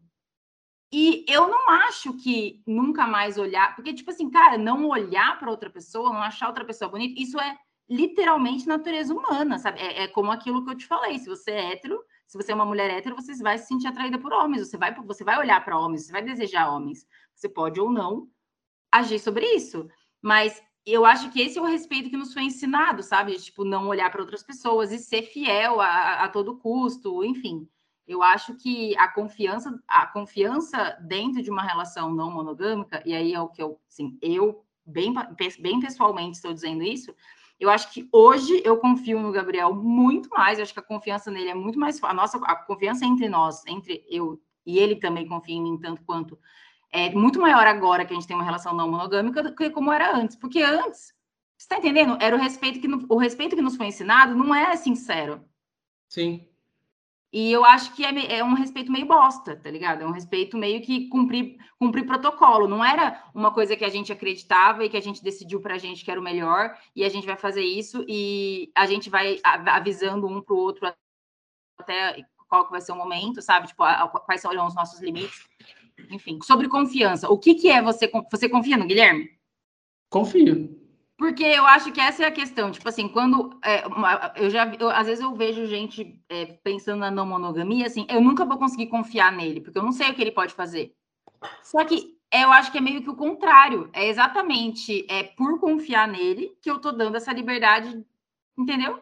E 0.93 1.25
eu 1.27 1.49
não 1.49 1.71
acho 1.71 2.13
que 2.19 2.63
nunca 2.67 3.07
mais 3.07 3.39
olhar, 3.39 3.75
porque, 3.75 3.95
tipo 3.95 4.11
assim, 4.11 4.31
cara, 4.31 4.59
não 4.59 4.87
olhar 4.87 5.39
para 5.39 5.51
outra 5.51 5.71
pessoa, 5.71 6.13
não 6.13 6.23
achar 6.23 6.49
outra 6.49 6.67
pessoa 6.67 6.91
bonita, 6.91 7.21
isso 7.21 7.41
é 7.41 7.57
literalmente 7.93 8.67
natureza 8.67 9.15
humana, 9.15 9.59
sabe? 9.59 9.79
É, 9.79 10.05
é, 10.05 10.09
como 10.09 10.31
aquilo 10.31 10.65
que 10.65 10.71
eu 10.71 10.77
te 10.77 10.87
falei. 10.87 11.19
Se 11.19 11.29
você 11.29 11.51
é 11.51 11.73
hétero, 11.73 12.03
se 12.27 12.39
você 12.39 12.53
é 12.53 12.55
uma 12.55 12.65
mulher 12.65 12.91
hétero, 12.91 13.15
você 13.15 13.35
vai 13.43 13.59
se 13.59 13.67
sentir 13.67 13.87
atraída 13.87 14.19
por 14.19 14.33
homens, 14.33 14.67
você 14.69 14.79
vai, 14.79 14.95
você 14.95 15.23
vai 15.23 15.39
olhar 15.39 15.63
para 15.63 15.79
homens, 15.79 16.07
você 16.07 16.13
vai 16.13 16.23
desejar 16.23 16.73
homens. 16.73 17.07
Você 17.35 17.49
pode 17.49 17.79
ou 17.79 17.91
não 17.91 18.29
agir 18.91 19.19
sobre 19.19 19.45
isso. 19.55 19.87
Mas 20.23 20.63
eu 20.87 21.05
acho 21.05 21.31
que 21.31 21.41
esse 21.43 21.59
é 21.59 21.63
o 21.63 21.67
respeito 21.67 22.09
que 22.09 22.17
nos 22.17 22.33
foi 22.33 22.45
ensinado, 22.45 23.03
sabe? 23.03 23.35
Tipo, 23.39 23.63
não 23.65 23.89
olhar 23.89 24.11
para 24.11 24.23
outras 24.23 24.43
pessoas 24.43 24.91
e 24.91 24.99
ser 24.99 25.23
fiel 25.23 25.81
a, 25.81 26.25
a 26.25 26.29
todo 26.31 26.57
custo, 26.57 27.23
enfim. 27.23 27.69
Eu 28.07 28.23
acho 28.23 28.55
que 28.57 28.97
a 28.97 29.07
confiança, 29.09 29.79
a 29.87 30.07
confiança 30.07 30.99
dentro 31.03 31.43
de 31.43 31.51
uma 31.51 31.63
relação 31.63 32.13
não 32.13 32.31
monogâmica, 32.31 33.03
e 33.07 33.15
aí 33.15 33.33
é 33.33 33.41
o 33.41 33.49
que 33.49 33.63
eu, 33.63 33.81
assim, 33.89 34.19
eu 34.21 34.65
bem, 34.85 35.15
bem 35.61 35.79
pessoalmente 35.79 36.37
estou 36.37 36.53
dizendo 36.53 36.83
isso, 36.83 37.15
eu 37.63 37.71
acho 37.71 37.93
que 37.93 38.09
hoje 38.11 38.61
eu 38.65 38.77
confio 38.77 39.21
no 39.21 39.31
Gabriel 39.31 39.73
muito 39.73 40.29
mais. 40.31 40.59
Eu 40.59 40.65
acho 40.65 40.73
que 40.73 40.81
a 40.81 40.83
confiança 40.83 41.31
nele 41.31 41.51
é 41.51 41.55
muito 41.55 41.79
mais. 41.79 42.03
A 42.03 42.13
nossa 42.13 42.37
a 42.39 42.57
confiança 42.57 43.05
entre 43.05 43.29
nós, 43.29 43.65
entre 43.67 44.05
eu 44.11 44.43
e 44.67 44.79
ele 44.79 44.97
também 44.97 45.29
confia 45.29 45.55
em 45.55 45.63
mim 45.63 45.79
tanto 45.79 46.03
quanto 46.03 46.37
é 46.91 47.11
muito 47.11 47.41
maior 47.41 47.67
agora 47.67 48.05
que 48.05 48.13
a 48.13 48.17
gente 48.17 48.27
tem 48.27 48.37
uma 48.37 48.45
relação 48.45 48.75
não 48.75 48.91
monogâmica 48.91 49.43
do 49.43 49.55
que 49.55 49.71
como 49.71 49.93
era 49.93 50.17
antes. 50.17 50.35
Porque 50.35 50.61
antes, 50.61 51.15
você 51.57 51.65
está 51.65 51.79
entendendo? 51.79 52.19
Era 52.21 52.35
o 52.35 52.39
respeito 52.39 52.81
que 52.81 52.89
o 53.09 53.17
respeito 53.17 53.55
que 53.55 53.63
nos 53.63 53.77
foi 53.77 53.87
ensinado 53.87 54.35
não 54.35 54.53
é 54.53 54.75
sincero. 54.77 55.45
Sim. 56.09 56.49
E 57.33 57.51
eu 57.51 57.65
acho 57.65 57.95
que 57.95 58.05
é, 58.05 58.37
é, 58.37 58.45
um 58.45 58.53
respeito 58.53 58.93
meio 58.93 59.07
bosta, 59.07 59.57
tá 59.57 59.71
ligado? 59.71 60.03
É 60.03 60.07
um 60.07 60.11
respeito 60.11 60.59
meio 60.59 60.83
que 60.83 61.09
cumprir, 61.09 61.57
cumprir 61.79 62.05
protocolo. 62.05 62.69
Não 62.69 62.85
era 62.85 63.25
uma 63.35 63.51
coisa 63.51 63.75
que 63.75 63.85
a 63.85 63.89
gente 63.89 64.13
acreditava 64.13 64.85
e 64.85 64.91
que 64.91 64.99
a 64.99 65.01
gente 65.01 65.25
decidiu 65.25 65.59
pra 65.59 65.79
gente 65.79 66.05
que 66.05 66.11
era 66.11 66.21
o 66.21 66.23
melhor, 66.23 66.77
e 66.95 67.03
a 67.03 67.09
gente 67.09 67.27
vai 67.27 67.37
fazer 67.37 67.63
isso, 67.63 68.05
e 68.07 68.71
a 68.75 68.85
gente 68.87 69.09
vai 69.09 69.41
avisando 69.43 70.27
um 70.27 70.43
pro 70.43 70.57
outro 70.57 70.93
até 71.81 72.23
qual 72.49 72.67
que 72.67 72.71
vai 72.71 72.83
ser 72.83 72.93
o 72.93 72.97
momento, 72.97 73.41
sabe? 73.41 73.69
Tipo, 73.69 73.83
a, 73.83 74.05
a, 74.05 74.09
quais 74.09 74.43
são 74.43 74.51
os 74.67 74.75
nossos 74.75 75.01
limites. 75.01 75.49
Enfim, 76.11 76.39
sobre 76.43 76.69
confiança. 76.69 77.31
O 77.31 77.39
que, 77.39 77.55
que 77.55 77.71
é 77.71 77.81
você... 77.81 78.11
Você 78.31 78.47
confia 78.47 78.77
no 78.77 78.87
Guilherme? 78.87 79.31
Confio. 80.11 80.82
Porque 81.23 81.45
eu 81.45 81.65
acho 81.65 81.93
que 81.93 82.01
essa 82.01 82.25
é 82.25 82.27
a 82.27 82.33
questão. 82.33 82.73
Tipo 82.73 82.89
assim, 82.89 83.07
quando 83.07 83.57
é, 83.65 83.85
eu 84.35 84.51
já 84.51 84.67
eu, 84.75 84.91
às 84.91 85.07
vezes 85.07 85.23
eu 85.23 85.33
vejo 85.37 85.67
gente 85.67 86.21
é, 86.29 86.47
pensando 86.65 86.99
na 86.99 87.13
não 87.13 87.25
monogamia, 87.25 87.87
assim, 87.87 88.05
eu 88.11 88.21
nunca 88.21 88.45
vou 88.45 88.59
conseguir 88.59 88.89
confiar 88.89 89.31
nele, 89.31 89.61
porque 89.61 89.79
eu 89.79 89.85
não 89.85 89.93
sei 89.93 90.11
o 90.11 90.15
que 90.17 90.21
ele 90.21 90.33
pode 90.33 90.53
fazer. 90.53 90.93
Só 91.63 91.85
que 91.85 92.19
é, 92.29 92.43
eu 92.43 92.51
acho 92.51 92.73
que 92.73 92.79
é 92.79 92.81
meio 92.81 93.05
que 93.05 93.09
o 93.09 93.15
contrário. 93.15 93.89
É 93.93 94.09
exatamente 94.09 95.07
é 95.09 95.23
por 95.23 95.61
confiar 95.61 96.09
nele 96.09 96.57
que 96.61 96.69
eu 96.69 96.81
tô 96.81 96.91
dando 96.91 97.17
essa 97.17 97.33
liberdade, 97.33 98.05
entendeu? 98.59 99.01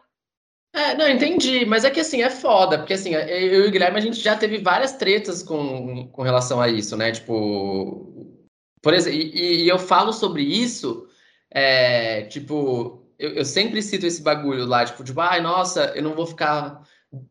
É, 0.75 0.95
não, 0.95 1.09
entendi, 1.09 1.65
mas 1.65 1.83
é 1.83 1.89
que 1.89 2.01
assim, 2.01 2.21
é 2.21 2.29
foda, 2.29 2.77
porque 2.77 2.93
assim, 2.93 3.15
eu 3.15 3.65
e 3.65 3.67
o 3.67 3.71
Guilherme, 3.71 3.97
a 3.97 4.01
gente 4.01 4.19
já 4.19 4.37
teve 4.37 4.59
várias 4.59 4.93
tretas 4.93 5.41
com, 5.41 6.07
com 6.09 6.21
relação 6.21 6.61
a 6.61 6.69
isso, 6.69 6.95
né? 6.95 7.11
Tipo, 7.11 8.37
por 8.79 8.93
exemplo, 8.93 9.19
e, 9.19 9.63
e 9.63 9.67
eu 9.67 9.79
falo 9.79 10.13
sobre 10.13 10.43
isso 10.43 11.07
é, 11.51 12.23
tipo, 12.23 13.03
eu, 13.19 13.31
eu, 13.31 13.45
sempre 13.45 13.81
cito 13.81 14.05
esse 14.05 14.21
bagulho 14.21 14.65
lá, 14.65 14.85
tipo, 14.85 15.03
tipo, 15.03 15.19
ai, 15.19 15.41
nossa, 15.41 15.91
eu 15.95 16.03
não 16.03 16.15
vou 16.15 16.25
ficar 16.25 16.81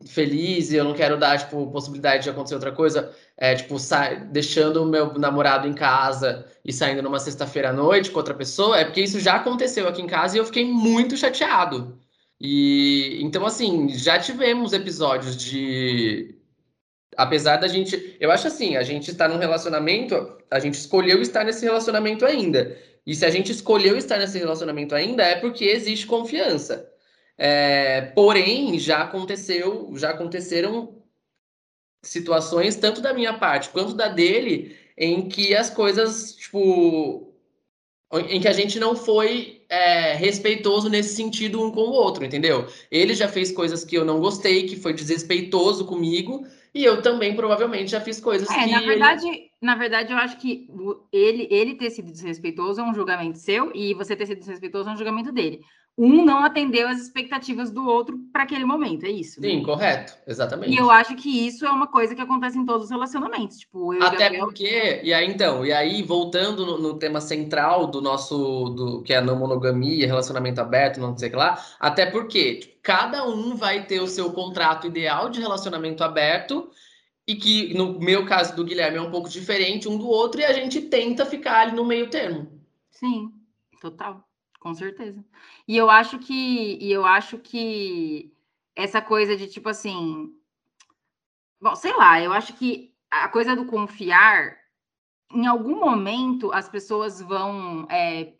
feliz 0.06 0.70
e 0.70 0.76
eu 0.76 0.84
não 0.84 0.92
quero 0.94 1.18
dar, 1.18 1.38
tipo, 1.38 1.70
possibilidade 1.70 2.24
de 2.24 2.30
acontecer 2.30 2.54
outra 2.54 2.72
coisa, 2.72 3.10
é, 3.36 3.54
tipo, 3.54 3.76
deixando 4.30 4.82
o 4.82 4.86
meu 4.86 5.14
namorado 5.18 5.66
em 5.66 5.72
casa 5.72 6.44
e 6.64 6.72
saindo 6.72 7.02
numa 7.02 7.18
sexta-feira 7.18 7.70
à 7.70 7.72
noite 7.72 8.10
com 8.10 8.18
outra 8.18 8.34
pessoa, 8.34 8.78
é 8.78 8.84
porque 8.84 9.00
isso 9.00 9.18
já 9.18 9.36
aconteceu 9.36 9.88
aqui 9.88 10.02
em 10.02 10.06
casa 10.06 10.36
e 10.36 10.38
eu 10.38 10.44
fiquei 10.44 10.64
muito 10.64 11.16
chateado. 11.16 11.98
E 12.40 13.18
então, 13.22 13.44
assim, 13.44 13.88
já 13.90 14.18
tivemos 14.18 14.72
episódios 14.72 15.36
de. 15.36 16.34
Apesar 17.16 17.56
da 17.56 17.68
gente. 17.68 18.16
Eu 18.18 18.30
acho 18.30 18.46
assim, 18.46 18.76
a 18.76 18.82
gente 18.82 19.10
está 19.10 19.28
num 19.28 19.36
relacionamento, 19.36 20.38
a 20.50 20.58
gente 20.58 20.74
escolheu 20.74 21.20
estar 21.20 21.44
nesse 21.44 21.64
relacionamento 21.64 22.24
ainda. 22.24 22.76
E 23.06 23.14
se 23.14 23.24
a 23.24 23.30
gente 23.30 23.50
escolheu 23.50 23.96
estar 23.96 24.18
nesse 24.18 24.38
relacionamento 24.38 24.94
ainda, 24.94 25.22
é 25.22 25.36
porque 25.36 25.64
existe 25.64 26.06
confiança. 26.06 26.88
É, 27.36 28.02
porém, 28.14 28.78
já 28.78 29.02
aconteceu, 29.02 29.90
já 29.96 30.10
aconteceram 30.10 31.00
situações, 32.02 32.76
tanto 32.76 33.00
da 33.00 33.14
minha 33.14 33.34
parte 33.34 33.70
quanto 33.70 33.94
da 33.94 34.08
dele, 34.08 34.76
em 34.96 35.28
que 35.28 35.54
as 35.54 35.70
coisas, 35.70 36.34
tipo, 36.36 37.32
em 38.28 38.40
que 38.40 38.48
a 38.48 38.52
gente 38.52 38.78
não 38.78 38.94
foi 38.94 39.62
é, 39.68 40.14
respeitoso 40.14 40.88
nesse 40.88 41.14
sentido 41.14 41.62
um 41.62 41.70
com 41.70 41.82
o 41.82 41.92
outro, 41.92 42.24
entendeu? 42.24 42.66
Ele 42.90 43.14
já 43.14 43.28
fez 43.28 43.52
coisas 43.52 43.84
que 43.84 43.96
eu 43.96 44.04
não 44.04 44.20
gostei, 44.20 44.66
que 44.66 44.76
foi 44.76 44.92
desrespeitoso 44.92 45.86
comigo, 45.86 46.46
e 46.74 46.84
eu 46.84 47.00
também 47.02 47.34
provavelmente 47.34 47.90
já 47.90 48.00
fiz 48.00 48.20
coisas 48.20 48.50
é, 48.50 48.64
que. 48.64 48.70
Na 48.70 48.80
verdade, 48.80 49.26
ele... 49.26 49.49
na 49.60 49.74
verdade, 49.74 50.12
eu 50.12 50.18
acho 50.18 50.38
que 50.38 50.68
ele, 51.12 51.46
ele 51.50 51.74
ter 51.74 51.90
sido 51.90 52.10
desrespeitoso 52.10 52.80
é 52.80 52.84
um 52.84 52.94
julgamento 52.94 53.38
seu, 53.38 53.70
e 53.74 53.94
você 53.94 54.16
ter 54.16 54.26
sido 54.26 54.38
desrespeitoso 54.38 54.88
é 54.88 54.92
um 54.92 54.96
julgamento 54.96 55.32
dele 55.32 55.60
um 56.02 56.24
não 56.24 56.42
atendeu 56.42 56.88
as 56.88 56.98
expectativas 56.98 57.70
do 57.70 57.86
outro 57.86 58.18
para 58.32 58.44
aquele 58.44 58.64
momento, 58.64 59.04
é 59.04 59.10
isso. 59.10 59.38
Né? 59.38 59.50
Sim, 59.50 59.62
correto, 59.62 60.14
exatamente. 60.26 60.72
E 60.72 60.76
eu 60.78 60.90
acho 60.90 61.14
que 61.14 61.46
isso 61.46 61.66
é 61.66 61.70
uma 61.70 61.86
coisa 61.86 62.14
que 62.14 62.22
acontece 62.22 62.58
em 62.58 62.64
todos 62.64 62.84
os 62.84 62.90
relacionamentos, 62.90 63.58
tipo, 63.58 63.92
Até 64.02 64.24
Gabriel... 64.24 64.46
porque, 64.46 65.00
e 65.04 65.12
aí 65.12 65.28
então, 65.28 65.64
e 65.64 65.72
aí 65.72 66.02
voltando 66.02 66.64
no, 66.64 66.78
no, 66.78 66.98
tema 66.98 67.20
central 67.20 67.86
do 67.86 68.00
nosso, 68.00 68.70
do 68.70 69.02
que 69.02 69.12
é 69.12 69.18
a 69.18 69.20
não 69.20 69.36
monogamia, 69.36 70.06
relacionamento 70.06 70.60
aberto, 70.60 71.00
não 71.00 71.16
sei 71.16 71.28
o 71.28 71.32
que 71.32 71.36
lá, 71.36 71.62
até 71.78 72.06
porque 72.06 72.54
tipo, 72.54 72.78
cada 72.82 73.28
um 73.28 73.54
vai 73.54 73.84
ter 73.84 74.00
o 74.00 74.06
seu 74.06 74.32
contrato 74.32 74.86
ideal 74.86 75.28
de 75.28 75.38
relacionamento 75.38 76.02
aberto 76.02 76.70
e 77.30 77.36
que 77.36 77.72
no 77.74 78.00
meu 78.00 78.26
caso 78.26 78.56
do 78.56 78.64
Guilherme 78.64 78.98
é 78.98 79.00
um 79.00 79.10
pouco 79.10 79.28
diferente 79.28 79.88
um 79.88 79.96
do 79.96 80.08
outro 80.08 80.40
e 80.40 80.44
a 80.44 80.52
gente 80.52 80.80
tenta 80.82 81.24
ficar 81.24 81.60
ali 81.60 81.76
no 81.76 81.84
meio 81.84 82.10
termo. 82.10 82.60
Sim, 82.90 83.32
total. 83.80 84.28
Com 84.58 84.74
certeza. 84.74 85.24
E 85.66 85.76
eu 85.76 85.88
acho 85.88 86.18
que, 86.18 86.76
e 86.80 86.90
eu 86.90 87.06
acho 87.06 87.38
que 87.38 88.34
essa 88.74 89.00
coisa 89.00 89.36
de 89.36 89.46
tipo 89.46 89.68
assim, 89.68 90.34
bom, 91.60 91.76
sei 91.76 91.96
lá, 91.96 92.20
eu 92.20 92.32
acho 92.32 92.52
que 92.54 92.92
a 93.08 93.28
coisa 93.28 93.54
do 93.54 93.64
confiar, 93.64 94.58
em 95.32 95.46
algum 95.46 95.78
momento 95.78 96.52
as 96.52 96.68
pessoas 96.68 97.22
vão 97.22 97.86
é, 97.88 98.34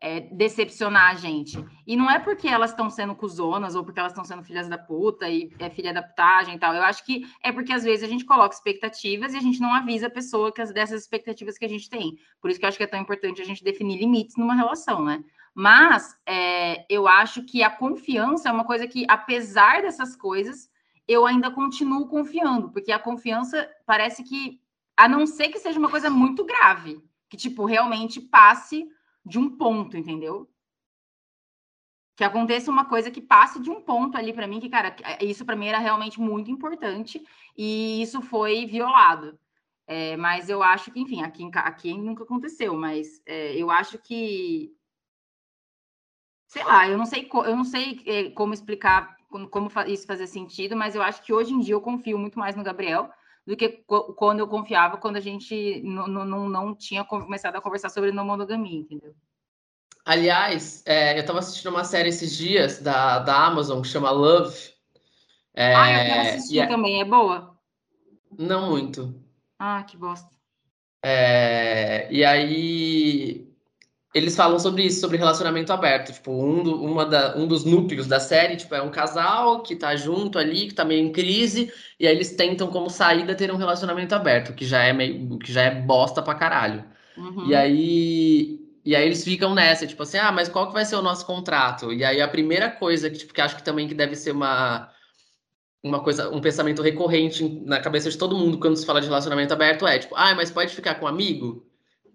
é, 0.00 0.20
decepcionar 0.20 1.10
a 1.10 1.14
gente. 1.14 1.62
E 1.86 1.94
não 1.94 2.10
é 2.10 2.18
porque 2.18 2.48
elas 2.48 2.70
estão 2.70 2.88
sendo 2.88 3.14
cuzonas 3.14 3.74
ou 3.74 3.84
porque 3.84 4.00
elas 4.00 4.12
estão 4.12 4.24
sendo 4.24 4.42
filhas 4.42 4.66
da 4.66 4.78
puta 4.78 5.28
e 5.28 5.52
é 5.58 5.68
filha 5.68 5.92
da 5.92 6.02
putagem 6.02 6.54
e 6.54 6.58
tal. 6.58 6.74
Eu 6.74 6.82
acho 6.82 7.04
que 7.04 7.26
é 7.42 7.52
porque 7.52 7.72
às 7.72 7.84
vezes 7.84 8.02
a 8.02 8.08
gente 8.08 8.24
coloca 8.24 8.54
expectativas 8.54 9.34
e 9.34 9.36
a 9.36 9.40
gente 9.40 9.60
não 9.60 9.74
avisa 9.74 10.06
a 10.06 10.10
pessoa 10.10 10.50
que 10.50 10.62
as, 10.62 10.72
dessas 10.72 11.02
expectativas 11.02 11.58
que 11.58 11.64
a 11.64 11.68
gente 11.68 11.90
tem. 11.90 12.16
Por 12.40 12.50
isso 12.50 12.58
que 12.58 12.64
eu 12.64 12.68
acho 12.68 12.78
que 12.78 12.84
é 12.84 12.86
tão 12.86 13.00
importante 13.00 13.42
a 13.42 13.44
gente 13.44 13.62
definir 13.62 13.98
limites 13.98 14.36
numa 14.36 14.54
relação, 14.54 15.04
né? 15.04 15.22
Mas 15.54 16.16
é, 16.24 16.86
eu 16.88 17.06
acho 17.06 17.42
que 17.42 17.62
a 17.62 17.68
confiança 17.68 18.48
é 18.48 18.52
uma 18.52 18.64
coisa 18.64 18.86
que, 18.86 19.04
apesar 19.08 19.82
dessas 19.82 20.16
coisas, 20.16 20.70
eu 21.06 21.26
ainda 21.26 21.50
continuo 21.50 22.08
confiando, 22.08 22.70
porque 22.70 22.92
a 22.92 22.98
confiança 22.98 23.68
parece 23.84 24.22
que, 24.22 24.60
a 24.96 25.08
não 25.08 25.26
ser 25.26 25.48
que 25.48 25.58
seja 25.58 25.78
uma 25.78 25.90
coisa 25.90 26.08
muito 26.08 26.44
grave, 26.44 27.02
que, 27.28 27.36
tipo, 27.36 27.64
realmente 27.64 28.20
passe 28.20 28.88
de 29.30 29.38
um 29.38 29.56
ponto, 29.56 29.96
entendeu? 29.96 30.50
Que 32.16 32.24
aconteça 32.24 32.70
uma 32.70 32.84
coisa 32.84 33.10
que 33.10 33.20
passe 33.20 33.60
de 33.60 33.70
um 33.70 33.80
ponto 33.80 34.18
ali 34.18 34.32
para 34.32 34.46
mim, 34.46 34.60
que, 34.60 34.68
cara, 34.68 34.94
isso 35.20 35.44
para 35.44 35.56
mim 35.56 35.68
era 35.68 35.78
realmente 35.78 36.20
muito 36.20 36.50
importante 36.50 37.24
e 37.56 38.02
isso 38.02 38.20
foi 38.20 38.66
violado. 38.66 39.38
É, 39.86 40.16
mas 40.16 40.48
eu 40.48 40.62
acho 40.62 40.90
que, 40.90 41.00
enfim, 41.00 41.22
aqui, 41.22 41.48
aqui 41.54 41.96
nunca 41.96 42.24
aconteceu, 42.24 42.74
mas 42.76 43.22
é, 43.24 43.56
eu 43.56 43.70
acho 43.70 43.98
que. 43.98 44.74
Sei 46.46 46.64
lá, 46.64 46.88
eu 46.88 46.98
não 46.98 47.06
sei, 47.06 47.28
eu 47.32 47.56
não 47.56 47.64
sei 47.64 48.00
é, 48.06 48.30
como 48.30 48.52
explicar 48.52 49.16
como, 49.28 49.48
como 49.48 49.70
isso 49.86 50.06
fazer 50.06 50.26
sentido, 50.26 50.76
mas 50.76 50.94
eu 50.96 51.02
acho 51.02 51.22
que 51.22 51.32
hoje 51.32 51.52
em 51.54 51.60
dia 51.60 51.74
eu 51.74 51.80
confio 51.80 52.18
muito 52.18 52.38
mais 52.38 52.56
no 52.56 52.64
Gabriel 52.64 53.10
do 53.46 53.56
que 53.56 53.84
quando 54.16 54.40
eu 54.40 54.48
confiava 54.48 54.96
quando 54.96 55.16
a 55.16 55.20
gente 55.20 55.80
não, 55.82 56.06
não, 56.06 56.48
não 56.48 56.74
tinha 56.74 57.04
começado 57.04 57.56
a 57.56 57.60
conversar 57.60 57.88
sobre 57.88 58.12
não 58.12 58.24
monogamia, 58.24 58.78
entendeu? 58.78 59.14
Aliás, 60.04 60.82
é, 60.86 61.16
eu 61.16 61.20
estava 61.20 61.40
assistindo 61.40 61.70
uma 61.70 61.84
série 61.84 62.08
esses 62.08 62.36
dias 62.36 62.80
da, 62.80 63.18
da 63.18 63.46
Amazon 63.46 63.82
que 63.82 63.88
chama 63.88 64.10
Love. 64.10 64.72
É, 65.54 65.74
ah, 65.74 65.92
eu 65.92 66.06
quero 66.06 66.28
assistir 66.28 66.58
é 66.60 66.66
também, 66.66 67.00
é 67.00 67.04
boa? 67.04 67.56
Não 68.38 68.70
muito. 68.70 69.14
Ah, 69.58 69.82
que 69.82 69.96
bosta. 69.96 70.30
É, 71.02 72.08
e 72.10 72.24
aí 72.24 73.49
eles 74.12 74.34
falam 74.34 74.58
sobre 74.58 74.84
isso, 74.84 75.00
sobre 75.00 75.16
relacionamento 75.16 75.72
aberto. 75.72 76.12
Tipo, 76.12 76.32
um, 76.32 76.62
do, 76.62 76.82
uma 76.82 77.06
da, 77.06 77.36
um 77.36 77.46
dos 77.46 77.64
núcleos 77.64 78.06
da 78.06 78.18
série, 78.18 78.56
tipo, 78.56 78.74
é 78.74 78.82
um 78.82 78.90
casal 78.90 79.62
que 79.62 79.76
tá 79.76 79.94
junto 79.94 80.38
ali, 80.38 80.68
que 80.68 80.74
tá 80.74 80.84
meio 80.84 81.06
em 81.06 81.12
crise, 81.12 81.72
e 81.98 82.06
aí 82.06 82.14
eles 82.14 82.34
tentam, 82.34 82.68
como 82.68 82.90
saída, 82.90 83.34
ter 83.34 83.52
um 83.52 83.56
relacionamento 83.56 84.14
aberto, 84.14 84.52
que 84.52 84.64
já 84.64 84.82
é 84.82 84.92
meio. 84.92 85.38
que 85.38 85.52
já 85.52 85.62
é 85.62 85.70
bosta 85.70 86.20
pra 86.22 86.34
caralho. 86.34 86.84
Uhum. 87.16 87.46
E 87.46 87.54
aí. 87.54 88.60
E 88.82 88.96
aí 88.96 89.04
eles 89.04 89.22
ficam 89.22 89.54
nessa, 89.54 89.86
tipo 89.86 90.02
assim, 90.02 90.16
ah, 90.16 90.32
mas 90.32 90.48
qual 90.48 90.66
que 90.66 90.72
vai 90.72 90.86
ser 90.86 90.96
o 90.96 91.02
nosso 91.02 91.26
contrato? 91.26 91.92
E 91.92 92.02
aí 92.02 92.20
a 92.20 92.26
primeira 92.26 92.70
coisa 92.70 93.10
que, 93.10 93.18
tipo, 93.18 93.34
que 93.34 93.40
acho 93.40 93.56
que 93.56 93.62
também 93.62 93.86
que 93.86 93.94
deve 93.94 94.16
ser 94.16 94.30
uma, 94.32 94.90
uma 95.84 96.02
coisa, 96.02 96.30
um 96.34 96.40
pensamento 96.40 96.80
recorrente 96.80 97.46
na 97.66 97.78
cabeça 97.78 98.10
de 98.10 98.16
todo 98.16 98.36
mundo 98.36 98.58
quando 98.58 98.76
se 98.76 98.86
fala 98.86 99.00
de 99.00 99.06
relacionamento 99.06 99.52
aberto 99.52 99.86
é, 99.86 99.98
tipo, 99.98 100.14
ah, 100.16 100.34
mas 100.34 100.50
pode 100.50 100.74
ficar 100.74 100.94
com 100.94 101.04
um 101.04 101.08
amigo? 101.08 101.69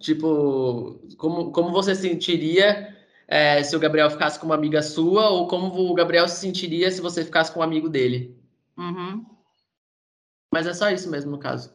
Tipo, 0.05 0.99
como, 1.17 1.51
como 1.51 1.71
você 1.71 1.95
sentiria 1.95 2.95
é, 3.27 3.63
se 3.63 3.75
o 3.75 3.79
Gabriel 3.79 4.11
ficasse 4.11 4.39
com 4.39 4.45
uma 4.45 4.53
amiga 4.53 4.83
sua, 4.83 5.29
ou 5.29 5.47
como 5.47 5.89
o 5.89 5.95
Gabriel 5.95 6.27
se 6.27 6.39
sentiria 6.39 6.91
se 6.91 7.01
você 7.01 7.25
ficasse 7.25 7.51
com 7.51 7.59
um 7.59 7.63
amigo 7.63 7.89
dele? 7.89 8.39
Uhum. 8.77 9.25
Mas 10.53 10.67
é 10.67 10.75
só 10.75 10.91
isso 10.91 11.09
mesmo, 11.09 11.31
no 11.31 11.39
caso. 11.39 11.73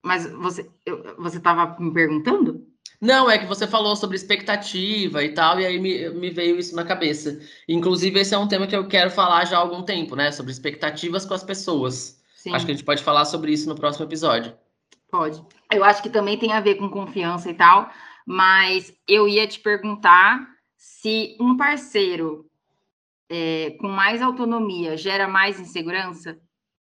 Mas 0.00 0.30
você 0.30 0.70
eu, 0.86 1.16
você 1.16 1.38
estava 1.38 1.76
me 1.80 1.92
perguntando? 1.92 2.64
Não, 3.00 3.28
é 3.28 3.36
que 3.36 3.46
você 3.46 3.66
falou 3.66 3.96
sobre 3.96 4.16
expectativa 4.16 5.24
e 5.24 5.34
tal, 5.34 5.58
e 5.58 5.66
aí 5.66 5.80
me, 5.80 6.08
me 6.10 6.30
veio 6.30 6.56
isso 6.56 6.76
na 6.76 6.84
cabeça. 6.84 7.40
Inclusive, 7.68 8.20
esse 8.20 8.32
é 8.32 8.38
um 8.38 8.46
tema 8.46 8.68
que 8.68 8.76
eu 8.76 8.86
quero 8.86 9.10
falar 9.10 9.44
já 9.44 9.56
há 9.56 9.60
algum 9.60 9.82
tempo, 9.82 10.14
né? 10.14 10.30
Sobre 10.30 10.52
expectativas 10.52 11.26
com 11.26 11.34
as 11.34 11.42
pessoas. 11.42 12.22
Sim. 12.36 12.54
Acho 12.54 12.64
que 12.64 12.70
a 12.70 12.74
gente 12.76 12.84
pode 12.84 13.02
falar 13.02 13.24
sobre 13.24 13.52
isso 13.52 13.68
no 13.68 13.74
próximo 13.74 14.06
episódio. 14.06 14.54
Pode. 15.14 15.44
Eu 15.70 15.84
acho 15.84 16.02
que 16.02 16.10
também 16.10 16.36
tem 16.36 16.52
a 16.52 16.60
ver 16.60 16.74
com 16.74 16.88
confiança 16.88 17.48
e 17.48 17.54
tal, 17.54 17.88
mas 18.26 18.92
eu 19.06 19.28
ia 19.28 19.46
te 19.46 19.60
perguntar 19.60 20.44
se 20.76 21.36
um 21.38 21.56
parceiro 21.56 22.50
é, 23.30 23.76
com 23.78 23.86
mais 23.86 24.20
autonomia 24.20 24.96
gera 24.96 25.28
mais 25.28 25.60
insegurança. 25.60 26.36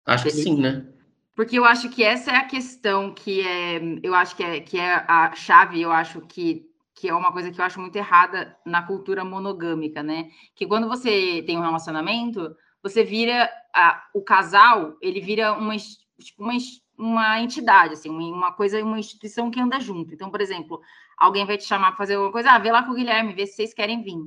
Acho 0.07 0.23
que 0.27 0.31
sim, 0.31 0.61
né? 0.61 0.87
Porque 1.35 1.59
eu 1.59 1.65
acho 1.65 1.89
que 1.89 2.05
essa 2.05 2.31
é 2.31 2.37
a 2.37 2.45
questão 2.45 3.13
que 3.13 3.41
é, 3.41 3.81
eu 4.01 4.15
acho 4.15 4.37
que 4.37 4.45
é, 4.45 4.61
que 4.61 4.79
é 4.79 4.95
a 5.09 5.35
chave, 5.35 5.83
eu 5.83 5.91
acho 5.91 6.21
que, 6.21 6.71
que 6.95 7.09
é 7.09 7.15
uma 7.15 7.33
coisa 7.33 7.51
que 7.51 7.61
eu 7.61 7.65
acho 7.65 7.81
muito 7.81 7.97
errada 7.97 8.57
na 8.65 8.81
cultura 8.83 9.25
monogâmica, 9.25 10.05
né? 10.05 10.31
Que 10.55 10.69
quando 10.69 10.87
você 10.87 11.43
tem 11.45 11.59
um 11.59 11.63
relacionamento, 11.63 12.55
você 12.81 13.03
vira 13.03 13.51
a, 13.75 14.05
o 14.15 14.23
casal, 14.23 14.97
ele 15.03 15.21
vira 15.21 15.53
uma, 15.55 15.77
tipo, 15.77 16.45
uma 16.45 16.55
uma 16.97 17.41
entidade, 17.41 17.95
assim, 17.95 18.09
uma 18.09 18.53
coisa, 18.53 18.83
uma 18.83 18.99
instituição 18.99 19.51
que 19.51 19.61
anda 19.61 19.81
junto. 19.81 20.15
Então, 20.15 20.31
por 20.31 20.41
exemplo, 20.41 20.81
alguém 21.17 21.45
vai 21.45 21.57
te 21.59 21.65
chamar 21.65 21.89
para 21.89 21.99
fazer 21.99 22.15
alguma 22.15 22.33
coisa, 22.33 22.53
ah, 22.53 22.59
vê 22.59 22.71
lá 22.71 22.83
com 22.83 22.93
o 22.93 22.95
Guilherme, 22.95 23.33
vê 23.33 23.47
se 23.47 23.55
vocês 23.57 23.75
querem 23.75 24.03
vir. 24.03 24.19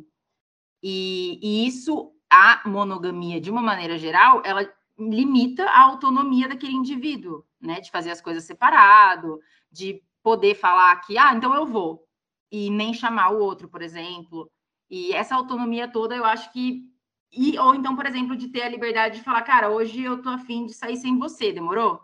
E, 0.82 1.40
e 1.42 1.68
isso, 1.68 2.12
a 2.30 2.62
monogamia, 2.68 3.42
de 3.42 3.50
uma 3.50 3.62
maneira 3.62 3.98
geral, 3.98 4.42
ela 4.46 4.70
limita 4.98 5.64
a 5.66 5.82
autonomia 5.82 6.48
daquele 6.48 6.74
indivíduo, 6.74 7.46
né? 7.62 7.80
De 7.80 7.92
fazer 7.92 8.12
as 8.12 8.22
coisas 8.22 8.44
separado, 8.44 9.40
de 9.72 10.02
poder 10.24 10.56
falar 10.56 10.96
que, 11.02 11.18
ah, 11.18 11.34
então 11.34 11.54
eu 11.54 11.66
vou, 11.66 12.06
e 12.52 12.70
nem 12.70 12.94
chamar 12.94 13.32
o 13.34 13.40
outro, 13.40 13.70
por 13.70 13.82
exemplo. 13.82 14.50
E 14.90 15.14
essa 15.14 15.36
autonomia 15.36 15.88
toda, 15.88 16.16
eu 16.16 16.26
acho 16.26 16.52
que. 16.52 16.84
E, 17.32 17.58
ou 17.60 17.76
então, 17.76 17.96
por 17.96 18.06
exemplo, 18.06 18.36
de 18.38 18.48
ter 18.48 18.64
a 18.64 18.70
liberdade 18.70 19.18
de 19.18 19.24
falar, 19.24 19.42
cara, 19.44 19.70
hoje 19.70 20.02
eu 20.02 20.22
tô 20.22 20.30
afim 20.30 20.66
de 20.66 20.74
sair 20.74 20.96
sem 20.98 21.18
você, 21.20 21.52
demorou? 21.52 22.00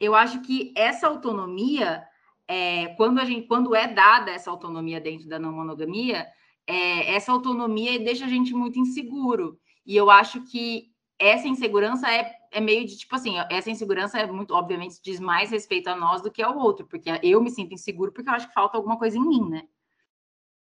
Eu 0.00 0.14
acho 0.14 0.40
que 0.42 0.72
essa 0.76 1.06
autonomia, 1.06 2.04
é, 2.46 2.88
quando, 2.96 3.18
a 3.18 3.24
gente, 3.24 3.46
quando 3.46 3.74
é 3.74 3.88
dada 3.88 4.30
essa 4.30 4.50
autonomia 4.50 5.00
dentro 5.00 5.28
da 5.28 5.38
não 5.38 5.52
monogamia, 5.52 6.26
é, 6.66 7.14
essa 7.14 7.32
autonomia 7.32 7.98
deixa 7.98 8.24
a 8.24 8.28
gente 8.28 8.52
muito 8.52 8.78
inseguro. 8.78 9.58
E 9.84 9.96
eu 9.96 10.10
acho 10.10 10.42
que 10.44 10.90
essa 11.18 11.48
insegurança 11.48 12.10
é, 12.12 12.34
é 12.50 12.60
meio 12.60 12.86
de 12.86 12.96
tipo 12.96 13.14
assim, 13.14 13.34
essa 13.50 13.70
insegurança 13.70 14.18
é 14.18 14.26
muito, 14.26 14.52
obviamente, 14.52 15.00
diz 15.02 15.18
mais 15.18 15.50
respeito 15.50 15.88
a 15.88 15.96
nós 15.96 16.20
do 16.22 16.30
que 16.30 16.42
ao 16.42 16.58
outro, 16.58 16.86
porque 16.86 17.10
eu 17.22 17.42
me 17.42 17.50
sinto 17.50 17.72
inseguro 17.72 18.12
porque 18.12 18.28
eu 18.28 18.34
acho 18.34 18.48
que 18.48 18.54
falta 18.54 18.76
alguma 18.76 18.98
coisa 18.98 19.16
em 19.16 19.26
mim, 19.26 19.48
né? 19.48 19.62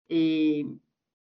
E 0.09 0.67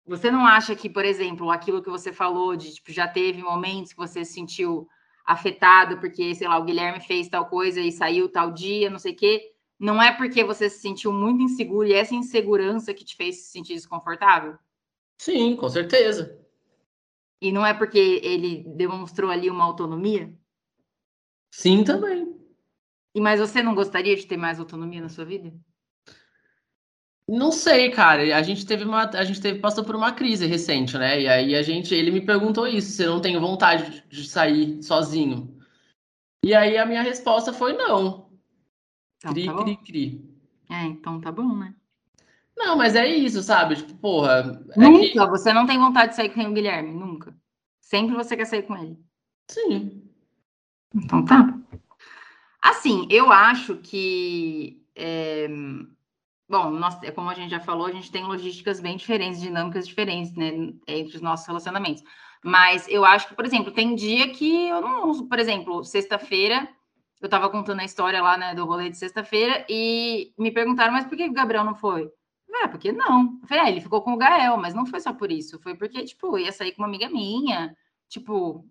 você 0.06 0.30
não 0.30 0.45
acha 0.45 0.76
que, 0.76 0.89
por 0.89 1.04
exemplo, 1.04 1.50
aquilo 1.50 1.82
que 1.82 1.89
você 1.89 2.14
falou 2.14 2.56
de 2.56 2.76
tipo, 2.76 2.91
já 2.91 3.08
teve 3.08 3.41
momentos 3.41 3.91
que 3.91 3.98
você 3.98 4.24
se 4.24 4.34
sentiu 4.34 4.88
afetado 5.28 5.99
porque, 5.99 6.34
sei 6.34 6.47
lá, 6.47 6.57
o 6.57 6.63
Guilherme 6.63 7.01
fez 7.01 7.28
tal 7.28 7.45
coisa 7.47 7.82
e 7.82 7.91
saiu 7.91 8.30
tal 8.30 8.51
dia, 8.51 8.89
não 8.89 8.97
sei 8.97 9.11
o 9.11 9.15
quê, 9.15 9.53
não 9.78 10.01
é 10.01 10.15
porque 10.15 10.43
você 10.43 10.69
se 10.69 10.80
sentiu 10.80 11.11
muito 11.11 11.43
inseguro 11.43 11.88
e 11.88 11.93
essa 11.93 12.15
insegurança 12.15 12.93
que 12.93 13.03
te 13.03 13.15
fez 13.15 13.43
se 13.43 13.51
sentir 13.51 13.73
desconfortável? 13.73 14.57
Sim, 15.19 15.57
com 15.57 15.67
certeza. 15.67 16.39
E 17.41 17.51
não 17.51 17.65
é 17.65 17.73
porque 17.73 17.99
ele 18.23 18.63
demonstrou 18.75 19.30
ali 19.30 19.49
uma 19.49 19.65
autonomia? 19.65 20.34
Sim, 21.51 21.84
também. 21.84 22.36
E 23.13 23.19
mas 23.19 23.39
você 23.39 23.61
não 23.61 23.75
gostaria 23.75 24.15
de 24.15 24.25
ter 24.25 24.38
mais 24.38 24.59
autonomia 24.59 25.01
na 25.01 25.09
sua 25.09 25.25
vida? 25.25 25.53
Não 27.28 27.51
sei, 27.51 27.91
cara. 27.91 28.38
A 28.38 28.41
gente 28.41 28.65
teve 28.65 28.86
uma, 28.86 29.03
a 29.09 29.23
gente 29.23 29.41
teve 29.41 29.59
passou 29.59 29.84
por 29.84 29.95
uma 29.95 30.13
crise 30.13 30.45
recente, 30.45 30.97
né? 30.97 31.21
E 31.21 31.28
aí 31.28 31.55
a 31.55 31.61
gente, 31.61 31.93
ele 31.93 32.09
me 32.11 32.21
perguntou 32.21 32.65
isso, 32.67 32.91
se 32.91 33.03
eu 33.03 33.11
não 33.13 33.21
tenho 33.21 33.41
vontade 33.41 34.03
de 34.09 34.28
sair 34.28 34.82
sozinho. 34.82 35.57
E 36.43 36.53
aí 36.55 36.78
a 36.78 36.86
minha 36.86 37.01
resposta 37.01 37.51
foi 37.51 37.73
não. 37.73 38.30
Então, 39.17 39.34
cri, 39.34 39.45
tá 39.45 39.53
bom. 39.53 39.63
cri, 39.63 39.78
cri. 39.78 40.25
É, 40.69 40.84
então 40.86 41.19
tá 41.19 41.32
bom, 41.32 41.55
né? 41.55 41.75
Não, 42.55 42.78
mas 42.78 42.95
é 42.95 43.05
isso, 43.05 43.43
sabe? 43.43 43.75
Tipo, 43.75 43.93
porra. 43.95 44.63
é 44.71 44.80
Nunca, 44.80 44.99
que- 45.25 45.30
você 45.30 45.51
não 45.53 45.65
tem 45.65 45.78
vontade 45.78 46.11
de 46.11 46.15
sair 46.15 46.30
com 46.30 46.41
o 46.41 46.53
Guilherme, 46.53 46.91
nunca. 46.93 47.36
Sempre 47.82 48.15
você 48.15 48.36
quer 48.38 48.45
sair 48.45 48.63
com 48.63 48.75
ele. 48.78 48.97
Sim. 49.49 50.03
Então 50.95 51.23
tá. 51.25 51.57
Assim, 52.61 53.07
eu 53.09 53.32
acho 53.32 53.78
que. 53.78 54.82
é, 54.95 55.47
Bom, 56.50 56.72
nós, 56.72 57.02
é 57.04 57.12
como 57.12 57.30
a 57.30 57.34
gente 57.34 57.52
já 57.52 57.60
falou, 57.60 57.88
a 57.88 57.91
gente 57.91 58.12
tem 58.12 58.24
logísticas 58.24 58.80
bem 58.80 58.95
diferentes, 58.95 59.41
dinâmicas 59.41 59.86
diferentes, 59.86 60.34
né, 60.34 60.74
entre 60.88 61.18
os 61.18 61.22
nossos 61.22 61.45
relacionamentos. 61.45 62.04
Mas 62.43 62.88
eu 62.88 63.04
acho 63.04 63.28
que, 63.28 63.36
por 63.36 63.45
exemplo, 63.45 63.72
tem 63.72 63.95
dia 63.95 64.30
que 64.30 64.68
eu 64.68 64.80
não 64.80 65.10
uso, 65.10 65.28
por 65.28 65.39
exemplo, 65.39 65.84
sexta-feira, 65.84 66.68
eu 67.20 67.28
tava 67.28 67.50
contando 67.50 67.82
a 67.82 67.86
história 67.86 68.22
lá, 68.22 68.38
né, 68.38 68.56
do 68.56 68.66
rolê 68.66 68.89
de 68.89 68.98
sexta-feira, 68.98 69.66
e 69.68 70.32
me 70.38 70.52
perguntaram, 70.52 70.93
mas 70.93 71.06
por 71.06 71.18
que 71.18 71.26
o 71.26 71.34
Gabriel 71.34 71.66
não 71.66 71.76
foi? 71.76 72.10
É, 72.64 72.68
porque 72.68 72.91
não. 72.91 73.39
Eu 73.41 73.48
falei, 73.48 73.64
ah, 73.64 73.70
ele 73.70 73.82
ficou 73.82 74.02
com 74.02 74.14
o 74.14 74.18
Gael, 74.18 74.58
mas 74.58 74.74
não 74.74 74.86
foi 74.86 75.00
só 75.02 75.14
por 75.14 75.32
isso, 75.32 75.60
foi 75.60 75.76
porque, 75.76 76.04
tipo, 76.06 76.38
ia 76.38 76.52
sair 76.52 76.72
com 76.72 76.82
uma 76.82 76.88
amiga 76.88 77.10
minha, 77.10 77.76
tipo, 78.08 78.66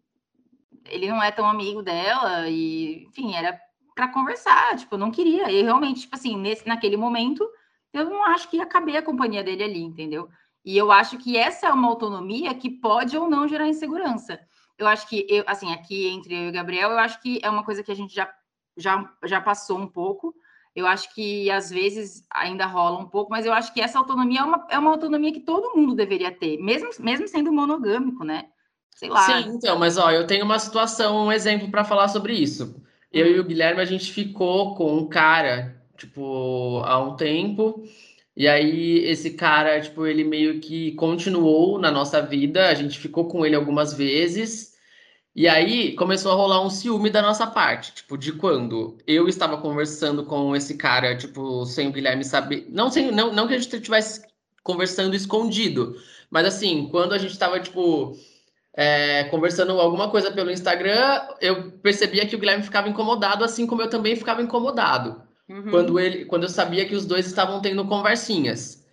ele 0.86 1.08
não 1.08 1.22
é 1.22 1.30
tão 1.30 1.46
amigo 1.48 1.82
dela, 1.82 2.48
e, 2.48 3.04
enfim, 3.04 3.34
era 3.34 3.58
para 3.94 4.08
conversar, 4.08 4.76
tipo, 4.76 4.96
não 4.96 5.10
queria. 5.10 5.50
E 5.50 5.62
realmente, 5.62 6.02
tipo 6.02 6.16
assim, 6.16 6.36
nesse, 6.36 6.66
naquele 6.66 6.96
momento, 6.96 7.48
eu 7.92 8.04
não 8.04 8.24
acho 8.24 8.48
que 8.48 8.56
ia 8.56 8.66
caber 8.66 8.96
a 8.96 9.02
companhia 9.02 9.42
dele 9.42 9.64
ali, 9.64 9.82
entendeu? 9.82 10.28
E 10.64 10.76
eu 10.76 10.90
acho 10.90 11.16
que 11.18 11.36
essa 11.36 11.68
é 11.68 11.72
uma 11.72 11.88
autonomia 11.88 12.52
que 12.54 12.68
pode 12.68 13.16
ou 13.16 13.30
não 13.30 13.46
gerar 13.46 13.68
insegurança. 13.68 14.40
Eu 14.76 14.86
acho 14.86 15.08
que, 15.08 15.26
eu, 15.28 15.44
assim, 15.46 15.72
aqui 15.72 16.08
entre 16.08 16.34
eu 16.34 16.46
e 16.46 16.48
o 16.48 16.52
Gabriel, 16.52 16.90
eu 16.90 16.98
acho 16.98 17.20
que 17.22 17.40
é 17.42 17.48
uma 17.48 17.64
coisa 17.64 17.82
que 17.82 17.92
a 17.92 17.94
gente 17.94 18.14
já, 18.14 18.28
já, 18.76 19.08
já 19.24 19.40
passou 19.40 19.78
um 19.78 19.86
pouco. 19.86 20.34
Eu 20.74 20.86
acho 20.86 21.14
que 21.14 21.50
às 21.50 21.70
vezes 21.70 22.26
ainda 22.30 22.66
rola 22.66 22.98
um 22.98 23.08
pouco, 23.08 23.30
mas 23.30 23.46
eu 23.46 23.52
acho 23.52 23.72
que 23.72 23.80
essa 23.80 23.98
autonomia 23.98 24.40
é 24.40 24.44
uma, 24.44 24.66
é 24.70 24.78
uma 24.78 24.90
autonomia 24.90 25.32
que 25.32 25.40
todo 25.40 25.74
mundo 25.74 25.94
deveria 25.94 26.30
ter, 26.30 26.58
mesmo, 26.58 26.90
mesmo 26.98 27.26
sendo 27.26 27.50
monogâmico, 27.50 28.24
né? 28.24 28.48
Sei 28.94 29.08
lá. 29.08 29.22
Sim, 29.22 29.50
então, 29.50 29.78
mas 29.78 29.96
ó, 29.96 30.10
eu 30.10 30.26
tenho 30.26 30.44
uma 30.44 30.58
situação, 30.58 31.26
um 31.26 31.32
exemplo 31.32 31.70
pra 31.70 31.84
falar 31.84 32.08
sobre 32.08 32.34
isso. 32.34 32.82
Eu 33.10 33.26
e 33.26 33.40
o 33.40 33.44
Guilherme, 33.44 33.80
a 33.80 33.86
gente 33.86 34.12
ficou 34.12 34.74
com 34.74 34.94
um 34.96 35.08
cara, 35.08 35.75
tipo, 35.96 36.80
há 36.84 36.98
um 37.00 37.16
tempo, 37.16 37.84
e 38.36 38.46
aí 38.48 38.98
esse 39.06 39.30
cara, 39.32 39.80
tipo, 39.80 40.06
ele 40.06 40.24
meio 40.24 40.60
que 40.60 40.92
continuou 40.92 41.78
na 41.78 41.90
nossa 41.90 42.20
vida, 42.22 42.68
a 42.68 42.74
gente 42.74 42.98
ficou 42.98 43.28
com 43.28 43.44
ele 43.46 43.56
algumas 43.56 43.94
vezes, 43.94 44.74
e 45.34 45.48
aí 45.48 45.94
começou 45.96 46.32
a 46.32 46.34
rolar 46.34 46.62
um 46.62 46.70
ciúme 46.70 47.10
da 47.10 47.22
nossa 47.22 47.46
parte, 47.46 47.94
tipo, 47.94 48.16
de 48.18 48.32
quando 48.32 48.98
eu 49.06 49.28
estava 49.28 49.58
conversando 49.58 50.24
com 50.24 50.54
esse 50.56 50.76
cara, 50.76 51.16
tipo, 51.16 51.64
sem 51.66 51.88
o 51.88 51.92
Guilherme 51.92 52.24
saber, 52.24 52.66
não, 52.70 52.90
sem, 52.90 53.10
não, 53.12 53.32
não 53.32 53.48
que 53.48 53.54
a 53.54 53.58
gente 53.58 53.74
estivesse 53.74 54.22
conversando 54.62 55.14
escondido, 55.14 55.96
mas 56.30 56.46
assim, 56.46 56.88
quando 56.90 57.12
a 57.12 57.18
gente 57.18 57.32
estava, 57.32 57.60
tipo 57.60 58.16
é, 58.76 59.24
conversando 59.24 59.72
alguma 59.80 60.10
coisa 60.10 60.30
pelo 60.30 60.50
Instagram, 60.50 61.26
eu 61.40 61.72
percebia 61.78 62.26
que 62.26 62.36
o 62.36 62.38
Guilherme 62.38 62.62
ficava 62.62 62.88
incomodado, 62.88 63.42
assim 63.42 63.66
como 63.66 63.80
eu 63.80 63.88
também 63.88 64.14
ficava 64.14 64.42
incomodado. 64.42 65.22
Uhum. 65.48 65.70
Quando, 65.70 66.00
ele, 66.00 66.24
quando 66.24 66.42
eu 66.42 66.48
sabia 66.48 66.86
que 66.86 66.94
os 66.94 67.06
dois 67.06 67.26
estavam 67.26 67.60
tendo 67.60 67.86
conversinhas. 67.86 68.84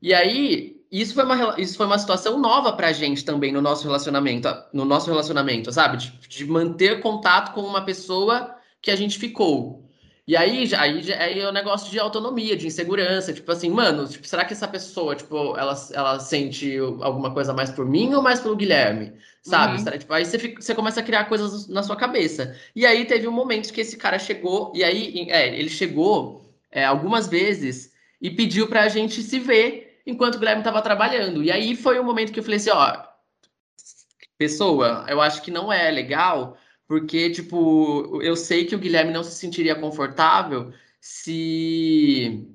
E 0.00 0.12
aí, 0.12 0.82
isso 0.90 1.14
foi 1.14 1.24
uma, 1.24 1.60
isso 1.60 1.76
foi 1.76 1.86
uma 1.86 1.98
situação 1.98 2.38
nova 2.38 2.72
pra 2.74 2.92
gente 2.92 3.24
também 3.24 3.50
no 3.50 3.62
nosso 3.62 3.84
relacionamento, 3.84 4.48
no 4.72 4.84
nosso 4.84 5.08
relacionamento, 5.10 5.72
sabe? 5.72 5.96
De, 5.96 6.28
de 6.28 6.46
manter 6.46 7.00
contato 7.00 7.54
com 7.54 7.62
uma 7.62 7.84
pessoa 7.84 8.54
que 8.80 8.90
a 8.90 8.96
gente 8.96 9.18
ficou. 9.18 9.88
E 10.26 10.36
aí, 10.36 10.66
já- 10.66 10.80
aí, 10.80 11.02
já- 11.02 11.18
aí 11.18 11.40
é 11.40 11.48
o 11.48 11.52
negócio 11.52 11.90
de 11.90 11.98
autonomia, 11.98 12.56
de 12.56 12.66
insegurança, 12.68 13.32
tipo 13.32 13.50
assim, 13.50 13.68
mano, 13.68 14.06
tipo, 14.08 14.24
será 14.26 14.44
que 14.44 14.52
essa 14.52 14.68
pessoa, 14.68 15.16
tipo, 15.16 15.56
ela, 15.56 15.74
ela 15.92 16.20
sente 16.20 16.78
alguma 17.00 17.32
coisa 17.34 17.52
mais 17.52 17.70
por 17.70 17.84
mim 17.84 18.14
ou 18.14 18.22
mais 18.22 18.38
pelo 18.40 18.54
Guilherme? 18.56 19.12
Sabe? 19.42 19.78
Uhum. 19.78 19.98
Tipo, 19.98 20.12
aí 20.14 20.24
você, 20.24 20.38
fica- 20.38 20.62
você 20.62 20.74
começa 20.76 21.00
a 21.00 21.02
criar 21.02 21.24
coisas 21.24 21.66
na 21.66 21.82
sua 21.82 21.96
cabeça. 21.96 22.56
E 22.76 22.86
aí 22.86 23.04
teve 23.04 23.26
um 23.26 23.32
momento 23.32 23.72
que 23.72 23.80
esse 23.80 23.96
cara 23.96 24.16
chegou, 24.18 24.72
e 24.76 24.84
aí, 24.84 25.26
é, 25.28 25.48
ele 25.58 25.68
chegou 25.68 26.40
é, 26.70 26.84
algumas 26.84 27.26
vezes 27.26 27.92
e 28.20 28.30
pediu 28.30 28.68
pra 28.68 28.88
gente 28.88 29.20
se 29.22 29.38
ver 29.40 30.00
enquanto 30.06 30.36
o 30.36 30.38
Guilherme 30.38 30.62
tava 30.62 30.80
trabalhando. 30.80 31.42
E 31.42 31.50
aí 31.50 31.74
foi 31.74 31.98
o 31.98 32.04
momento 32.04 32.32
que 32.32 32.38
eu 32.38 32.44
falei 32.44 32.58
assim, 32.58 32.70
ó, 32.70 32.96
pessoa, 34.38 35.04
eu 35.08 35.20
acho 35.20 35.42
que 35.42 35.50
não 35.50 35.72
é 35.72 35.90
legal, 35.90 36.56
porque, 36.86 37.30
tipo, 37.30 38.20
eu 38.22 38.36
sei 38.36 38.64
que 38.64 38.74
o 38.74 38.78
Guilherme 38.78 39.12
não 39.12 39.24
se 39.24 39.32
sentiria 39.32 39.74
confortável 39.74 40.72
se. 41.00 42.46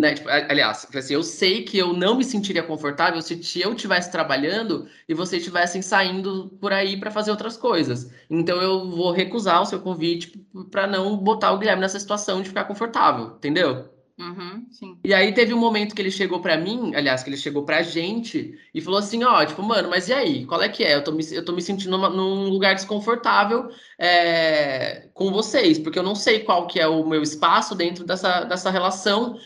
Né, 0.00 0.14
tipo, 0.14 0.28
aliás, 0.28 0.86
assim, 0.94 1.14
eu 1.14 1.24
sei 1.24 1.64
que 1.64 1.76
eu 1.76 1.92
não 1.92 2.16
me 2.16 2.24
sentiria 2.24 2.62
confortável 2.62 3.20
se 3.20 3.60
eu 3.60 3.72
estivesse 3.72 4.12
trabalhando 4.12 4.88
e 5.08 5.14
vocês 5.14 5.42
estivessem 5.42 5.82
saindo 5.82 6.56
por 6.60 6.72
aí 6.72 6.96
para 6.96 7.10
fazer 7.10 7.32
outras 7.32 7.56
coisas. 7.56 8.12
Então 8.30 8.62
eu 8.62 8.88
vou 8.90 9.10
recusar 9.10 9.60
o 9.60 9.66
seu 9.66 9.80
convite 9.80 10.38
para 10.70 10.86
não 10.86 11.16
botar 11.16 11.52
o 11.52 11.58
Guilherme 11.58 11.82
nessa 11.82 11.98
situação 11.98 12.42
de 12.42 12.48
ficar 12.48 12.64
confortável, 12.64 13.36
entendeu? 13.36 13.88
Uhum. 14.18 14.66
E 15.04 15.14
aí 15.14 15.32
teve 15.32 15.54
um 15.54 15.58
momento 15.58 15.94
que 15.94 16.02
ele 16.02 16.10
chegou 16.10 16.40
pra 16.42 16.56
mim, 16.56 16.92
aliás, 16.94 17.22
que 17.22 17.30
ele 17.30 17.36
chegou 17.36 17.64
pra 17.64 17.82
gente 17.82 18.58
e 18.74 18.80
falou 18.80 18.98
assim, 18.98 19.22
ó, 19.22 19.44
tipo, 19.46 19.62
mano, 19.62 19.88
mas 19.88 20.08
e 20.08 20.12
aí? 20.12 20.44
Qual 20.44 20.60
é 20.60 20.68
que 20.68 20.82
é? 20.84 20.96
Eu 20.96 21.04
tô 21.04 21.12
me, 21.12 21.22
eu 21.32 21.44
tô 21.44 21.52
me 21.52 21.62
sentindo 21.62 21.92
numa- 21.92 22.10
num 22.10 22.48
lugar 22.50 22.74
desconfortável 22.74 23.68
é, 23.96 25.08
com 25.14 25.30
vocês, 25.30 25.78
porque 25.78 25.98
eu 25.98 26.02
não 26.02 26.16
sei 26.16 26.40
qual 26.40 26.66
que 26.66 26.80
é 26.80 26.86
o 26.88 27.06
meu 27.06 27.22
espaço 27.22 27.76
dentro 27.76 28.04
dessa, 28.04 28.42
dessa 28.44 28.70
relação, 28.70 29.38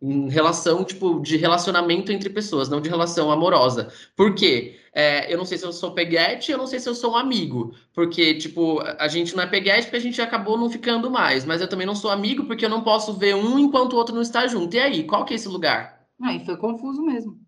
em 0.00 0.28
relação, 0.28 0.84
tipo, 0.84 1.20
de 1.20 1.36
relacionamento 1.36 2.12
entre 2.12 2.30
pessoas, 2.30 2.68
não 2.68 2.80
de 2.80 2.88
relação 2.88 3.30
amorosa. 3.30 3.92
Por 4.14 4.34
quê? 4.34 4.78
É, 4.92 5.32
eu 5.32 5.36
não 5.36 5.44
sei 5.44 5.58
se 5.58 5.64
eu 5.64 5.72
sou 5.72 5.92
peguete, 5.92 6.50
eu 6.50 6.58
não 6.58 6.66
sei 6.66 6.78
se 6.80 6.88
eu 6.88 6.94
sou 6.94 7.12
um 7.12 7.16
amigo. 7.16 7.74
Porque, 7.92 8.34
tipo, 8.34 8.80
a 8.80 9.08
gente 9.08 9.36
não 9.36 9.42
é 9.42 9.46
peguete 9.46 9.84
porque 9.84 9.96
a 9.96 10.00
gente 10.00 10.20
acabou 10.22 10.56
não 10.56 10.70
ficando 10.70 11.10
mais. 11.10 11.44
Mas 11.44 11.60
eu 11.60 11.68
também 11.68 11.86
não 11.86 11.94
sou 11.94 12.10
amigo 12.10 12.44
porque 12.44 12.64
eu 12.64 12.70
não 12.70 12.82
posso 12.82 13.12
ver 13.12 13.34
um 13.34 13.58
enquanto 13.58 13.92
o 13.92 13.96
outro 13.96 14.14
não 14.14 14.22
está 14.22 14.46
junto. 14.46 14.74
E 14.74 14.80
aí, 14.80 15.04
qual 15.04 15.24
que 15.24 15.34
é 15.34 15.36
esse 15.36 15.48
lugar? 15.48 16.06
Não, 16.18 16.30
e 16.30 16.44
foi 16.44 16.56
confuso 16.56 17.02
mesmo. 17.02 17.38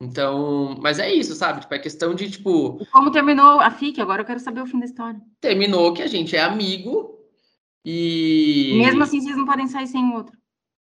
Então, 0.00 0.76
mas 0.82 0.98
é 0.98 1.12
isso, 1.12 1.34
sabe? 1.34 1.60
Tipo, 1.60 1.74
é 1.74 1.78
questão 1.78 2.14
de, 2.14 2.30
tipo, 2.30 2.78
E 2.80 2.86
como 2.86 3.10
terminou 3.10 3.60
a 3.60 3.70
FIC? 3.70 4.00
Agora 4.00 4.22
eu 4.22 4.26
quero 4.26 4.40
saber 4.40 4.60
o 4.60 4.66
fim 4.66 4.78
da 4.78 4.84
história. 4.84 5.20
terminou 5.40 5.92
que 5.92 6.02
a 6.02 6.06
gente 6.06 6.36
é 6.36 6.42
amigo 6.42 7.18
e. 7.84 8.74
Mesmo 8.76 9.02
assim, 9.02 9.20
vocês 9.20 9.36
não 9.36 9.46
podem 9.46 9.66
sair 9.66 9.86
sem 9.86 10.04
o 10.04 10.14
outro. 10.14 10.36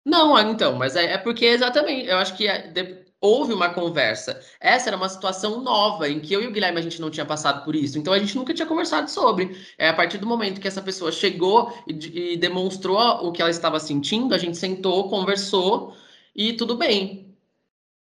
Não, 0.05 0.35
ah, 0.35 0.41
então, 0.43 0.75
mas 0.75 0.95
é, 0.95 1.13
é 1.13 1.17
porque 1.17 1.45
exatamente, 1.45 2.07
eu 2.07 2.17
acho 2.17 2.35
que 2.35 2.47
é- 2.47 2.67
de- 2.67 3.05
houve 3.19 3.53
uma 3.53 3.69
conversa. 3.73 4.41
Essa 4.59 4.89
era 4.89 4.97
uma 4.97 5.07
situação 5.09 5.61
nova 5.61 6.09
em 6.09 6.19
que 6.19 6.33
eu 6.33 6.41
e 6.41 6.47
o 6.47 6.51
Guilherme 6.51 6.79
a 6.79 6.81
gente 6.81 6.99
não 6.99 7.11
tinha 7.11 7.25
passado 7.25 7.63
por 7.63 7.75
isso, 7.75 7.99
então 7.99 8.11
a 8.11 8.17
gente 8.19 8.35
nunca 8.35 8.53
tinha 8.53 8.65
conversado 8.67 9.09
sobre. 9.11 9.55
É 9.77 9.89
a 9.89 9.93
partir 9.93 10.17
do 10.17 10.25
momento 10.25 10.59
que 10.59 10.67
essa 10.67 10.81
pessoa 10.81 11.11
chegou 11.11 11.71
e, 11.87 12.33
e 12.33 12.37
demonstrou 12.37 12.97
o 13.27 13.31
que 13.31 13.41
ela 13.41 13.51
estava 13.51 13.79
sentindo, 13.79 14.33
a 14.33 14.37
gente 14.39 14.57
sentou, 14.57 15.07
conversou 15.09 15.95
e 16.35 16.53
tudo 16.53 16.75
bem. 16.75 17.35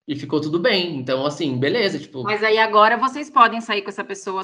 E 0.06 0.16
ficou 0.16 0.40
tudo 0.40 0.58
bem. 0.60 0.96
Então, 0.96 1.26
assim, 1.26 1.58
beleza, 1.58 1.98
tipo, 1.98 2.22
Mas 2.22 2.42
aí 2.42 2.58
agora 2.58 2.96
vocês 2.96 3.28
podem 3.28 3.60
sair 3.60 3.82
com 3.82 3.90
essa 3.90 4.04
pessoa 4.04 4.42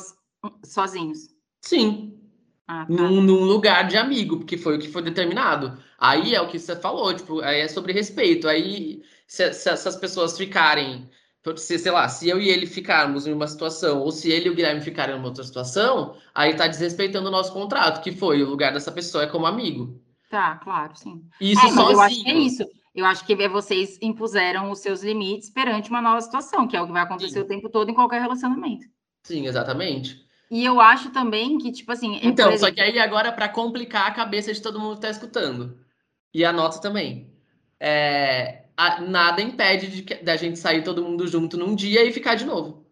sozinhos. 0.65 1.29
sim. 1.61 2.24
Ah, 2.67 2.87
tá. 2.87 2.93
num, 2.93 3.21
num 3.21 3.45
lugar 3.45 3.87
de 3.87 3.97
amigo, 3.97 4.39
porque 4.39 4.57
foi 4.57 4.77
o 4.77 4.79
que 4.79 4.89
foi 4.89 5.03
determinado. 5.03 5.79
Aí 5.99 6.35
é 6.35 6.41
o 6.41 6.49
que 6.49 6.59
você 6.59 6.75
falou, 6.75 7.15
tipo, 7.15 7.41
aí 7.41 7.61
é 7.61 7.69
sobre 7.69 7.93
respeito. 7.93 8.49
Aí, 8.49 9.03
se, 9.27 9.53
se 9.53 9.69
essas 9.69 9.97
pessoas 9.97 10.37
ficarem 10.37 11.09
se, 11.57 11.79
sei 11.79 11.93
lá, 11.93 12.09
se 12.09 12.29
eu 12.29 12.41
e 12.41 12.49
ele 12.49 12.67
ficarmos 12.67 13.27
em 13.27 13.33
uma 13.33 13.47
situação, 13.47 14.01
ou 14.01 14.11
se 14.11 14.31
ele 14.31 14.47
e 14.47 14.51
o 14.51 14.55
Guilherme 14.55 14.81
ficarem 14.81 15.15
em 15.15 15.19
uma 15.19 15.29
outra 15.29 15.45
situação, 15.45 16.17
aí 16.35 16.55
tá 16.55 16.67
desrespeitando 16.67 17.29
o 17.29 17.31
nosso 17.31 17.53
contrato, 17.53 18.03
que 18.03 18.13
foi 18.13 18.43
o 18.43 18.49
lugar 18.49 18.73
dessa 18.73 18.91
pessoa 18.91 19.25
é 19.25 19.27
como 19.27 19.45
amigo. 19.45 20.01
Tá, 20.31 20.57
claro, 20.57 20.97
sim. 20.97 21.23
Isso 21.39 21.61
é, 21.61 21.71
mas 21.71 21.91
eu 21.91 22.01
acho 22.01 22.23
que 22.23 22.31
é 22.31 22.35
isso. 22.35 22.65
Eu 22.95 23.05
acho 23.05 23.27
que 23.27 23.33
é 23.35 23.49
vocês 23.49 23.99
impuseram 24.01 24.71
os 24.71 24.79
seus 24.79 25.03
limites 25.03 25.51
perante 25.51 25.91
uma 25.91 26.01
nova 26.01 26.21
situação, 26.21 26.67
que 26.67 26.77
é 26.77 26.81
o 26.81 26.87
que 26.87 26.93
vai 26.93 27.03
acontecer 27.03 27.41
Sim. 27.41 27.41
o 27.41 27.47
tempo 27.47 27.69
todo 27.69 27.91
em 27.91 27.95
qualquer 27.95 28.23
relacionamento. 28.23 28.87
Sim, 29.25 29.47
exatamente. 29.47 30.24
E 30.55 30.65
eu 30.65 30.81
acho 30.81 31.11
também 31.11 31.59
que, 31.59 31.73
tipo 31.73 31.91
assim. 31.91 32.15
é, 32.15 32.27
Então, 32.27 32.57
só 32.57 32.71
que 32.71 32.81
aí 32.81 32.97
agora 33.01 33.33
para 33.33 33.49
complicar 33.49 34.07
a 34.07 34.15
cabeça 34.15 34.55
de 34.55 34.63
todo 34.63 34.79
mundo 34.79 34.95
que 34.95 35.01
tá 35.01 35.11
escutando. 35.11 35.85
E 36.33 36.45
a 36.45 36.53
nota 36.53 36.81
também. 36.81 37.35
É, 37.81 38.67
a- 38.77 39.01
nada 39.01 39.43
impede 39.43 39.89
de 39.89 40.03
que- 40.05 40.23
da 40.23 40.37
gente 40.37 40.57
sair 40.61 40.85
todo 40.85 41.03
mundo 41.03 41.27
junto 41.27 41.57
num 41.57 41.75
dia 41.75 42.05
e 42.05 42.13
ficar 42.13 42.37
de 42.37 42.45
novo. 42.45 42.87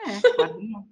É, 0.00 0.18
claro 0.34 0.56
que 0.58 0.66
não. 0.66 0.88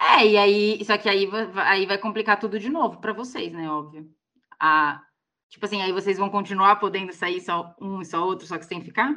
É, 0.00 0.24
e 0.24 0.36
aí, 0.36 0.84
só 0.84 0.96
que 0.96 1.08
aí 1.08 1.26
vai, 1.26 1.50
aí 1.56 1.86
vai 1.86 1.98
complicar 1.98 2.38
tudo 2.38 2.56
de 2.60 2.68
novo 2.70 3.00
para 3.00 3.12
vocês, 3.12 3.52
né? 3.52 3.68
Óbvio. 3.68 4.08
A, 4.56 5.02
tipo 5.48 5.64
assim, 5.66 5.82
aí 5.82 5.90
vocês 5.90 6.16
vão 6.16 6.30
continuar 6.30 6.76
podendo 6.76 7.12
sair 7.12 7.40
só 7.40 7.74
um 7.80 8.00
e 8.00 8.04
só 8.04 8.24
outro, 8.24 8.46
só 8.46 8.56
que 8.56 8.66
sem 8.66 8.80
ficar? 8.80 9.12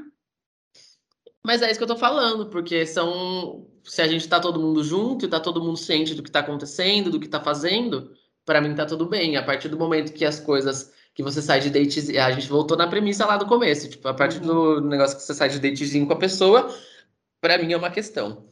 Mas 1.46 1.62
é 1.62 1.70
isso 1.70 1.80
que 1.80 1.84
eu 1.84 1.88
tô 1.88 1.96
falando, 1.96 2.48
porque 2.48 2.88
são. 2.88 3.68
Se 3.84 4.02
a 4.02 4.08
gente 4.08 4.28
tá 4.28 4.40
todo 4.40 4.60
mundo 4.60 4.84
junto 4.84 5.26
e 5.26 5.30
tá 5.30 5.40
todo 5.40 5.64
mundo 5.64 5.78
ciente 5.78 6.16
do 6.16 6.24
que 6.24 6.32
tá 6.32 6.40
acontecendo, 6.40 7.12
do 7.12 7.20
que 7.20 7.28
tá 7.28 7.40
fazendo, 7.40 8.12
pra 8.44 8.60
mim 8.60 8.74
tá 8.74 8.84
tudo 8.84 9.06
bem. 9.06 9.38
A 9.38 9.44
partir 9.44 9.70
do 9.70 9.78
momento 9.78 10.12
que 10.12 10.26
as 10.26 10.40
coisas. 10.40 10.92
Que 11.14 11.24
você 11.24 11.42
sai 11.42 11.62
de 11.62 11.70
datezinho. 11.70 12.22
A 12.22 12.32
gente 12.32 12.50
voltou 12.50 12.76
na 12.76 12.88
premissa 12.88 13.26
lá 13.26 13.38
do 13.38 13.46
começo. 13.46 13.90
Tipo, 13.90 14.08
a 14.08 14.14
partir 14.14 14.40
do 14.40 14.82
negócio 14.82 15.16
que 15.16 15.24
você 15.24 15.34
sai 15.34 15.48
de 15.48 15.60
datezinho 15.60 16.06
com 16.06 16.14
a 16.14 16.18
pessoa, 16.18 16.68
pra 17.40 17.58
mim 17.58 17.72
é 17.72 17.78
uma 17.78 17.92
questão. 17.92 18.46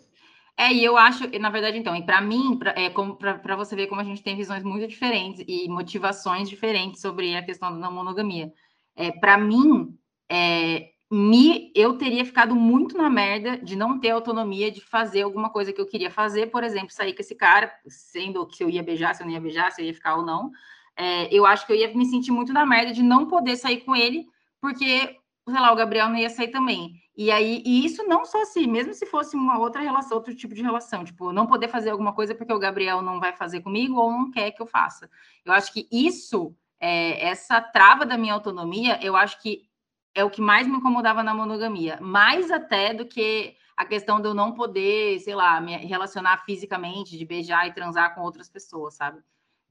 É, 0.55 0.71
e 0.71 0.85
eu 0.85 0.95
acho, 0.95 1.27
na 1.39 1.49
verdade, 1.49 1.77
então, 1.77 1.95
e 1.95 2.05
para 2.05 2.21
mim, 2.21 2.57
pra, 2.57 2.73
é 2.77 2.89
como 2.91 3.17
para 3.17 3.55
você 3.55 3.75
ver 3.75 3.87
como 3.87 3.99
a 3.99 4.03
gente 4.03 4.21
tem 4.21 4.37
visões 4.37 4.63
muito 4.63 4.87
diferentes 4.87 5.43
e 5.47 5.67
motivações 5.67 6.47
diferentes 6.47 7.01
sobre 7.01 7.35
a 7.35 7.43
questão 7.43 7.77
da 7.79 7.89
monogamia. 7.89 8.53
É, 8.95 9.11
para 9.11 9.37
mim, 9.37 9.97
é, 10.29 10.92
me, 11.13 11.71
eu 11.75 11.95
teria 11.95 12.25
ficado 12.25 12.55
muito 12.55 12.97
na 12.97 13.07
merda 13.07 13.55
de 13.55 13.75
não 13.75 13.99
ter 13.99 14.09
autonomia 14.09 14.71
de 14.71 14.81
fazer 14.81 15.21
alguma 15.21 15.51
coisa 15.51 15.71
que 15.71 15.79
eu 15.79 15.85
queria 15.85 16.09
fazer, 16.09 16.47
por 16.47 16.63
exemplo, 16.63 16.89
sair 16.89 17.13
com 17.13 17.21
esse 17.21 17.35
cara, 17.35 17.71
sendo 17.87 18.47
que 18.47 18.57
se 18.57 18.63
eu 18.63 18.69
ia 18.69 18.81
beijar, 18.81 19.13
se 19.13 19.21
eu 19.21 19.27
não 19.27 19.33
ia 19.33 19.39
beijar, 19.39 19.71
se 19.71 19.79
eu 19.79 19.85
ia 19.85 19.93
ficar 19.93 20.15
ou 20.15 20.25
não. 20.25 20.51
É, 20.97 21.31
eu 21.31 21.45
acho 21.45 21.67
que 21.67 21.71
eu 21.71 21.75
ia 21.77 21.93
me 21.93 22.07
sentir 22.07 22.31
muito 22.31 22.51
na 22.51 22.65
merda 22.65 22.91
de 22.91 23.03
não 23.03 23.27
poder 23.27 23.55
sair 23.57 23.81
com 23.81 23.95
ele, 23.95 24.25
porque, 24.59 25.15
sei 25.47 25.59
lá, 25.59 25.71
o 25.71 25.75
Gabriel 25.75 26.09
não 26.09 26.17
ia 26.17 26.31
sair 26.31 26.47
também. 26.47 26.95
E 27.15 27.29
aí, 27.29 27.61
e 27.63 27.85
isso 27.85 28.03
não 28.07 28.25
só 28.25 28.41
assim, 28.41 28.65
mesmo 28.65 28.91
se 28.91 29.05
fosse 29.05 29.35
uma 29.35 29.59
outra 29.59 29.83
relação, 29.83 30.17
outro 30.17 30.33
tipo 30.33 30.55
de 30.55 30.63
relação, 30.63 31.03
tipo, 31.03 31.31
não 31.31 31.45
poder 31.45 31.67
fazer 31.67 31.91
alguma 31.91 32.13
coisa 32.13 32.33
porque 32.33 32.51
o 32.51 32.57
Gabriel 32.57 33.03
não 33.03 33.19
vai 33.19 33.33
fazer 33.33 33.61
comigo 33.61 33.99
ou 33.99 34.11
não 34.11 34.31
quer 34.31 34.49
que 34.49 34.61
eu 34.61 34.65
faça. 34.65 35.07
Eu 35.45 35.53
acho 35.53 35.71
que 35.71 35.87
isso, 35.91 36.55
é, 36.79 37.27
essa 37.27 37.61
trava 37.61 38.03
da 38.03 38.17
minha 38.17 38.33
autonomia, 38.33 38.99
eu 39.03 39.15
acho 39.15 39.39
que 39.39 39.71
é 40.15 40.23
o 40.23 40.29
que 40.29 40.41
mais 40.41 40.67
me 40.67 40.77
incomodava 40.77 41.23
na 41.23 41.33
monogamia, 41.33 41.99
mais 42.01 42.51
até 42.51 42.93
do 42.93 43.05
que 43.05 43.55
a 43.75 43.85
questão 43.85 44.21
de 44.21 44.27
eu 44.27 44.33
não 44.33 44.53
poder, 44.53 45.19
sei 45.19 45.33
lá, 45.33 45.59
me 45.59 45.75
relacionar 45.77 46.45
fisicamente, 46.45 47.17
de 47.17 47.25
beijar 47.25 47.67
e 47.67 47.73
transar 47.73 48.13
com 48.13 48.21
outras 48.21 48.47
pessoas, 48.47 48.93
sabe? 48.95 49.21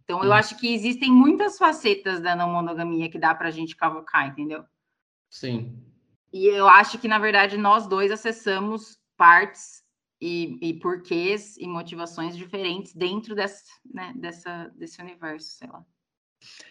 Então, 0.04 0.22
eu 0.24 0.30
Hum. 0.30 0.34
acho 0.34 0.58
que 0.58 0.74
existem 0.74 1.12
muitas 1.12 1.56
facetas 1.56 2.20
da 2.20 2.34
não 2.34 2.50
monogamia 2.50 3.08
que 3.08 3.18
dá 3.18 3.34
pra 3.34 3.50
gente 3.50 3.76
cavocar, 3.76 4.26
entendeu? 4.26 4.64
Sim. 5.30 5.80
E 6.32 6.46
eu 6.46 6.68
acho 6.68 6.98
que, 6.98 7.06
na 7.06 7.18
verdade, 7.18 7.56
nós 7.56 7.86
dois 7.86 8.10
acessamos 8.10 8.98
partes 9.16 9.84
e, 10.20 10.58
e 10.60 10.74
porquês 10.74 11.56
e 11.56 11.66
motivações 11.68 12.36
diferentes 12.36 12.94
dentro 12.94 13.34
né, 13.34 14.12
dessa, 14.16 14.68
desse 14.74 15.00
universo, 15.00 15.50
sei 15.50 15.68
lá. 15.68 15.84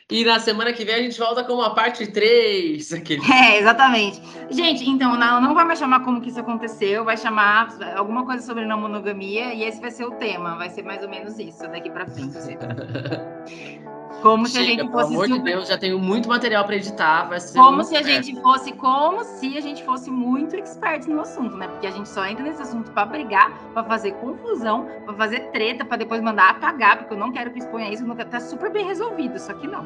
E 0.09 0.25
na 0.25 0.39
semana 0.39 0.73
que 0.73 0.83
vem 0.83 0.95
a 0.95 1.01
gente 1.01 1.17
volta 1.17 1.41
com 1.41 1.53
uma 1.53 1.73
parte 1.73 2.05
3. 2.05 2.91
Aquele... 2.93 3.21
É, 3.31 3.59
exatamente. 3.59 4.21
Gente, 4.49 4.89
então, 4.89 5.15
não, 5.15 5.39
não 5.39 5.53
vai 5.53 5.63
mais 5.63 5.79
chamar 5.79 6.01
como 6.03 6.19
que 6.19 6.29
isso 6.29 6.39
aconteceu, 6.39 7.05
vai 7.05 7.15
chamar 7.15 7.69
alguma 7.95 8.25
coisa 8.25 8.45
sobre 8.45 8.65
não 8.65 8.77
monogamia 8.77 9.53
e 9.53 9.63
esse 9.63 9.79
vai 9.79 9.89
ser 9.89 10.03
o 10.03 10.11
tema, 10.11 10.57
vai 10.57 10.69
ser 10.69 10.83
mais 10.83 11.01
ou 11.01 11.09
menos 11.09 11.39
isso 11.39 11.61
daqui 11.69 11.89
pra 11.89 12.05
frente. 12.05 12.37
Como 14.21 14.45
se 14.47 14.57
a 14.57 14.61
Chega, 14.61 14.71
gente 14.83 14.89
pelo 14.89 14.91
fosse 14.91 15.13
amor 15.13 15.27
de 15.27 15.33
super 15.33 15.51
Deus, 15.53 15.67
já 15.67 15.77
tenho 15.77 15.99
muito 15.99 16.29
material 16.29 16.63
para 16.65 16.75
editar. 16.75 17.27
Vai 17.27 17.39
ser 17.39 17.57
Como 17.57 17.83
se 17.83 17.95
a 17.95 18.01
inferno. 18.01 18.23
gente 18.23 18.41
fosse, 18.41 18.71
como 18.73 19.23
se 19.23 19.57
a 19.57 19.61
gente 19.61 19.83
fosse 19.83 20.11
muito 20.11 20.55
experto 20.55 21.09
no 21.09 21.21
assunto, 21.21 21.55
né? 21.57 21.67
Porque 21.67 21.87
a 21.87 21.91
gente 21.91 22.07
só 22.07 22.25
entra 22.25 22.43
nesse 22.43 22.61
assunto 22.61 22.91
para 22.91 23.05
brigar, 23.05 23.51
para 23.73 23.83
fazer 23.83 24.11
confusão, 24.13 24.87
para 25.05 25.13
fazer 25.15 25.39
treta, 25.51 25.83
para 25.83 25.97
depois 25.97 26.21
mandar 26.21 26.51
apagar, 26.51 26.99
porque 26.99 27.13
eu 27.13 27.17
não 27.17 27.31
quero 27.31 27.51
que 27.51 27.59
exponha 27.59 27.89
isso, 27.91 28.05
nunca 28.05 28.23
tá 28.25 28.39
super 28.39 28.71
bem 28.71 28.85
resolvido, 28.85 29.39
só 29.39 29.53
que 29.53 29.67
não. 29.67 29.85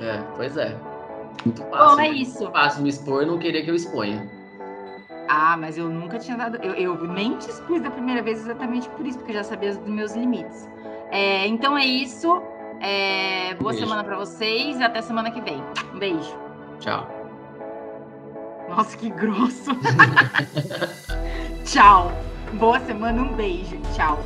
É, 0.00 0.20
pois 0.36 0.56
é. 0.56 0.76
Muito 1.44 1.62
fácil. 1.64 1.96
Bom, 1.96 2.00
é 2.02 2.08
isso. 2.08 2.50
Fácil 2.50 2.82
me 2.82 2.88
expor, 2.90 3.24
não 3.24 3.38
queria 3.38 3.62
que 3.62 3.70
eu 3.70 3.74
exponha. 3.74 4.28
Ah, 5.28 5.56
mas 5.56 5.78
eu 5.78 5.88
nunca 5.88 6.18
tinha 6.18 6.36
dado, 6.36 6.56
eu, 6.56 6.74
eu 6.74 7.06
nem 7.06 7.36
te 7.36 7.48
expus 7.50 7.80
da 7.80 7.90
primeira 7.90 8.20
vez 8.20 8.40
exatamente 8.40 8.88
por 8.90 9.06
isso, 9.06 9.16
porque 9.18 9.30
eu 9.30 9.36
já 9.36 9.44
sabia 9.44 9.72
dos 9.74 9.88
meus 9.88 10.12
limites. 10.14 10.68
É, 11.12 11.46
então 11.46 11.78
é 11.78 11.84
isso. 11.86 12.42
É, 12.80 13.54
boa 13.54 13.72
Beijo. 13.72 13.86
semana 13.86 14.02
para 14.02 14.16
vocês 14.16 14.78
e 14.78 14.82
até 14.82 15.02
semana 15.02 15.30
que 15.30 15.40
vem. 15.40 15.62
Um 15.94 15.98
beijo. 15.98 16.34
Tchau. 16.78 17.06
Nossa, 18.68 18.96
que 18.96 19.10
grosso. 19.10 19.70
Tchau. 21.64 22.10
Boa 22.54 22.80
semana, 22.80 23.22
um 23.22 23.34
beijo. 23.34 23.78
Tchau. 23.94 24.18